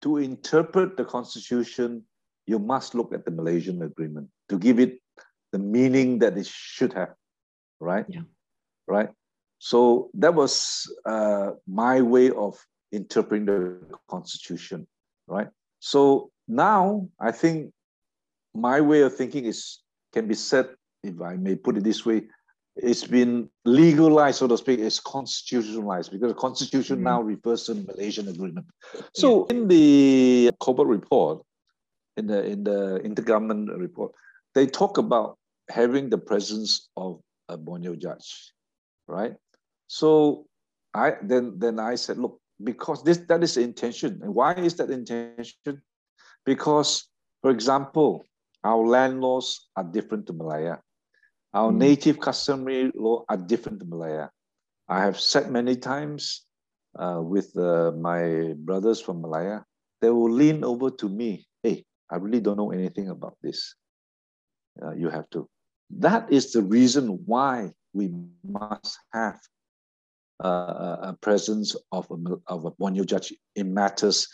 [0.01, 2.03] to interpret the constitution,
[2.45, 4.99] you must look at the Malaysian agreement to give it
[5.51, 7.13] the meaning that it should have,
[7.79, 8.05] right?
[8.07, 8.21] Yeah.
[8.87, 9.09] Right.
[9.59, 12.57] So that was uh, my way of
[12.91, 13.79] interpreting the
[14.09, 14.87] constitution,
[15.27, 15.47] right?
[15.79, 17.71] So now I think
[18.53, 19.79] my way of thinking is
[20.13, 20.69] can be said,
[21.03, 22.23] if I may put it this way,
[22.75, 27.05] it's been legalized, so to speak, it's constitutionalized because the constitution mm-hmm.
[27.05, 28.65] now refers to the Malaysian agreement.
[29.13, 29.55] So yeah.
[29.55, 31.41] in the Cobbold report,
[32.17, 34.11] in the in the intergovernment report,
[34.53, 35.37] they talk about
[35.69, 38.53] having the presence of a Borneo judge,
[39.07, 39.35] right?
[39.95, 40.43] So
[40.93, 44.19] I then then I said, look, because this that is the intention.
[44.21, 45.79] And why is that intention?
[46.43, 47.07] Because,
[47.41, 48.27] for example,
[48.61, 50.83] our land laws are different to Malaya.
[51.53, 51.77] Our mm.
[51.77, 54.27] native customary law are different to Malaya.
[54.89, 56.43] I have said many times
[56.99, 59.63] uh, with uh, my brothers from Malaya,
[60.01, 61.47] they will lean over to me.
[61.63, 63.75] Hey, I really don't know anything about this.
[64.75, 65.47] Uh, you have to.
[65.89, 68.11] That is the reason why we
[68.43, 69.39] must have
[70.43, 72.15] uh, a presence of a,
[72.47, 74.27] of a Borneo judge in matters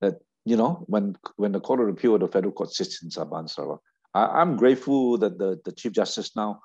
[0.00, 0.14] that,
[0.44, 3.78] you know, when, when the Court of Appeal or the Federal Court sits in Sabah.
[4.14, 6.60] I, am grateful that the, the Chief Justice now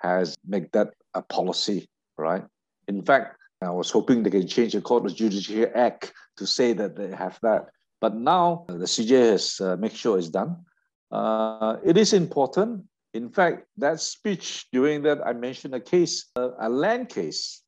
[0.00, 2.44] has made that a policy, right?
[2.86, 6.72] In fact, I was hoping they can change the Court of Judicature Act to say
[6.74, 7.66] that they have that.
[8.00, 10.64] But now the CJ has uh, made sure it's done.
[11.10, 12.84] Uh, it is important.
[13.14, 17.62] In fact, that speech during that I mentioned a case, uh, a land case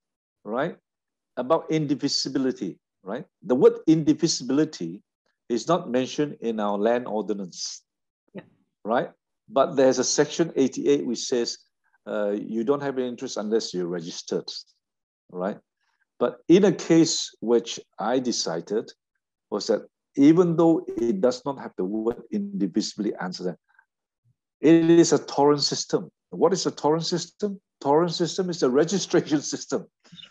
[0.45, 0.77] right?
[1.37, 3.25] About indefeasibility, right?
[3.43, 5.03] The word indefeasibility
[5.49, 7.83] is not mentioned in our land ordinance,
[8.35, 8.43] yeah.
[8.85, 9.11] right?
[9.49, 11.59] But there's a section 88 which says
[12.07, 14.49] uh, you don't have an interest unless you're registered,
[15.31, 15.59] right?
[16.19, 18.91] But in a case which I decided
[19.51, 19.87] was that
[20.17, 23.59] even though it does not have the word indefeasibly answer that,
[24.61, 26.11] it is a Torrens system.
[26.31, 27.61] What is a Torrens system?
[27.81, 29.87] Torrens system is a registration system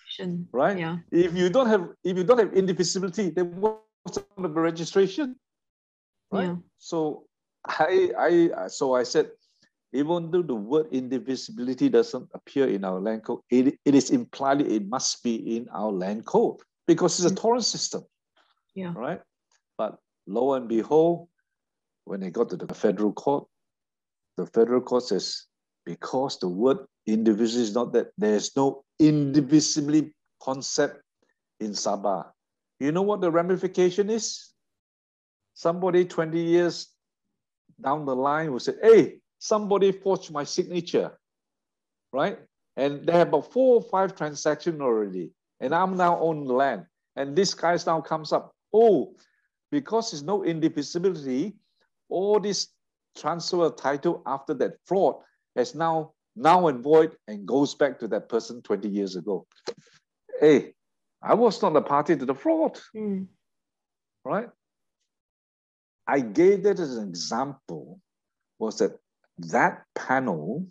[0.09, 0.47] registration.
[0.51, 0.77] Right?
[0.77, 0.97] Yeah.
[1.11, 5.35] If you don't have if you don't have indefeasibility, then what's the registration?
[6.31, 6.45] Right.
[6.45, 6.55] Yeah.
[6.77, 7.25] So
[7.65, 9.31] I I so I said,
[9.93, 14.61] even though the word indefeasibility doesn't appear in our land code, it, it is implied
[14.61, 16.57] it must be in our land code
[16.87, 17.39] because it's a mm.
[17.39, 18.03] Torrens system.
[18.75, 18.93] Yeah.
[18.95, 19.21] Right.
[19.77, 21.27] But lo and behold,
[22.05, 23.47] when they got to the federal court,
[24.37, 25.45] the federal court says
[25.85, 26.77] because the word
[27.13, 30.11] indefeasible is not that there's no indefeasibly
[30.41, 31.01] concept
[31.59, 32.27] in Sabah.
[32.79, 34.49] You know what the ramification is?
[35.53, 36.87] Somebody 20 years
[37.81, 41.17] down the line will say, hey, somebody forged my signature,
[42.13, 42.39] right?
[42.77, 45.31] And they have about four or five transactions already.
[45.59, 46.85] And I'm now on the land.
[47.15, 49.15] And this guy now comes up, oh,
[49.71, 51.55] because there's no indefeasibility,
[52.07, 52.69] all this
[53.17, 55.15] transfer title after that fraud
[55.55, 59.45] has now now and void and goes back to that person 20 years ago.
[60.39, 60.73] Hey,
[61.21, 62.79] I was not a party to the fraud.
[62.95, 63.27] Mm.
[64.23, 64.49] Right?
[66.07, 67.99] I gave that as an example
[68.57, 68.97] was that
[69.37, 70.65] that panel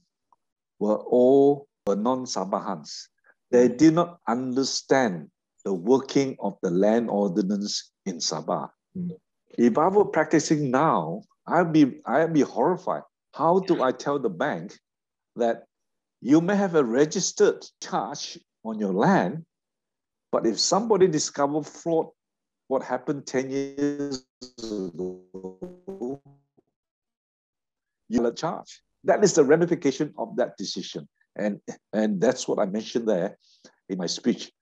[0.78, 3.09] were all were non-Sabahans.
[3.51, 5.30] They did not understand
[5.64, 8.70] the working of the land ordinance in Sabah.
[8.97, 9.16] Mm.
[9.56, 13.02] If I were practicing now, I'd be I'd be horrified.
[13.32, 14.78] How do I tell the bank
[15.39, 15.65] that
[16.20, 19.44] you may have a registered charge on your land,
[20.31, 22.09] but if somebody discover fraud,
[22.66, 24.24] what happened 10 years
[24.59, 26.20] ago,
[28.09, 28.82] you'll charge.
[29.05, 31.09] That is the ramification of that decision.
[31.36, 31.60] And,
[31.93, 33.39] and that's what I mentioned there
[33.89, 34.52] in my speech.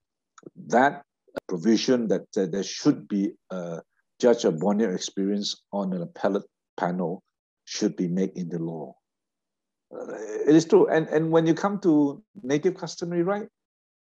[0.68, 1.02] That
[1.48, 3.80] provision that uh, there should be a
[4.20, 6.44] judge of year experience on an appellate
[6.76, 7.22] panel
[7.64, 8.94] should be made in the law.
[10.46, 10.88] It is true.
[10.88, 13.48] And, and when you come to native customary right,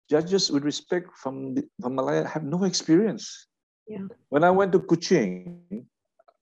[0.10, 3.48] judges with respect from, the, from Malaya have no experience.
[3.88, 4.08] Yeah.
[4.30, 5.86] When I went to Kuching,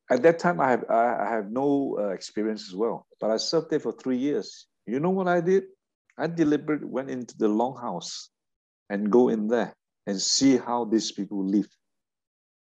[0.09, 3.69] at that time I have I have no uh, experience as well, but I served
[3.69, 4.67] there for three years.
[4.85, 5.63] You know what I did?
[6.17, 8.29] I deliberately went into the longhouse
[8.89, 9.75] and go in there
[10.07, 11.67] and see how these people live,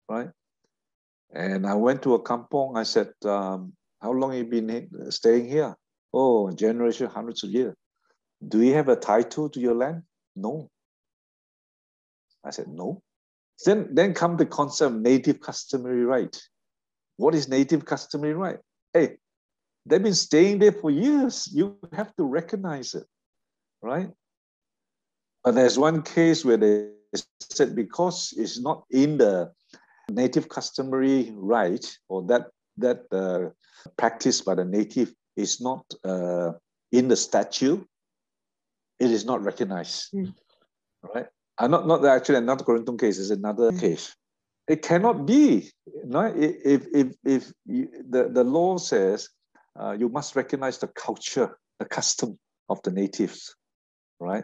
[0.09, 0.29] right?
[1.33, 2.75] And I went to a kampong.
[2.75, 5.75] I said, um, "How long have you been staying here?"
[6.19, 7.75] Oh, generation, hundreds of years.
[8.47, 10.01] Do you have a title to your land?
[10.35, 10.67] No.
[12.43, 13.03] I said, no.
[13.63, 16.35] Then, then come the concept of native customary right.
[17.17, 18.57] What is native customary right?
[18.93, 19.17] Hey,
[19.85, 21.47] they've been staying there for years.
[21.53, 23.05] You have to recognize it,
[23.83, 24.09] right?
[25.43, 26.89] But there's one case where they
[27.39, 29.51] said because it's not in the
[30.09, 33.49] native customary right or that that uh,
[33.97, 36.51] practice by the native is not uh,
[36.91, 37.85] in the statute,
[38.99, 40.33] it is not recognized, mm.
[41.13, 41.27] right?
[41.57, 43.79] Uh, not not actually not the case is another mm.
[43.79, 44.15] case.
[44.67, 45.71] It cannot be,
[46.05, 46.35] right?
[46.35, 49.29] If if if you, the the law says
[49.79, 52.37] uh, you must recognize the culture, the custom
[52.69, 53.55] of the natives,
[54.19, 54.43] right?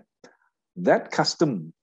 [0.76, 1.74] That custom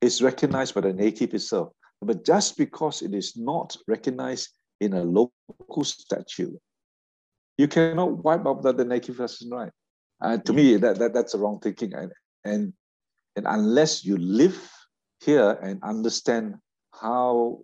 [0.00, 1.72] is recognized by the native itself.
[2.02, 4.50] But just because it is not recognized
[4.80, 6.58] in a local statute,
[7.62, 9.70] you cannot wipe out the, the native custom right.
[10.20, 11.94] Uh, to me, that, that that's the wrong thinking.
[11.94, 12.10] And,
[12.44, 12.72] and
[13.36, 14.58] and unless you live
[15.24, 16.56] here and understand
[16.92, 17.60] how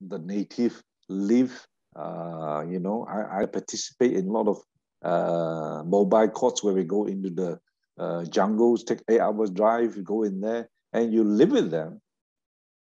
[0.00, 1.66] the native live,
[1.96, 4.58] uh, you know, I, I, participate in a lot of
[5.02, 7.58] uh, mobile courts where we go into the
[7.98, 12.00] uh, jungles, take eight hours drive, you go in there, and you live with them,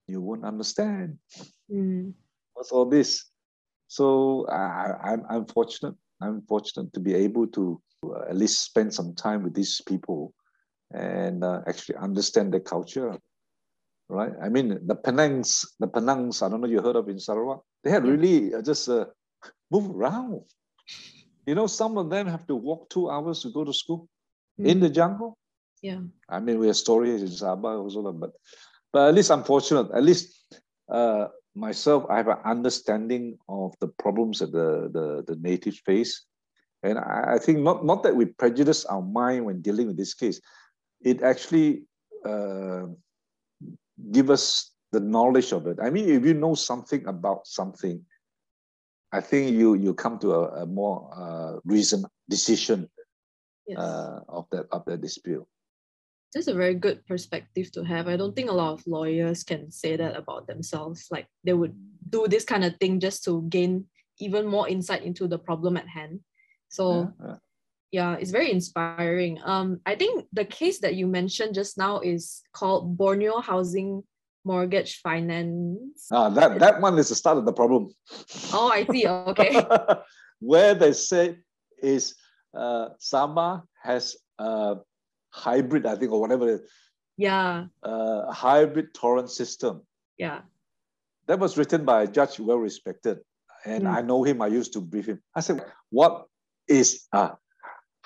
[0.09, 1.18] you won't understand
[1.70, 2.12] mm.
[2.55, 3.30] what's all this.
[3.89, 5.94] So I, I'm, I'm fortunate.
[6.20, 10.35] I'm fortunate to be able to uh, at least spend some time with these people
[10.93, 13.16] and uh, actually understand their culture,
[14.09, 14.32] right?
[14.43, 17.90] I mean, the Penans, the Penans, I don't know you heard of in Sarawak, they
[17.90, 19.06] had really uh, just uh,
[19.70, 20.43] move around.
[21.47, 24.09] You know, some of them have to walk two hours to go to school
[24.60, 24.66] mm.
[24.66, 25.39] in the jungle.
[25.82, 26.01] Yeah.
[26.28, 28.32] I mean, we have stories in Sabah also, but
[28.93, 29.89] but at least I'm fortunate.
[29.94, 30.35] At least
[30.90, 36.24] uh, myself, I have an understanding of the problems that the the, the natives face,
[36.82, 40.14] and I, I think not not that we prejudice our mind when dealing with this
[40.14, 40.40] case,
[41.02, 41.84] it actually
[42.24, 42.86] uh,
[44.12, 45.78] give us the knowledge of it.
[45.82, 48.04] I mean, if you know something about something,
[49.12, 52.88] I think you you come to a, a more uh, reason decision
[53.66, 53.78] yes.
[53.78, 55.46] uh, of that of that dispute.
[56.34, 58.06] That's a very good perspective to have.
[58.06, 61.09] I don't think a lot of lawyers can say that about themselves.
[61.10, 61.74] Like they would
[62.09, 63.86] do this kind of thing just to gain
[64.18, 66.20] even more insight into the problem at hand.
[66.68, 67.36] So yeah,
[67.90, 72.42] yeah it's very inspiring um i think the case that you mentioned just now is
[72.52, 74.02] called borneo housing
[74.44, 77.88] mortgage finance ah that that one is the start of the problem
[78.52, 79.64] oh i see okay
[80.40, 81.36] where they say
[81.82, 82.14] is
[82.56, 84.76] uh Sabah has a
[85.30, 86.60] hybrid i think or whatever
[87.16, 89.82] yeah Uh, hybrid Torrens system
[90.16, 90.40] yeah
[91.26, 93.18] that was written by a judge well respected
[93.64, 93.94] and mm.
[93.96, 96.26] i know him i used to brief him i said what
[96.68, 97.32] is a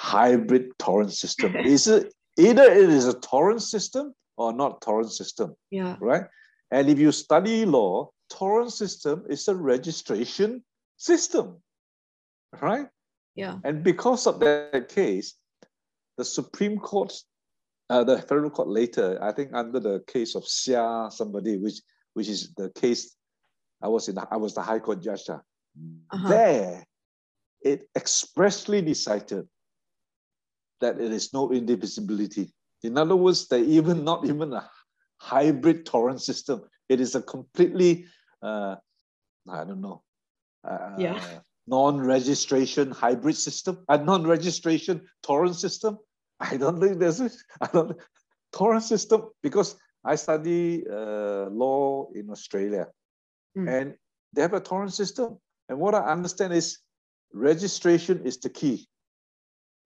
[0.03, 1.57] hybrid Torrens system.
[1.74, 5.55] is it either it is a Torrens system or not Torrens system?
[5.70, 5.97] Yeah.
[6.01, 6.24] Right.
[6.70, 10.65] And if you study law, Torrens system is a registration
[10.97, 11.62] system.
[12.61, 12.89] Right?
[13.35, 13.59] Yeah.
[13.65, 15.35] And because of that case,
[16.18, 17.12] the Supreme Court,
[17.90, 21.80] uh, the federal court later, I think under the case of Sia somebody, which
[22.14, 23.16] which is the case
[23.82, 25.28] I was in the, I was the High Court judge.
[25.28, 26.28] Uh-huh.
[26.28, 26.84] There,
[27.62, 29.48] it expressly decided
[30.80, 32.52] that it is no indefeasibility.
[32.82, 34.68] In other words, they even not even a
[35.18, 36.62] hybrid Torrens system.
[36.89, 38.06] It is a completely,
[38.43, 38.76] uh,
[39.48, 40.02] I don't know,
[40.68, 41.40] uh, yeah.
[41.66, 45.98] Non-registration hybrid system, a non-registration Torrens system.
[46.40, 47.30] I don't think there's a,
[47.60, 47.97] I don't
[48.52, 52.89] Torrens system because I study uh, law in Australia,
[53.56, 53.68] mm.
[53.68, 53.94] and
[54.32, 55.39] they have a Torrens system.
[55.68, 56.78] And what I understand is
[57.32, 58.89] registration is the key.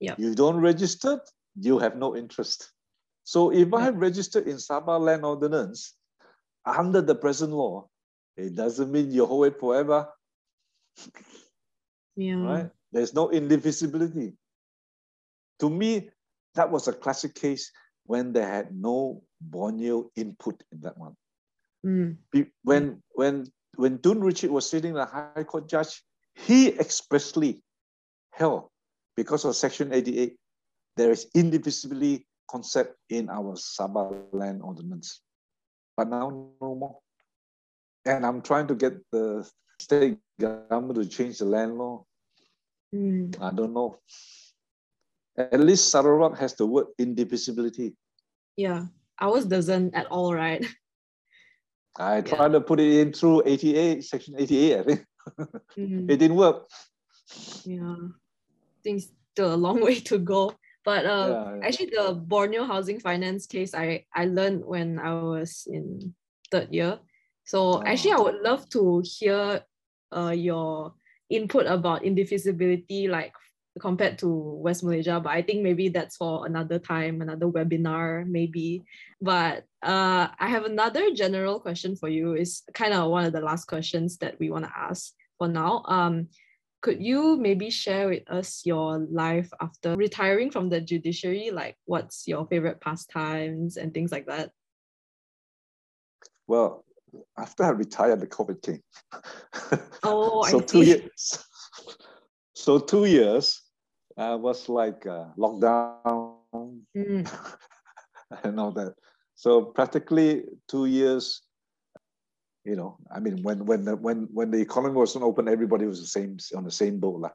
[0.01, 0.19] Yep.
[0.19, 1.21] You don't register,
[1.59, 2.73] you have no interest.
[3.25, 5.95] So if I have registered in Sabah Land Ordinance
[6.65, 7.89] under the present law,
[8.37, 10.09] it doesn't mean you hold it forever,
[12.17, 12.43] Yeah.
[12.43, 12.71] right?
[12.93, 14.35] There's no indefeasibility.
[15.61, 16.11] To me,
[16.55, 17.71] that was a classic case
[18.05, 21.17] when they had no Borneo input in that one.
[21.85, 22.17] Mm.
[22.63, 26.03] When when when Tun Richard was sitting the High Court judge,
[26.35, 27.63] he expressly
[28.33, 28.71] held
[29.17, 30.37] because of Section 88,
[30.97, 35.21] there is indefeasibility concept in our Sabah land ordinance.
[35.97, 36.31] But now
[36.61, 36.99] no more.
[38.05, 42.05] And I'm trying to get the state government to change the land law.
[42.95, 43.37] Mm.
[43.41, 43.99] I don't know.
[45.37, 47.95] At least Sarawak has the word indefeasibility.
[48.57, 48.87] Yeah.
[49.21, 50.65] Ours doesn't at all, right?
[51.99, 55.05] I tried to put it in through 88, section 88, I think.
[55.79, 56.11] Mm.
[56.11, 56.69] It didn't work.
[57.65, 57.97] Yeah.
[57.97, 60.53] I think still a long way to go.
[60.85, 61.67] But uh, Yeah, yeah.
[61.67, 66.15] actually, the Borneo housing finance case I, I learned when I was in
[66.51, 67.01] third year.
[67.47, 69.63] So actually, I would love to hear
[70.11, 70.95] uh, your
[71.31, 73.33] input about indefeasibility, like
[73.79, 75.21] compared to West Malaysia.
[75.23, 78.83] But I think maybe that's for another time, another webinar, maybe.
[79.21, 82.35] But uh, I have another general question for you.
[82.35, 85.83] Is kind of one of the last questions that we want to ask for now.
[85.87, 86.29] Um,
[86.83, 91.51] could you maybe share with us your life after retiring from the judiciary?
[91.51, 94.51] Like, what's your favorite pastimes and things like that?
[96.47, 96.86] Well,
[97.39, 98.83] after I retired, the COVID came.
[100.03, 100.91] Oh, I so two see.
[100.91, 101.45] years.
[102.59, 103.63] So two years
[104.17, 106.37] uh, was like uh, lockdown
[106.97, 107.29] Mm,
[108.45, 108.95] and all that.
[109.35, 111.43] So practically two years.
[112.65, 116.01] You know, I mean, when when the, when when the economy wasn't open, everybody was
[116.01, 117.31] the same on the same boat, lah,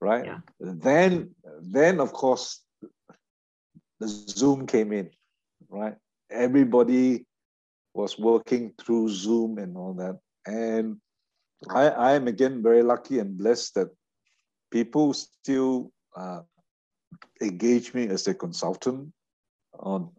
[0.00, 0.24] right?
[0.24, 0.38] Yeah.
[0.58, 2.62] Then then of course
[3.98, 5.10] the Zoom came in,
[5.68, 5.96] right?
[6.30, 7.26] Everybody
[7.94, 10.18] was working through Zoom and all that.
[10.46, 10.96] And
[11.68, 13.88] I, I am again very lucky and blessed that
[14.70, 16.40] people still uh,
[17.42, 19.12] engage me as a consultant
[19.78, 20.10] on,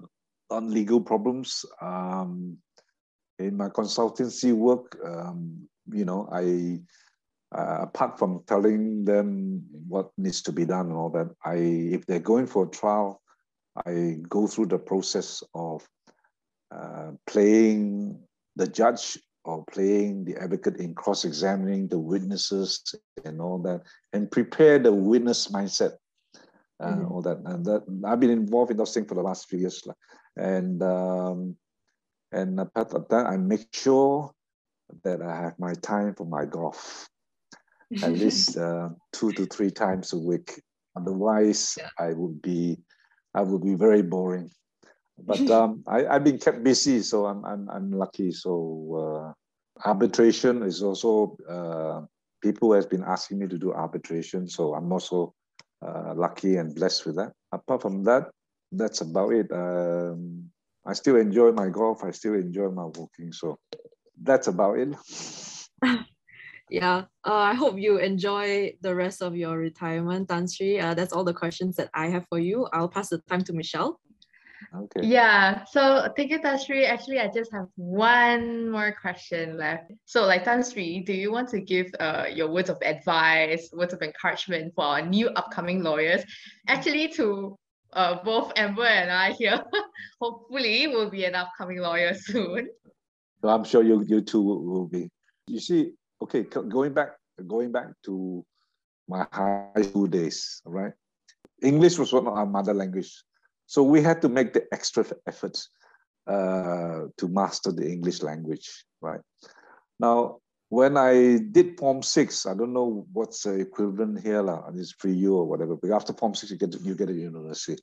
[0.49, 1.65] on legal problems.
[1.81, 2.57] Um,
[3.39, 6.79] in my consultancy work, um, you know, I,
[7.57, 12.05] uh, apart from telling them what needs to be done and all that, I, if
[12.05, 13.21] they're going for a trial,
[13.85, 15.87] I go through the process of
[16.71, 18.19] uh, playing
[18.55, 22.83] the judge or playing the advocate in cross-examining the witnesses
[23.25, 23.81] and all that,
[24.13, 25.97] and prepare the witness mindset,
[26.79, 27.11] uh, Mhm.
[27.11, 27.37] all that.
[27.45, 29.83] And that I've been involved in those things for the last few years,
[30.37, 31.57] and um,
[32.31, 34.31] and apart of that, I make sure
[35.03, 37.09] that I have my time for my golf
[38.03, 40.61] at least uh, two to three times a week.
[40.95, 41.89] Otherwise, Yeah.
[41.99, 42.77] I would be,
[43.33, 44.51] I would be very boring.
[45.17, 48.31] But um, I, I've been kept busy, so I'm I'm, I'm lucky.
[48.31, 48.53] So
[48.95, 52.05] uh, arbitration is also uh,
[52.41, 55.33] people has been asking me to do arbitration, so I'm also
[55.85, 57.31] uh, lucky and blessed with that.
[57.51, 58.29] Apart from that,
[58.71, 59.51] that's about it.
[59.51, 60.49] Um,
[60.85, 62.03] I still enjoy my golf.
[62.03, 63.31] I still enjoy my walking.
[63.31, 63.59] So
[64.21, 64.95] that's about it.
[66.69, 70.79] yeah, uh, I hope you enjoy the rest of your retirement, Tan Sri.
[70.79, 72.67] Uh, that's all the questions that I have for you.
[72.73, 73.99] I'll pass the time to Michelle.
[74.73, 75.05] Okay.
[75.05, 76.87] Yeah, so thank you, Tansri.
[76.87, 79.91] Actually, I just have one more question left.
[80.05, 84.01] So, like Tansri, do you want to give uh, your words of advice, words of
[84.01, 86.23] encouragement for our new upcoming lawyers?
[86.69, 87.57] Actually, to
[87.91, 89.61] uh, both Amber and I here,
[90.21, 92.69] hopefully, we'll be an upcoming lawyer soon.
[93.41, 95.09] So I'm sure you you two will, will be.
[95.47, 95.91] You see,
[96.21, 97.09] okay, going back
[97.45, 98.45] going back to
[99.09, 100.93] my high school days, right?
[101.61, 103.11] English was one of our mother language,
[103.71, 105.69] so we had to make the extra efforts
[106.27, 108.67] uh, to master the English language,
[108.99, 109.21] right?
[109.97, 114.67] Now, when I did Form Six, I don't know what's the equivalent here, lah.
[114.75, 115.77] It's pre-U or whatever.
[115.77, 117.81] But after Form Six, you get you get a university.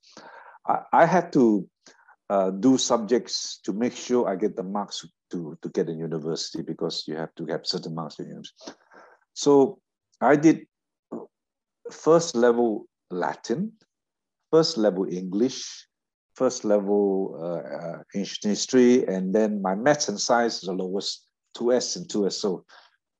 [0.66, 1.66] I, I had to
[2.28, 6.62] uh, do subjects to make sure I get the marks to, to get a university
[6.62, 8.72] because you have to have certain marks in university.
[9.32, 9.78] So
[10.20, 10.66] I did
[11.90, 13.72] first level Latin,
[14.50, 15.86] first level English,
[16.34, 21.26] first level uh, uh, ancient history, and then my maths and science is the lowest,
[21.56, 22.62] 2S and 2SO,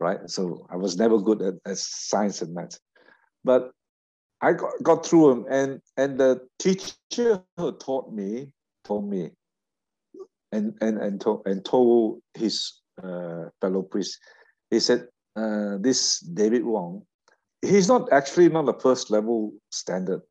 [0.00, 0.20] right?
[0.26, 2.78] So I was never good at, at science and maths.
[3.44, 3.72] But
[4.40, 8.52] I got, got through them, and, and the teacher who taught me
[8.84, 9.30] told me,
[10.52, 14.18] and and and told and told his uh, fellow priest,
[14.70, 17.02] he said, uh, "This David Wong,
[17.60, 20.22] he's not actually not a first level standard,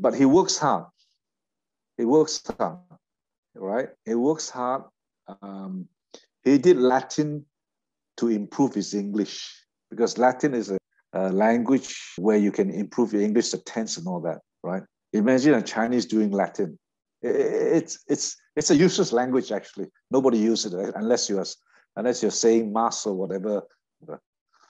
[0.00, 0.86] but he works hard.
[1.96, 2.78] He works hard,
[3.54, 3.88] right?
[4.06, 4.84] He works hard.
[5.42, 5.86] Um,
[6.42, 7.44] he did Latin
[8.16, 9.54] to improve his English
[9.90, 10.78] because Latin is a,
[11.12, 14.82] a, language where you can improve your English, the tense and all that, right?
[15.12, 16.78] Imagine a Chinese doing Latin.
[17.22, 19.88] It's it's it's a useless language actually.
[20.10, 21.44] Nobody uses it unless you're
[21.96, 23.62] unless you're saying mass or whatever.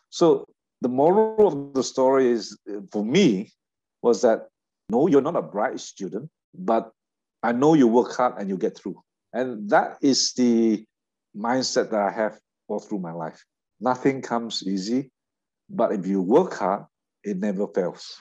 [0.09, 0.47] So
[0.81, 2.59] the moral of the story is
[2.90, 3.52] for me
[4.02, 4.49] was that
[4.91, 6.91] no, you're not a bright student, but
[7.43, 9.01] I know you work hard and you get through.
[9.33, 10.85] And that is the
[11.37, 12.39] mindset that I have
[12.69, 13.45] all through my life.
[13.81, 15.11] Nothing comes easy,
[15.69, 16.85] but if you work hard,
[17.23, 18.19] it never fails.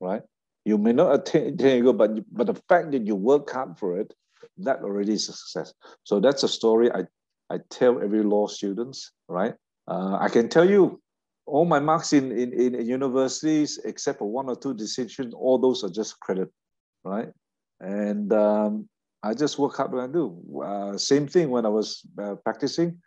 [0.00, 0.22] Right?
[0.64, 4.14] You may not attain it, but but the fact that you work hard for it,
[4.58, 5.74] that already is a success.
[6.04, 7.04] So that's a story I,
[7.50, 9.54] I tell every law students, right?
[9.88, 11.00] Uh, I can tell you
[11.50, 15.82] all my marks in, in, in universities, except for one or two distinctions, all those
[15.84, 16.48] are just credit,
[17.04, 17.28] right?
[17.80, 18.88] And um,
[19.22, 20.24] I just work hard when I do.
[20.64, 22.98] Uh, same thing when I was uh, practicing.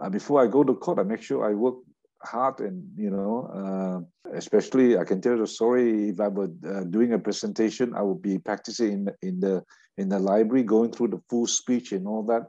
[0.00, 1.76] Uh, before I go to court, I make sure I work
[2.22, 6.50] hard and you know uh, especially i can tell you the story if i were
[6.68, 9.62] uh, doing a presentation i would be practicing in, in the
[9.98, 12.42] in the library going through the full speech and all that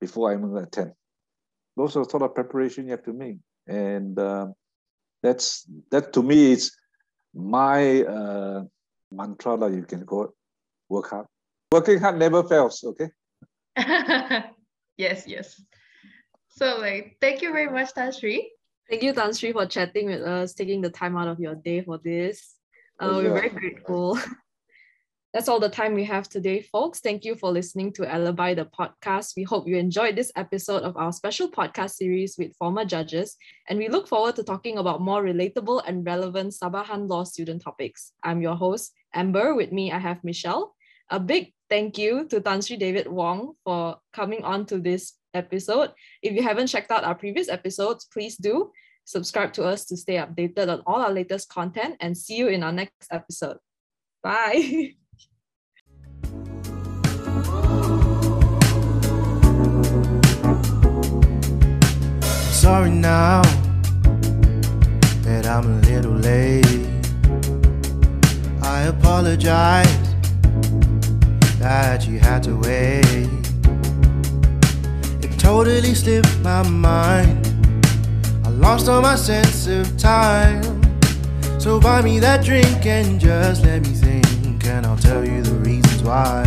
[0.00, 0.92] before i'm going to attend
[1.76, 3.36] those are sort of preparation you have to make
[3.66, 4.48] and uh,
[5.22, 6.72] that's that to me is
[7.34, 8.64] my uh,
[9.10, 10.34] mantra that you can call
[10.88, 11.26] work hard.
[11.72, 13.10] Working hard never fails okay?
[14.96, 15.60] Yes yes.
[16.48, 18.50] So like thank you very much Tan Sri
[18.88, 21.82] Thank you, Tan Sri, for chatting with us, taking the time out of your day
[21.82, 22.54] for this.
[23.00, 24.16] Uh, we're very grateful.
[25.36, 27.00] That's all the time we have today, folks.
[27.00, 29.36] Thank you for listening to Alibi, the podcast.
[29.36, 33.36] We hope you enjoyed this episode of our special podcast series with former judges,
[33.68, 38.12] and we look forward to talking about more relatable and relevant Sabahan law student topics.
[38.24, 39.54] I'm your host, Amber.
[39.54, 40.74] With me, I have Michelle.
[41.10, 45.92] A big thank you to Tan Sri David Wong for coming on to this episode.
[46.22, 48.72] If you haven't checked out our previous episodes, please do
[49.04, 52.62] subscribe to us to stay updated on all our latest content and see you in
[52.62, 53.58] our next episode.
[54.22, 54.94] Bye.
[62.66, 63.42] Sorry now
[65.22, 66.66] that I'm a little late.
[68.60, 69.86] I apologize
[71.60, 73.28] that you had to wait
[75.22, 77.46] It totally slipped my mind.
[78.44, 80.60] I lost all my sense of time.
[81.60, 85.54] So buy me that drink and just let me think, and I'll tell you the
[85.54, 86.42] reasons why.